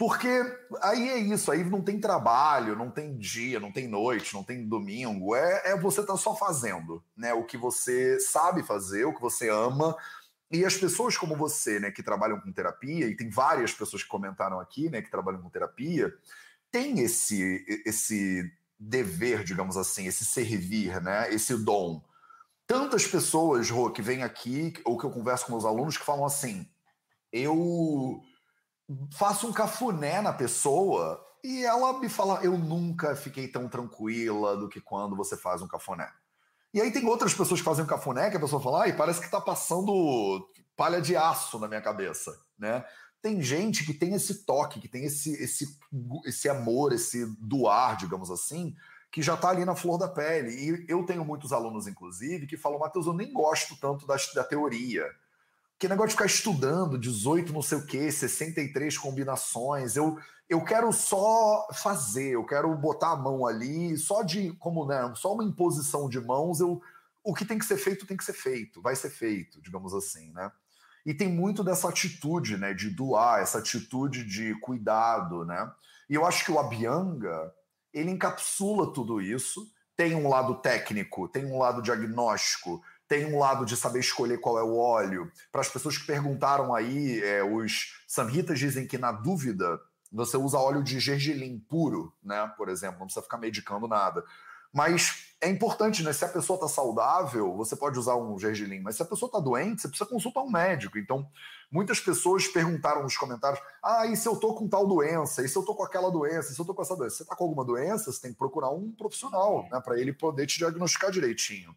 Porque 0.00 0.28
aí 0.82 1.10
é 1.10 1.18
isso, 1.18 1.52
aí 1.52 1.62
não 1.62 1.82
tem 1.82 2.00
trabalho, 2.00 2.74
não 2.74 2.90
tem 2.90 3.18
dia, 3.18 3.60
não 3.60 3.70
tem 3.70 3.86
noite, 3.86 4.32
não 4.32 4.42
tem 4.42 4.66
domingo, 4.66 5.36
é, 5.36 5.72
é 5.72 5.76
você 5.76 6.02
tá 6.02 6.16
só 6.16 6.34
fazendo, 6.34 7.04
né? 7.14 7.34
O 7.34 7.44
que 7.44 7.58
você 7.58 8.18
sabe 8.18 8.62
fazer, 8.62 9.04
o 9.04 9.14
que 9.14 9.20
você 9.20 9.50
ama. 9.50 9.94
E 10.50 10.64
as 10.64 10.74
pessoas 10.74 11.18
como 11.18 11.36
você, 11.36 11.78
né, 11.78 11.90
que 11.90 12.02
trabalham 12.02 12.40
com 12.40 12.50
terapia, 12.50 13.06
e 13.06 13.14
tem 13.14 13.28
várias 13.28 13.74
pessoas 13.74 14.02
que 14.02 14.08
comentaram 14.08 14.58
aqui, 14.58 14.88
né, 14.88 15.02
que 15.02 15.10
trabalham 15.10 15.42
com 15.42 15.50
terapia, 15.50 16.10
tem 16.72 17.00
esse 17.00 17.62
esse 17.84 18.50
dever, 18.80 19.44
digamos 19.44 19.76
assim, 19.76 20.06
esse 20.06 20.24
servir, 20.24 21.02
né? 21.02 21.32
esse 21.32 21.54
dom. 21.58 22.02
Tantas 22.66 23.06
pessoas, 23.06 23.68
Rô, 23.68 23.90
que 23.90 24.00
vêm 24.00 24.22
aqui, 24.22 24.72
ou 24.86 24.96
que 24.96 25.04
eu 25.04 25.10
converso 25.10 25.44
com 25.44 25.52
meus 25.52 25.66
alunos, 25.66 25.98
que 25.98 26.04
falam 26.04 26.24
assim: 26.24 26.66
eu 27.30 28.22
faço 29.12 29.46
um 29.46 29.52
cafuné 29.52 30.22
na 30.22 30.32
pessoa 30.32 31.22
e 31.44 31.64
ela 31.64 31.98
me 31.98 32.08
fala: 32.08 32.40
eu 32.42 32.56
nunca 32.56 33.14
fiquei 33.14 33.48
tão 33.48 33.68
tranquila 33.68 34.56
do 34.56 34.68
que 34.68 34.80
quando 34.80 35.16
você 35.16 35.36
faz 35.36 35.60
um 35.60 35.68
cafuné. 35.68 36.10
E 36.72 36.80
aí 36.80 36.92
tem 36.92 37.04
outras 37.06 37.34
pessoas 37.34 37.60
que 37.60 37.64
fazem 37.64 37.84
um 37.84 37.88
cafuné 37.88 38.30
que 38.30 38.36
a 38.36 38.40
pessoa 38.40 38.62
fala, 38.62 38.82
ai, 38.82 38.96
parece 38.96 39.18
que 39.18 39.26
está 39.26 39.40
passando 39.40 40.48
palha 40.76 41.00
de 41.00 41.16
aço 41.16 41.58
na 41.58 41.66
minha 41.66 41.80
cabeça, 41.80 42.32
né? 42.56 42.84
Tem 43.22 43.42
gente 43.42 43.84
que 43.84 43.92
tem 43.92 44.14
esse 44.14 44.44
toque, 44.44 44.80
que 44.80 44.88
tem 44.88 45.04
esse, 45.04 45.32
esse, 45.42 45.78
esse 46.24 46.48
amor, 46.48 46.92
esse 46.92 47.26
doar, 47.38 47.96
digamos 47.96 48.30
assim, 48.30 48.74
que 49.10 49.22
já 49.22 49.34
está 49.34 49.50
ali 49.50 49.64
na 49.64 49.74
flor 49.74 49.98
da 49.98 50.08
pele. 50.08 50.50
E 50.52 50.86
eu 50.88 51.04
tenho 51.04 51.24
muitos 51.24 51.52
alunos, 51.52 51.86
inclusive, 51.86 52.46
que 52.46 52.56
falam, 52.56 52.78
Matheus, 52.78 53.06
eu 53.06 53.12
nem 53.12 53.32
gosto 53.32 53.76
tanto 53.78 54.06
da, 54.06 54.16
da 54.34 54.44
teoria. 54.44 55.04
Que 55.78 55.88
negócio 55.88 56.08
de 56.08 56.14
ficar 56.14 56.26
estudando 56.26 56.98
18 56.98 57.52
não 57.52 57.62
sei 57.62 57.78
o 57.78 57.86
quê, 57.86 58.12
63 58.12 58.98
combinações. 58.98 59.96
Eu, 59.96 60.18
eu 60.48 60.62
quero 60.62 60.92
só 60.92 61.66
fazer, 61.72 62.32
eu 62.32 62.44
quero 62.44 62.74
botar 62.76 63.12
a 63.12 63.16
mão 63.16 63.46
ali, 63.46 63.96
só 63.96 64.22
de 64.22 64.52
como, 64.54 64.86
né, 64.86 65.12
só 65.16 65.32
uma 65.32 65.44
imposição 65.44 66.08
de 66.08 66.20
mãos, 66.20 66.60
eu 66.60 66.82
o 67.22 67.34
que 67.34 67.44
tem 67.44 67.58
que 67.58 67.64
ser 67.64 67.76
feito 67.76 68.06
tem 68.06 68.16
que 68.16 68.24
ser 68.24 68.32
feito, 68.32 68.80
vai 68.80 68.96
ser 68.96 69.10
feito, 69.10 69.60
digamos 69.60 69.94
assim, 69.94 70.32
né? 70.32 70.50
E 71.04 71.14
tem 71.14 71.28
muito 71.28 71.64
dessa 71.64 71.88
atitude, 71.88 72.56
né, 72.56 72.74
de 72.74 72.90
doar, 72.90 73.40
essa 73.40 73.58
atitude 73.58 74.24
de 74.24 74.54
cuidado, 74.60 75.44
né? 75.44 75.70
E 76.08 76.14
eu 76.14 76.26
acho 76.26 76.44
que 76.44 76.52
o 76.52 76.58
Abianga, 76.58 77.52
ele 77.92 78.10
encapsula 78.10 78.92
tudo 78.92 79.20
isso. 79.20 79.66
Tem 79.96 80.14
um 80.14 80.28
lado 80.28 80.56
técnico, 80.56 81.28
tem 81.28 81.44
um 81.44 81.58
lado 81.58 81.82
diagnóstico, 81.82 82.82
tem 83.06 83.26
um 83.26 83.38
lado 83.38 83.66
de 83.66 83.76
saber 83.76 84.00
escolher 84.00 84.38
qual 84.38 84.58
é 84.58 84.62
o 84.62 84.76
óleo. 84.76 85.30
Para 85.50 85.60
as 85.60 85.68
pessoas 85.68 85.98
que 85.98 86.06
perguntaram 86.06 86.74
aí, 86.74 87.20
é, 87.22 87.42
os 87.42 88.02
samhitas 88.06 88.58
dizem 88.58 88.86
que 88.86 88.96
na 88.96 89.12
dúvida 89.12 89.80
você 90.12 90.36
usa 90.36 90.58
óleo 90.58 90.82
de 90.82 90.98
gergelim 90.98 91.58
puro, 91.58 92.12
né? 92.22 92.52
Por 92.56 92.68
exemplo, 92.68 92.98
não 92.98 93.06
precisa 93.06 93.22
ficar 93.22 93.38
medicando 93.38 93.86
nada. 93.86 94.24
Mas 94.72 95.34
é 95.40 95.48
importante, 95.48 96.02
né? 96.02 96.12
Se 96.12 96.24
a 96.24 96.28
pessoa 96.28 96.56
está 96.56 96.68
saudável, 96.68 97.56
você 97.56 97.74
pode 97.74 97.98
usar 97.98 98.16
um 98.16 98.38
gergelim, 98.38 98.80
mas 98.80 98.96
se 98.96 99.02
a 99.02 99.06
pessoa 99.06 99.28
está 99.28 99.40
doente, 99.40 99.82
você 99.82 99.88
precisa 99.88 100.08
consultar 100.08 100.42
um 100.42 100.50
médico. 100.50 100.98
Então, 100.98 101.26
muitas 101.70 101.98
pessoas 101.98 102.46
perguntaram 102.46 103.02
nos 103.02 103.16
comentários: 103.16 103.60
ah, 103.82 104.06
e 104.06 104.16
se 104.16 104.28
eu 104.28 104.36
tô 104.36 104.54
com 104.54 104.68
tal 104.68 104.86
doença? 104.86 105.42
E 105.42 105.48
se 105.48 105.56
eu 105.56 105.62
tô 105.62 105.74
com 105.74 105.82
aquela 105.82 106.10
doença? 106.10 106.52
E 106.52 106.54
se 106.54 106.60
eu 106.60 106.64
tô 106.64 106.74
com 106.74 106.82
essa 106.82 106.94
doença? 106.94 107.16
Você 107.16 107.22
está 107.22 107.34
com 107.34 107.44
alguma 107.44 107.64
doença? 107.64 108.12
Você 108.12 108.20
tem 108.20 108.32
que 108.32 108.38
procurar 108.38 108.70
um 108.70 108.92
profissional, 108.92 109.66
né? 109.70 109.80
Para 109.80 109.98
ele 109.98 110.12
poder 110.12 110.46
te 110.46 110.58
diagnosticar 110.58 111.10
direitinho. 111.10 111.74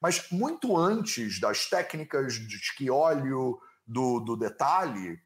Mas 0.00 0.30
muito 0.30 0.76
antes 0.76 1.40
das 1.40 1.66
técnicas 1.68 2.34
de 2.34 2.58
que 2.76 2.90
óleo, 2.90 3.60
do, 3.86 4.20
do 4.20 4.36
detalhe, 4.36 5.20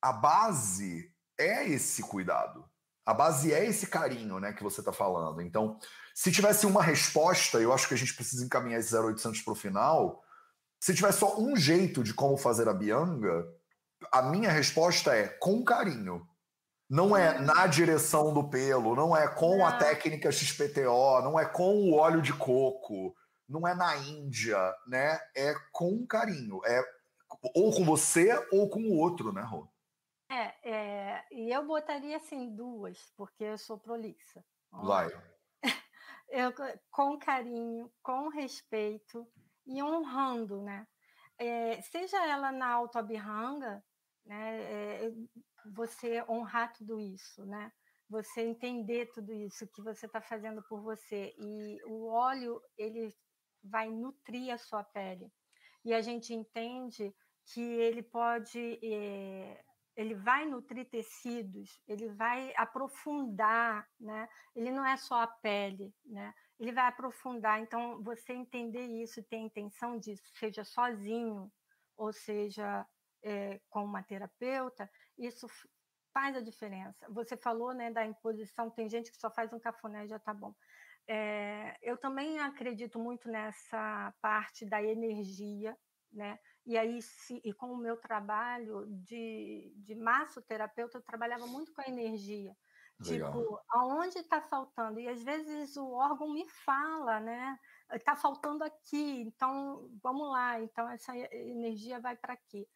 a 0.00 0.12
base 0.12 1.12
é 1.38 1.68
esse 1.68 2.02
cuidado. 2.02 2.64
A 3.04 3.14
base 3.14 3.52
é 3.52 3.64
esse 3.64 3.86
carinho, 3.86 4.38
né, 4.38 4.52
que 4.52 4.62
você 4.62 4.80
está 4.80 4.92
falando. 4.92 5.40
Então, 5.40 5.78
se 6.14 6.30
tivesse 6.32 6.66
uma 6.66 6.82
resposta, 6.82 7.58
eu 7.58 7.72
acho 7.72 7.88
que 7.88 7.94
a 7.94 7.96
gente 7.96 8.14
precisa 8.14 8.44
encaminhar 8.44 8.80
esse 8.80 8.96
0800 8.96 9.42
para 9.42 9.52
o 9.52 9.56
final. 9.56 10.22
Se 10.80 10.94
tivesse 10.94 11.18
só 11.18 11.38
um 11.38 11.56
jeito 11.56 12.02
de 12.02 12.14
como 12.14 12.36
fazer 12.36 12.68
a 12.68 12.74
bianga, 12.74 13.46
a 14.12 14.22
minha 14.22 14.50
resposta 14.50 15.14
é 15.14 15.28
com 15.28 15.64
carinho. 15.64 16.26
Não 16.88 17.16
é 17.16 17.38
hum. 17.38 17.42
na 17.42 17.66
direção 17.66 18.34
do 18.34 18.48
pelo, 18.48 18.96
não 18.96 19.16
é 19.16 19.28
com 19.28 19.64
a 19.64 19.72
técnica 19.72 20.32
XPTO, 20.32 21.22
não 21.22 21.38
é 21.38 21.46
com 21.46 21.76
o 21.76 21.94
óleo 21.94 22.20
de 22.20 22.32
coco, 22.32 23.14
não 23.48 23.66
é 23.66 23.74
na 23.74 23.96
Índia, 23.96 24.58
né? 24.86 25.18
É 25.36 25.54
com 25.72 26.06
carinho. 26.06 26.60
É 26.64 26.82
ou 27.54 27.72
com 27.72 27.84
você 27.84 28.28
ou 28.50 28.68
com 28.68 28.80
o 28.80 28.96
outro, 28.96 29.32
né, 29.32 29.42
Rô? 29.42 29.68
É, 30.28 30.70
é, 30.70 31.24
e 31.32 31.50
eu 31.50 31.66
botaria 31.66 32.16
assim 32.16 32.54
duas, 32.54 33.12
porque 33.16 33.44
eu 33.44 33.58
sou 33.58 33.78
prolixa. 33.78 34.44
Vai. 34.70 35.10
Eu, 36.30 36.52
com 36.90 37.18
carinho, 37.18 37.92
com 38.02 38.28
respeito 38.28 39.26
e 39.66 39.82
honrando, 39.82 40.62
né? 40.62 40.86
É, 41.38 41.80
seja 41.82 42.24
ela 42.26 42.52
na 42.52 42.68
autoabirranga, 42.68 43.82
né? 44.24 44.62
É, 44.62 45.12
você 45.74 46.22
honrar 46.28 46.72
tudo 46.72 47.00
isso, 47.00 47.44
né? 47.46 47.72
Você 48.08 48.42
entender 48.42 49.10
tudo 49.12 49.32
isso 49.32 49.68
que 49.68 49.82
você 49.82 50.06
está 50.06 50.20
fazendo 50.20 50.62
por 50.68 50.82
você 50.82 51.34
e 51.38 51.78
o 51.86 52.08
óleo 52.08 52.60
ele 52.76 53.14
vai 53.62 53.88
nutrir 53.90 54.52
a 54.52 54.58
sua 54.58 54.82
pele 54.82 55.30
e 55.84 55.94
a 55.94 56.00
gente 56.00 56.34
entende 56.34 57.14
que 57.46 57.60
ele 57.60 58.02
pode 58.02 58.78
é, 58.82 59.64
ele 59.96 60.14
vai 60.14 60.46
nutrir 60.46 60.88
tecidos, 60.88 61.80
ele 61.86 62.08
vai 62.08 62.52
aprofundar, 62.56 63.88
né? 63.98 64.28
Ele 64.54 64.70
não 64.70 64.84
é 64.84 64.96
só 64.96 65.22
a 65.22 65.26
pele, 65.26 65.94
né? 66.04 66.32
Ele 66.58 66.72
vai 66.72 66.86
aprofundar. 66.86 67.60
Então, 67.60 68.02
você 68.02 68.32
entender 68.32 68.86
isso, 68.86 69.22
ter 69.24 69.36
a 69.36 69.40
intenção 69.40 69.98
disso, 69.98 70.22
seja 70.38 70.64
sozinho 70.64 71.50
ou 71.96 72.12
seja 72.12 72.86
é, 73.22 73.60
com 73.68 73.84
uma 73.84 74.02
terapeuta, 74.02 74.90
isso 75.18 75.46
faz 76.12 76.36
a 76.36 76.40
diferença. 76.40 77.06
Você 77.10 77.36
falou, 77.36 77.72
né, 77.74 77.90
da 77.90 78.04
imposição. 78.04 78.70
Tem 78.70 78.88
gente 78.88 79.10
que 79.10 79.18
só 79.18 79.30
faz 79.30 79.52
um 79.52 79.60
cafuné 79.60 80.04
e 80.04 80.08
já 80.08 80.18
tá 80.18 80.32
bom. 80.32 80.54
É, 81.06 81.76
eu 81.82 81.96
também 81.96 82.38
acredito 82.38 82.98
muito 82.98 83.28
nessa 83.28 84.14
parte 84.20 84.64
da 84.64 84.82
energia, 84.82 85.76
né? 86.12 86.38
E 86.66 86.76
aí, 86.76 87.00
se, 87.00 87.40
e 87.44 87.52
com 87.52 87.72
o 87.72 87.78
meu 87.78 87.96
trabalho 87.96 88.86
de, 88.88 89.72
de 89.76 89.94
massoterapeuta, 89.94 90.98
eu 90.98 91.02
trabalhava 91.02 91.46
muito 91.46 91.72
com 91.72 91.80
a 91.80 91.88
energia. 91.88 92.54
Legal. 93.00 93.32
Tipo, 93.32 93.60
aonde 93.70 94.18
está 94.18 94.42
faltando? 94.42 95.00
E 95.00 95.08
às 95.08 95.22
vezes 95.22 95.76
o 95.76 95.90
órgão 95.92 96.32
me 96.32 96.46
fala, 96.48 97.18
né? 97.18 97.58
Está 97.92 98.14
faltando 98.14 98.62
aqui, 98.62 99.22
então 99.22 99.90
vamos 100.02 100.30
lá. 100.30 100.60
Então 100.60 100.88
essa 100.88 101.16
energia 101.16 101.98
vai 101.98 102.16
para 102.16 102.34
aqui. 102.34 102.68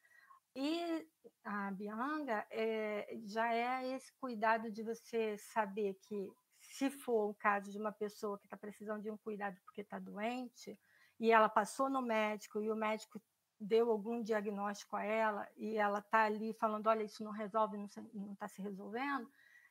E 0.56 1.06
a 1.44 1.70
Bianga 1.72 2.46
é, 2.50 3.18
já 3.24 3.52
é 3.52 3.88
esse 3.88 4.12
cuidado 4.14 4.70
de 4.70 4.82
você 4.82 5.36
saber 5.36 5.94
que, 6.02 6.32
se 6.60 6.88
for 6.88 7.30
o 7.30 7.34
caso 7.34 7.70
de 7.70 7.78
uma 7.78 7.92
pessoa 7.92 8.38
que 8.38 8.46
está 8.46 8.56
precisando 8.56 9.02
de 9.02 9.10
um 9.10 9.18
cuidado 9.18 9.60
porque 9.64 9.82
está 9.82 9.98
doente, 9.98 10.78
e 11.20 11.30
ela 11.30 11.48
passou 11.48 11.90
no 11.90 12.00
médico 12.00 12.60
e 12.62 12.70
o 12.70 12.76
médico 12.76 13.20
deu 13.64 13.90
algum 13.90 14.22
diagnóstico 14.22 14.96
a 14.96 15.04
ela 15.04 15.48
e 15.56 15.76
ela 15.76 15.98
está 15.98 16.24
ali 16.24 16.52
falando, 16.54 16.86
olha, 16.86 17.02
isso 17.02 17.24
não 17.24 17.32
resolve, 17.32 17.76
não 17.76 18.32
está 18.32 18.48
se 18.48 18.62
resolvendo, 18.62 19.28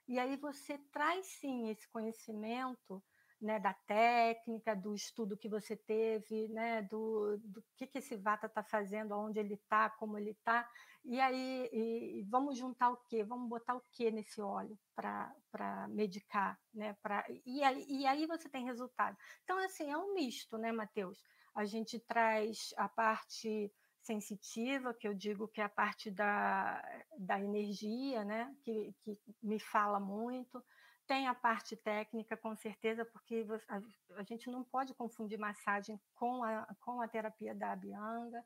e 0.07 0.19
aí 0.19 0.35
você 0.35 0.77
traz 0.91 1.25
sim 1.27 1.69
esse 1.69 1.87
conhecimento 1.89 3.01
né, 3.43 3.59
da 3.59 3.73
técnica, 3.73 4.75
do 4.75 4.95
estudo 4.95 5.37
que 5.37 5.49
você 5.49 5.75
teve, 5.75 6.47
né, 6.47 6.81
do, 6.83 7.37
do 7.39 7.63
que, 7.75 7.85
que 7.85 7.97
esse 7.97 8.15
vata 8.15 8.47
está 8.47 8.63
fazendo, 8.63 9.13
aonde 9.13 9.39
ele 9.39 9.55
está, 9.55 9.89
como 9.89 10.17
ele 10.17 10.31
está, 10.31 10.67
e 11.03 11.19
aí 11.19 11.69
e, 11.73 12.23
vamos 12.29 12.57
juntar 12.57 12.89
o 12.91 12.97
quê? 13.09 13.23
Vamos 13.23 13.49
botar 13.49 13.75
o 13.75 13.83
quê 13.91 14.09
nesse 14.09 14.41
óleo 14.41 14.79
para 14.95 15.87
medicar, 15.89 16.57
né? 16.73 16.95
Pra, 17.01 17.25
e, 17.45 17.61
aí, 17.61 17.85
e 17.89 18.05
aí 18.05 18.25
você 18.25 18.47
tem 18.47 18.63
resultado. 18.63 19.17
Então, 19.43 19.57
assim, 19.59 19.91
é 19.91 19.97
um 19.97 20.13
misto, 20.13 20.57
né, 20.57 20.71
Matheus? 20.71 21.21
A 21.53 21.65
gente 21.65 21.99
traz 21.99 22.73
a 22.77 22.87
parte 22.87 23.69
sensitiva, 24.04 24.93
que 24.93 25.08
eu 25.08 25.14
digo 25.14 25.47
que 25.47 25.62
é 25.62 25.64
a 25.64 25.70
parte 25.70 26.12
da, 26.12 26.84
da 27.18 27.39
energia, 27.39 28.24
né, 28.24 28.56
que, 28.62 28.93
que 29.01 29.18
me 29.41 29.60
fala 29.60 29.99
muito. 29.99 30.64
Tem 31.08 31.28
a 31.28 31.34
parte 31.34 31.76
técnica, 31.76 32.38
com 32.38 32.56
certeza, 32.56 33.06
porque 33.06 33.45
a, 33.68 33.82
a 34.20 34.24
gente 34.24 34.49
não 34.49 34.64
pode 34.64 34.93
confundir 34.93 35.39
massagem 35.39 35.99
com 36.16 36.43
a, 36.43 36.68
com 36.82 37.01
a 37.01 37.08
terapia 37.08 37.56
da 37.56 37.76
Bianga. 37.76 38.43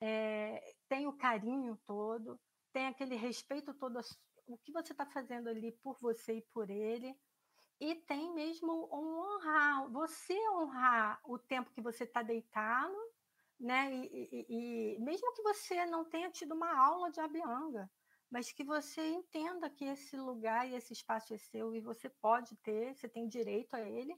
É, 0.00 0.74
tem 0.88 1.06
o 1.06 1.16
carinho 1.16 1.78
todo, 1.86 2.38
tem 2.72 2.86
aquele 2.86 3.16
respeito 3.16 3.72
todo, 3.74 4.00
o 4.46 4.58
que 4.58 4.72
você 4.72 4.92
está 4.92 5.06
fazendo 5.06 5.48
ali 5.48 5.72
por 5.72 5.98
você 6.00 6.38
e 6.38 6.42
por 6.52 6.70
ele. 6.70 7.16
E 7.78 7.94
tem 7.94 8.32
mesmo 8.32 8.88
um 8.90 9.20
honrar, 9.20 9.90
você 9.90 10.34
honrar 10.50 11.20
o 11.24 11.38
tempo 11.38 11.70
que 11.72 11.82
você 11.82 12.04
está 12.04 12.22
deitado 12.22 12.96
né? 13.58 13.92
E, 13.94 14.28
e, 14.32 14.96
e, 14.96 15.00
mesmo 15.00 15.32
que 15.32 15.42
você 15.42 15.86
não 15.86 16.04
tenha 16.04 16.30
tido 16.30 16.54
uma 16.54 16.78
aula 16.78 17.10
de 17.10 17.20
Abianga, 17.20 17.90
mas 18.30 18.52
que 18.52 18.64
você 18.64 19.00
entenda 19.06 19.70
que 19.70 19.84
esse 19.84 20.16
lugar 20.16 20.68
e 20.68 20.74
esse 20.74 20.92
espaço 20.92 21.32
é 21.32 21.38
seu 21.38 21.74
e 21.74 21.80
você 21.80 22.08
pode 22.08 22.56
ter, 22.56 22.94
você 22.94 23.08
tem 23.08 23.28
direito 23.28 23.74
a 23.74 23.80
ele. 23.80 24.14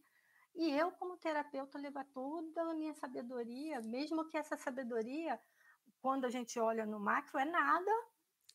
E 0.54 0.70
eu, 0.72 0.90
como 0.92 1.16
terapeuta, 1.18 1.78
levar 1.78 2.04
toda 2.06 2.62
a 2.62 2.74
minha 2.74 2.94
sabedoria, 2.94 3.80
mesmo 3.82 4.28
que 4.28 4.36
essa 4.36 4.56
sabedoria, 4.56 5.38
quando 6.00 6.24
a 6.24 6.30
gente 6.30 6.58
olha 6.58 6.84
no 6.84 6.98
macro, 6.98 7.38
é 7.38 7.44
nada, 7.44 7.92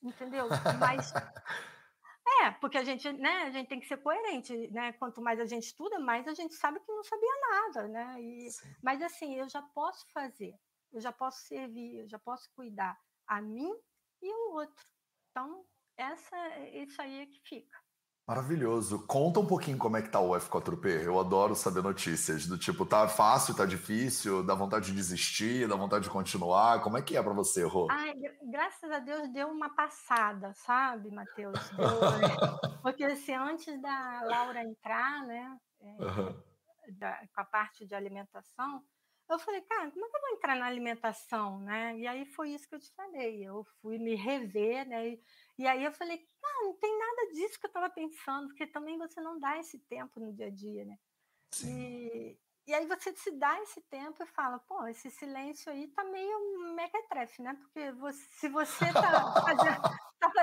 entendeu? 0.02 0.48
Mas 0.80 1.14
é, 2.42 2.52
porque 2.60 2.78
a 2.78 2.84
gente, 2.84 3.10
né, 3.14 3.44
a 3.44 3.52
gente 3.52 3.70
tem 3.70 3.80
que 3.80 3.88
ser 3.88 3.98
coerente, 3.98 4.70
né? 4.72 4.92
Quanto 4.94 5.22
mais 5.22 5.40
a 5.40 5.46
gente 5.46 5.64
estuda, 5.64 5.98
mais 6.00 6.28
a 6.28 6.34
gente 6.34 6.56
sabe 6.56 6.80
que 6.82 6.92
não 6.92 7.04
sabia 7.04 7.40
nada, 7.50 7.88
né? 7.88 8.16
E, 8.20 8.50
mas 8.82 9.02
assim, 9.02 9.36
eu 9.36 9.48
já 9.48 9.62
posso 9.62 10.06
fazer 10.12 10.54
eu 10.94 11.02
já 11.02 11.12
posso 11.12 11.42
servir, 11.48 12.00
eu 12.00 12.08
já 12.08 12.20
posso 12.20 12.50
cuidar 12.56 12.98
a 13.28 13.42
mim 13.42 13.74
e 14.22 14.34
o 14.34 14.54
outro. 14.54 14.86
Então, 15.32 15.66
essa, 15.98 16.38
isso 16.74 17.02
aí 17.02 17.22
é 17.22 17.26
que 17.26 17.42
fica. 17.44 17.78
Maravilhoso. 18.26 19.06
Conta 19.06 19.42
um 19.42 19.46
pouquinho 19.46 19.78
como 19.78 19.98
é 19.98 20.02
que 20.02 20.08
tá 20.08 20.20
o 20.20 20.32
F4P. 20.32 21.04
Eu 21.04 21.20
adoro 21.20 21.56
saber 21.56 21.84
notícias 21.84 22.48
do 22.48 22.58
tipo, 22.58 22.86
tá 22.86 23.06
fácil, 23.06 23.54
tá 23.54 23.66
difícil, 23.66 24.42
dá 24.46 24.56
vontade 24.56 24.86
de 24.86 24.94
desistir, 24.94 25.68
dá 25.68 25.76
vontade 25.76 26.06
de 26.06 26.10
continuar. 26.10 26.82
Como 26.82 26.98
é 26.98 27.02
que 27.02 27.18
é 27.18 27.22
para 27.22 27.34
você, 27.34 27.66
Rô? 27.66 27.90
Ai, 27.92 28.14
graças 28.50 28.90
a 28.90 29.00
Deus 29.00 29.28
deu 29.34 29.50
uma 29.50 29.76
passada, 29.76 30.54
sabe, 30.54 31.12
Matheus? 31.12 31.60
Porque 32.82 33.04
assim, 33.04 33.34
antes 33.34 33.82
da 33.82 34.22
Laura 34.24 34.64
entrar, 34.64 35.26
né, 35.26 35.58
uhum. 35.82 36.42
da, 36.98 37.28
com 37.36 37.42
a 37.42 37.46
parte 37.46 37.86
de 37.86 37.94
alimentação, 37.94 38.82
eu 39.30 39.40
falei, 39.40 39.62
cara, 39.62 39.90
como 39.92 40.06
é 40.06 40.10
que 40.10 40.16
eu 40.16 40.22
vou 40.22 40.30
entrar 40.32 40.56
na 40.56 40.66
alimentação, 40.66 41.60
né? 41.60 41.98
E 41.98 42.08
aí 42.08 42.26
foi 42.26 42.50
isso 42.50 42.68
que 42.68 42.76
eu 42.76 42.80
te 42.80 42.92
falei. 42.94 43.44
Eu 43.44 43.66
fui 43.82 43.98
me 43.98 44.16
rever, 44.16 44.88
né? 44.88 45.10
E, 45.10 45.24
e 45.60 45.68
aí 45.68 45.84
eu 45.84 45.92
falei, 45.92 46.28
ah, 46.44 46.64
não 46.64 46.74
tem 46.76 46.98
nada 46.98 47.34
disso 47.34 47.60
que 47.60 47.66
eu 47.66 47.70
estava 47.70 47.90
pensando, 47.90 48.48
porque 48.48 48.68
também 48.68 48.98
você 48.98 49.22
não 49.22 49.40
dá 49.40 49.58
esse 49.58 49.80
tempo 49.80 50.20
no 50.20 50.34
dia 50.34 50.48
a 50.48 50.52
dia, 50.52 50.86
né? 50.86 50.98
Sim. 51.52 51.80
E, 51.80 52.40
e 52.68 52.74
aí 52.74 52.86
você 52.88 53.16
se 53.16 53.32
dá 53.32 53.62
esse 53.62 53.82
tempo 53.82 54.24
e 54.24 54.28
fala, 54.28 54.60
pô, 54.60 54.86
esse 54.88 55.10
silêncio 55.12 55.72
aí 55.72 55.88
tá 55.90 56.04
meio 56.04 56.74
mequetrefe, 56.76 57.42
né? 57.42 57.54
Porque 57.56 57.92
você, 57.94 58.24
se 58.32 58.50
você 58.50 58.86
tá 58.94 59.34
fazendo, 59.42 59.82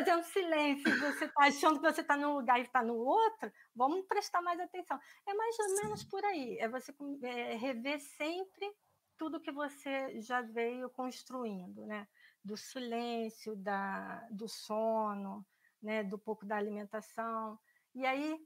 fazendo 0.00 0.24
silêncio 0.24 1.00
você 1.00 1.28
tá 1.28 1.44
achando 1.44 1.80
que 1.80 1.92
você 1.92 2.02
tá 2.02 2.16
num 2.16 2.34
lugar 2.34 2.58
e 2.58 2.62
está 2.62 2.82
no 2.82 2.96
outro, 2.96 3.52
vamos 3.74 4.06
prestar 4.06 4.40
mais 4.40 4.58
atenção. 4.58 4.98
É 5.26 5.34
mais 5.34 5.58
ou 5.58 5.82
menos 5.82 6.04
por 6.04 6.24
aí. 6.24 6.58
É 6.58 6.68
você 6.68 6.94
é, 7.22 7.56
rever 7.56 8.00
sempre 8.00 8.72
tudo 9.16 9.40
que 9.40 9.52
você 9.52 10.20
já 10.20 10.40
veio 10.40 10.88
construindo, 10.90 11.84
né? 11.86 12.08
Do 12.42 12.56
silêncio, 12.56 13.54
da, 13.54 14.26
do 14.30 14.48
sono, 14.48 15.46
né? 15.82 16.02
Do 16.02 16.18
pouco 16.18 16.46
da 16.46 16.56
alimentação. 16.56 17.58
E 17.94 18.06
aí, 18.06 18.40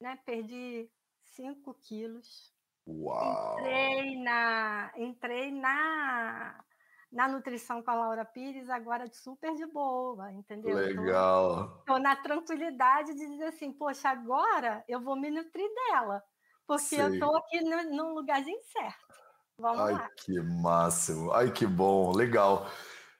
né? 0.00 0.18
Perdi 0.24 0.90
5 1.22 1.74
quilos 1.74 2.56
Uau! 2.88 3.58
Entrei 3.58 4.22
na, 4.22 4.92
entrei 4.96 5.50
na, 5.50 6.64
na 7.10 7.28
nutrição 7.28 7.82
com 7.82 7.90
a 7.90 7.94
Laura 7.94 8.24
Pires 8.24 8.68
agora 8.68 9.06
super 9.12 9.54
de 9.54 9.66
boa, 9.66 10.32
entendeu? 10.32 10.74
Legal. 10.74 11.78
Estou 11.80 11.98
na 11.98 12.16
tranquilidade 12.16 13.14
de 13.14 13.26
dizer 13.26 13.46
assim, 13.46 13.72
poxa, 13.72 14.08
agora 14.08 14.84
eu 14.88 15.00
vou 15.00 15.16
me 15.16 15.30
nutrir 15.30 15.68
dela, 15.74 16.22
porque 16.66 16.96
Sei. 16.96 17.00
eu 17.00 17.14
estou 17.14 17.36
aqui 17.36 17.60
no, 17.62 17.96
num 17.96 18.14
lugarzinho 18.14 18.60
certo. 18.72 19.06
Vamos 19.58 19.80
Ai, 19.80 19.92
lá. 19.94 20.10
que 20.16 20.40
máximo. 20.40 21.32
Ai, 21.32 21.50
que 21.50 21.66
bom, 21.66 22.12
legal. 22.14 22.68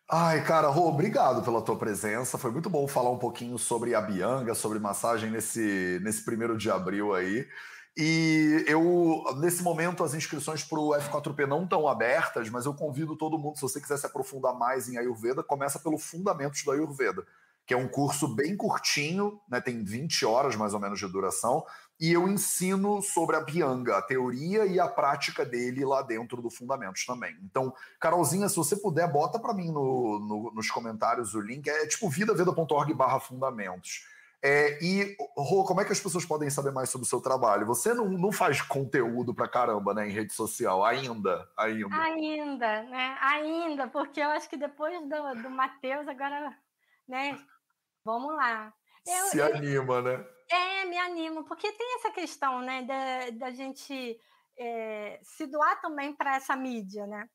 Ai, 0.08 0.44
cara, 0.44 0.68
Rô, 0.68 0.88
obrigado 0.88 1.42
pela 1.42 1.62
tua 1.62 1.76
presença. 1.76 2.38
Foi 2.38 2.52
muito 2.52 2.70
bom 2.70 2.86
falar 2.86 3.10
um 3.10 3.18
pouquinho 3.18 3.58
sobre 3.58 3.94
a 3.94 4.00
Bianga, 4.00 4.54
sobre 4.54 4.78
massagem 4.78 5.30
nesse, 5.30 5.98
nesse 6.02 6.24
primeiro 6.24 6.56
de 6.56 6.70
abril 6.70 7.14
aí. 7.14 7.48
E 7.96 8.62
eu, 8.68 9.24
nesse 9.38 9.62
momento, 9.62 10.04
as 10.04 10.12
inscrições 10.12 10.62
para 10.62 10.78
o 10.78 10.90
F4P 10.90 11.46
não 11.46 11.64
estão 11.64 11.88
abertas, 11.88 12.50
mas 12.50 12.66
eu 12.66 12.74
convido 12.74 13.16
todo 13.16 13.38
mundo, 13.38 13.56
se 13.56 13.62
você 13.62 13.80
quiser 13.80 13.96
se 13.96 14.04
aprofundar 14.04 14.54
mais 14.54 14.86
em 14.86 14.98
Ayurveda, 14.98 15.42
começa 15.42 15.78
pelo 15.78 15.96
Fundamentos 15.96 16.62
do 16.62 16.72
Ayurveda, 16.72 17.24
que 17.64 17.72
é 17.72 17.76
um 17.76 17.88
curso 17.88 18.28
bem 18.28 18.54
curtinho, 18.54 19.40
né, 19.48 19.62
tem 19.62 19.82
20 19.82 20.26
horas 20.26 20.54
mais 20.54 20.74
ou 20.74 20.80
menos 20.80 20.98
de 20.98 21.08
duração, 21.08 21.64
e 21.98 22.12
eu 22.12 22.28
ensino 22.28 23.00
sobre 23.00 23.34
a 23.36 23.40
Bianga, 23.40 23.96
a 23.96 24.02
teoria 24.02 24.66
e 24.66 24.78
a 24.78 24.86
prática 24.86 25.42
dele 25.46 25.82
lá 25.82 26.02
dentro 26.02 26.42
do 26.42 26.50
Fundamentos 26.50 27.06
também. 27.06 27.34
Então, 27.42 27.72
Carolzinha, 27.98 28.50
se 28.50 28.56
você 28.56 28.76
puder, 28.76 29.10
bota 29.10 29.38
para 29.38 29.54
mim 29.54 29.72
no, 29.72 30.18
no, 30.18 30.52
nos 30.54 30.70
comentários 30.70 31.34
o 31.34 31.40
link, 31.40 31.66
é 31.66 31.86
tipo 31.86 32.10
vidaveda.org 32.10 32.92
barra 32.92 33.18
fundamentos. 33.18 34.04
É, 34.42 34.78
e, 34.82 35.16
Rô, 35.36 35.64
como 35.64 35.80
é 35.80 35.84
que 35.84 35.92
as 35.92 36.00
pessoas 36.00 36.24
podem 36.24 36.50
saber 36.50 36.70
mais 36.70 36.90
sobre 36.90 37.06
o 37.06 37.08
seu 37.08 37.20
trabalho? 37.20 37.66
Você 37.66 37.94
não, 37.94 38.08
não 38.08 38.30
faz 38.30 38.60
conteúdo 38.62 39.34
pra 39.34 39.48
caramba, 39.48 39.94
né, 39.94 40.08
em 40.08 40.12
rede 40.12 40.32
social, 40.32 40.84
ainda, 40.84 41.48
ainda. 41.56 41.96
Ainda, 41.96 42.82
né, 42.84 43.16
ainda, 43.20 43.88
porque 43.88 44.20
eu 44.20 44.28
acho 44.30 44.48
que 44.48 44.56
depois 44.56 45.00
do, 45.08 45.42
do 45.42 45.50
Matheus, 45.50 46.06
agora, 46.06 46.56
né, 47.08 47.38
vamos 48.04 48.34
lá. 48.34 48.72
Eu, 49.06 49.26
Se 49.26 49.38
eu, 49.38 49.46
anima, 49.46 50.02
né? 50.02 50.24
É, 50.50 50.84
me 50.84 50.98
animo, 50.98 51.44
porque 51.44 51.72
tem 51.72 51.96
essa 51.96 52.10
questão, 52.10 52.60
né, 52.60 52.82
da, 52.82 53.30
da 53.30 53.50
gente 53.50 54.18
é, 54.58 55.18
se 55.22 55.46
doar 55.46 55.80
também 55.80 56.14
para 56.14 56.36
essa 56.36 56.54
mídia, 56.54 57.06
né? 57.06 57.28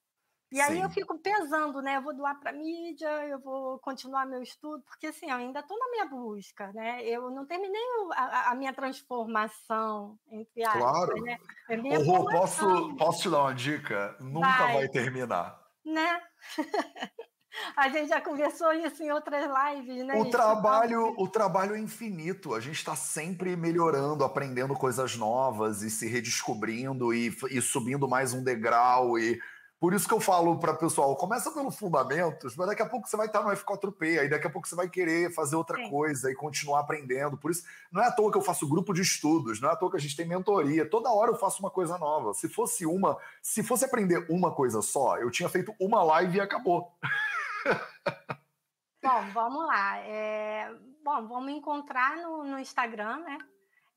E 0.52 0.60
aí 0.60 0.76
Sim. 0.76 0.84
eu 0.84 0.90
fico 0.90 1.18
pesando, 1.18 1.82
né? 1.82 1.96
Eu 1.96 2.02
vou 2.02 2.14
doar 2.14 2.38
para 2.38 2.52
mídia, 2.52 3.08
eu 3.26 3.40
vou 3.40 3.80
continuar 3.80 4.26
meu 4.26 4.44
estudo, 4.44 4.84
porque 4.84 5.08
assim, 5.08 5.30
eu 5.30 5.38
ainda 5.38 5.62
estou 5.62 5.80
na 5.80 5.90
minha 5.90 6.06
busca, 6.06 6.72
né? 6.74 7.02
Eu 7.06 7.32
não 7.32 7.46
terminei 7.46 7.82
a, 8.14 8.52
a 8.52 8.56
minha 8.56 8.74
transformação, 8.74 10.20
entre 10.30 10.64
aspas, 10.64 10.82
claro. 10.82 11.22
né? 11.24 11.38
Ô, 11.70 12.04
Rô, 12.04 12.26
posso, 12.26 12.96
posso 12.98 13.22
te 13.22 13.30
dar 13.30 13.44
uma 13.44 13.54
dica? 13.54 14.18
Nunca 14.20 14.50
vai, 14.50 14.74
vai 14.74 14.90
terminar. 14.90 15.58
Né? 15.86 16.22
A 17.76 17.90
gente 17.90 18.08
já 18.08 18.22
conversou 18.22 18.72
isso 18.74 19.04
em 19.04 19.12
outras 19.12 19.46
lives, 19.46 20.06
né? 20.06 20.16
O 20.16 20.30
trabalho, 20.30 21.14
o 21.18 21.28
trabalho 21.28 21.76
é 21.76 21.80
infinito. 21.80 22.54
A 22.54 22.62
gente 22.62 22.78
está 22.78 22.96
sempre 22.96 23.58
melhorando, 23.58 24.24
aprendendo 24.24 24.74
coisas 24.74 25.18
novas 25.18 25.82
e 25.82 25.90
se 25.90 26.08
redescobrindo 26.08 27.14
e, 27.14 27.28
e 27.50 27.62
subindo 27.62 28.08
mais 28.08 28.34
um 28.34 28.42
degrau 28.42 29.20
e 29.20 29.38
por 29.82 29.96
isso 29.96 30.08
que 30.08 30.14
eu 30.14 30.20
falo 30.20 30.60
para 30.60 30.74
o 30.74 30.78
pessoal, 30.78 31.16
começa 31.16 31.50
pelo 31.50 31.72
fundamentos, 31.72 32.56
mas 32.56 32.68
daqui 32.68 32.84
a 32.84 32.86
pouco 32.86 33.08
você 33.08 33.18
vai 33.18 33.26
estar 33.26 33.42
no 33.42 33.50
F4P, 33.50 34.20
aí 34.20 34.30
daqui 34.30 34.46
a 34.46 34.50
pouco 34.52 34.68
você 34.68 34.76
vai 34.76 34.88
querer 34.88 35.34
fazer 35.34 35.56
outra 35.56 35.76
Sim. 35.76 35.90
coisa 35.90 36.30
e 36.30 36.36
continuar 36.36 36.82
aprendendo. 36.82 37.36
Por 37.36 37.50
isso, 37.50 37.64
não 37.92 38.00
é 38.00 38.06
à 38.06 38.12
toa 38.12 38.32
que 38.32 38.38
eu 38.38 38.44
faço 38.44 38.70
grupo 38.70 38.94
de 38.94 39.02
estudos, 39.02 39.60
não 39.60 39.70
é 39.70 39.74
à 39.74 39.76
toa 39.76 39.90
que 39.90 39.98
a 39.98 40.00
gente 40.00 40.16
tem 40.16 40.28
mentoria. 40.28 40.88
Toda 40.88 41.12
hora 41.12 41.32
eu 41.32 41.36
faço 41.36 41.64
uma 41.64 41.72
coisa 41.72 41.98
nova. 41.98 42.32
Se 42.36 42.48
fosse 42.48 42.86
uma, 42.86 43.18
se 43.42 43.64
fosse 43.64 43.84
aprender 43.84 44.24
uma 44.30 44.54
coisa 44.54 44.84
só, 44.84 45.18
eu 45.18 45.32
tinha 45.32 45.50
feito 45.50 45.74
uma 45.80 46.04
live 46.04 46.38
e 46.38 46.42
acabou. 46.42 46.96
Bom, 49.02 49.24
vamos 49.34 49.66
lá. 49.66 49.98
É... 49.98 50.72
Bom, 51.04 51.28
vamos 51.28 51.54
encontrar 51.54 52.18
no, 52.18 52.44
no 52.44 52.60
Instagram, 52.60 53.18
né? 53.22 53.40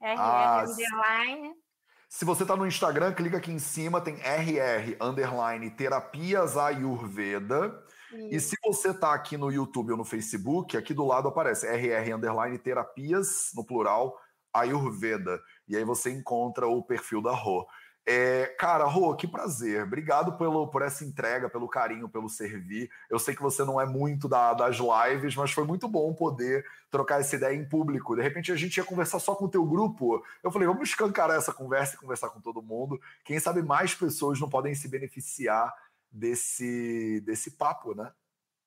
RR 0.01 0.19
ah, 0.19 0.65
Underline. 0.65 1.64
Se 2.09 2.25
você 2.25 2.43
está 2.43 2.55
no 2.57 2.67
Instagram, 2.67 3.13
clica 3.13 3.39
aqui 3.39 3.51
em 3.51 3.59
cima, 3.59 4.01
tem 4.01 4.17
RR 4.17 4.97
underline 5.01 5.71
terapias 5.71 6.57
Ayurveda. 6.57 7.83
E 8.31 8.39
se 8.39 8.57
você 8.63 8.91
está 8.91 9.13
aqui 9.13 9.37
no 9.37 9.51
YouTube 9.51 9.91
ou 9.91 9.97
no 9.97 10.05
Facebook, 10.05 10.77
aqui 10.77 10.95
do 10.95 11.05
lado 11.05 11.29
aparece 11.29 11.67
RR 11.67 12.15
underline 12.15 12.59
terapias, 12.59 13.51
no 13.55 13.65
plural, 13.65 14.17
Ayurveda. 14.53 15.41
E 15.67 15.77
aí 15.77 15.85
você 15.85 16.13
encontra 16.13 16.69
o 16.69 16.83
perfil 16.83 17.21
da 17.21 17.33
Rô. 17.33 17.67
É, 18.07 18.55
cara, 18.59 18.85
Rô, 18.85 19.17
que 19.17 19.27
prazer. 19.27 19.83
Obrigado 19.83 20.37
pelo, 20.37 20.69
por 20.69 20.83
essa 20.83 21.05
entrega, 21.05 21.49
pelo 21.49 21.69
carinho, 21.69 22.09
pelo 22.09 22.29
servir. 22.29 22.91
Eu 23.09 23.19
sei 23.19 23.35
que 23.35 23.41
você 23.41 23.65
não 23.65 23.81
é 23.81 23.87
muito 23.87 24.29
da, 24.29 24.53
das 24.53 24.77
lives, 24.77 25.35
mas 25.35 25.53
foi 25.53 25.65
muito 25.65 25.89
bom 25.89 26.13
poder 26.13 26.67
trocar 26.91 27.21
essa 27.21 27.35
ideia 27.37 27.57
em 27.57 27.67
público. 27.67 28.15
De 28.15 28.23
repente 28.23 28.53
a 28.53 28.57
gente 28.57 28.77
ia 28.77 28.85
conversar 28.85 29.19
só 29.21 29.35
com 29.35 29.47
o 29.47 29.51
teu 29.51 29.65
grupo. 29.65 30.23
Eu 30.43 30.51
falei, 30.51 30.69
vamos 30.69 30.91
escancarar 30.91 31.39
essa 31.39 31.53
conversa 31.53 31.95
e 31.95 31.99
conversar 31.99 32.29
com 32.29 32.41
todo 32.41 32.63
mundo. 32.63 33.01
Quem 33.25 33.41
sabe 33.41 33.63
mais 33.63 33.95
pessoas 33.95 34.39
não 34.39 34.51
podem 34.51 34.75
se 34.75 34.87
beneficiar 34.87 35.75
desse, 36.13 37.23
desse 37.25 37.53
papo, 37.53 37.95
né? 37.95 38.13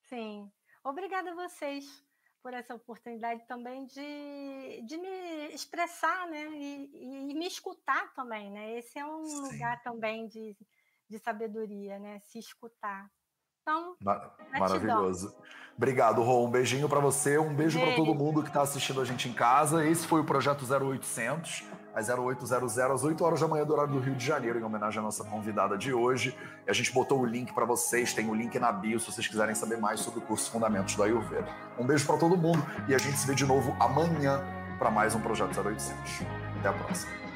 Sim. 0.10 0.52
Obrigada 0.84 1.32
a 1.32 1.36
vocês 1.36 2.07
por 2.48 2.54
essa 2.54 2.74
oportunidade 2.74 3.46
também 3.46 3.86
de, 3.88 4.82
de 4.86 4.98
me 4.98 5.54
expressar, 5.54 6.30
né? 6.30 6.48
E, 6.54 7.30
e 7.30 7.34
me 7.34 7.46
escutar 7.46 8.14
também, 8.14 8.50
né? 8.50 8.78
Esse 8.78 8.98
é 8.98 9.06
um 9.06 9.26
Sim. 9.26 9.52
lugar 9.52 9.84
também 9.84 10.30
de, 10.30 10.56
de 11.10 11.20
sabedoria, 11.20 12.00
né? 12.00 12.22
Se 12.22 12.40
escutar. 12.40 13.12
Então, 13.68 13.96
maravilhoso. 14.58 15.36
Obrigado, 15.76 16.24
Rô. 16.24 16.46
Um 16.46 16.50
beijinho 16.50 16.88
para 16.88 17.00
você, 17.00 17.38
um 17.38 17.54
beijo, 17.54 17.78
beijo. 17.78 17.94
para 17.94 18.04
todo 18.04 18.16
mundo 18.16 18.42
que 18.42 18.48
está 18.48 18.62
assistindo 18.62 19.02
a 19.02 19.06
gente 19.06 19.28
em 19.28 19.34
casa. 19.34 19.86
Esse 19.86 20.08
foi 20.08 20.22
o 20.22 20.24
projeto 20.24 20.66
0800, 20.66 21.66
às 21.94 22.10
0800 22.10 22.80
às 22.80 23.04
8 23.04 23.24
horas 23.24 23.42
da 23.42 23.48
manhã 23.48 23.64
do 23.64 23.74
horário 23.74 23.94
do 23.94 24.00
Rio 24.00 24.16
de 24.16 24.26
Janeiro, 24.26 24.58
em 24.58 24.64
homenagem 24.64 25.00
à 25.00 25.04
nossa 25.04 25.24
convidada 25.24 25.78
de 25.78 25.94
hoje. 25.94 26.36
E 26.66 26.72
a 26.72 26.74
gente 26.74 26.92
botou 26.92 27.20
o 27.20 27.26
link 27.26 27.54
para 27.54 27.66
vocês, 27.66 28.14
tem 28.14 28.28
o 28.28 28.34
link 28.34 28.58
na 28.58 28.72
bio 28.72 29.00
se 29.00 29.12
vocês 29.12 29.28
quiserem 29.28 29.54
saber 29.54 29.78
mais 29.78 30.00
sobre 30.00 30.20
o 30.20 30.22
curso 30.24 30.50
Fundamentos 30.50 30.96
do 30.96 31.04
Ayurveda. 31.04 31.48
Um 31.78 31.86
beijo 31.86 32.08
para 32.08 32.18
todo 32.18 32.36
mundo 32.36 32.66
e 32.88 32.96
a 32.96 32.98
gente 32.98 33.18
se 33.18 33.28
vê 33.28 33.36
de 33.36 33.46
novo 33.46 33.76
amanhã 33.80 34.42
para 34.80 34.90
mais 34.90 35.14
um 35.14 35.20
projeto 35.20 35.60
0800. 35.60 36.22
Até 36.60 36.70
a 36.70 36.74
próxima. 36.74 37.27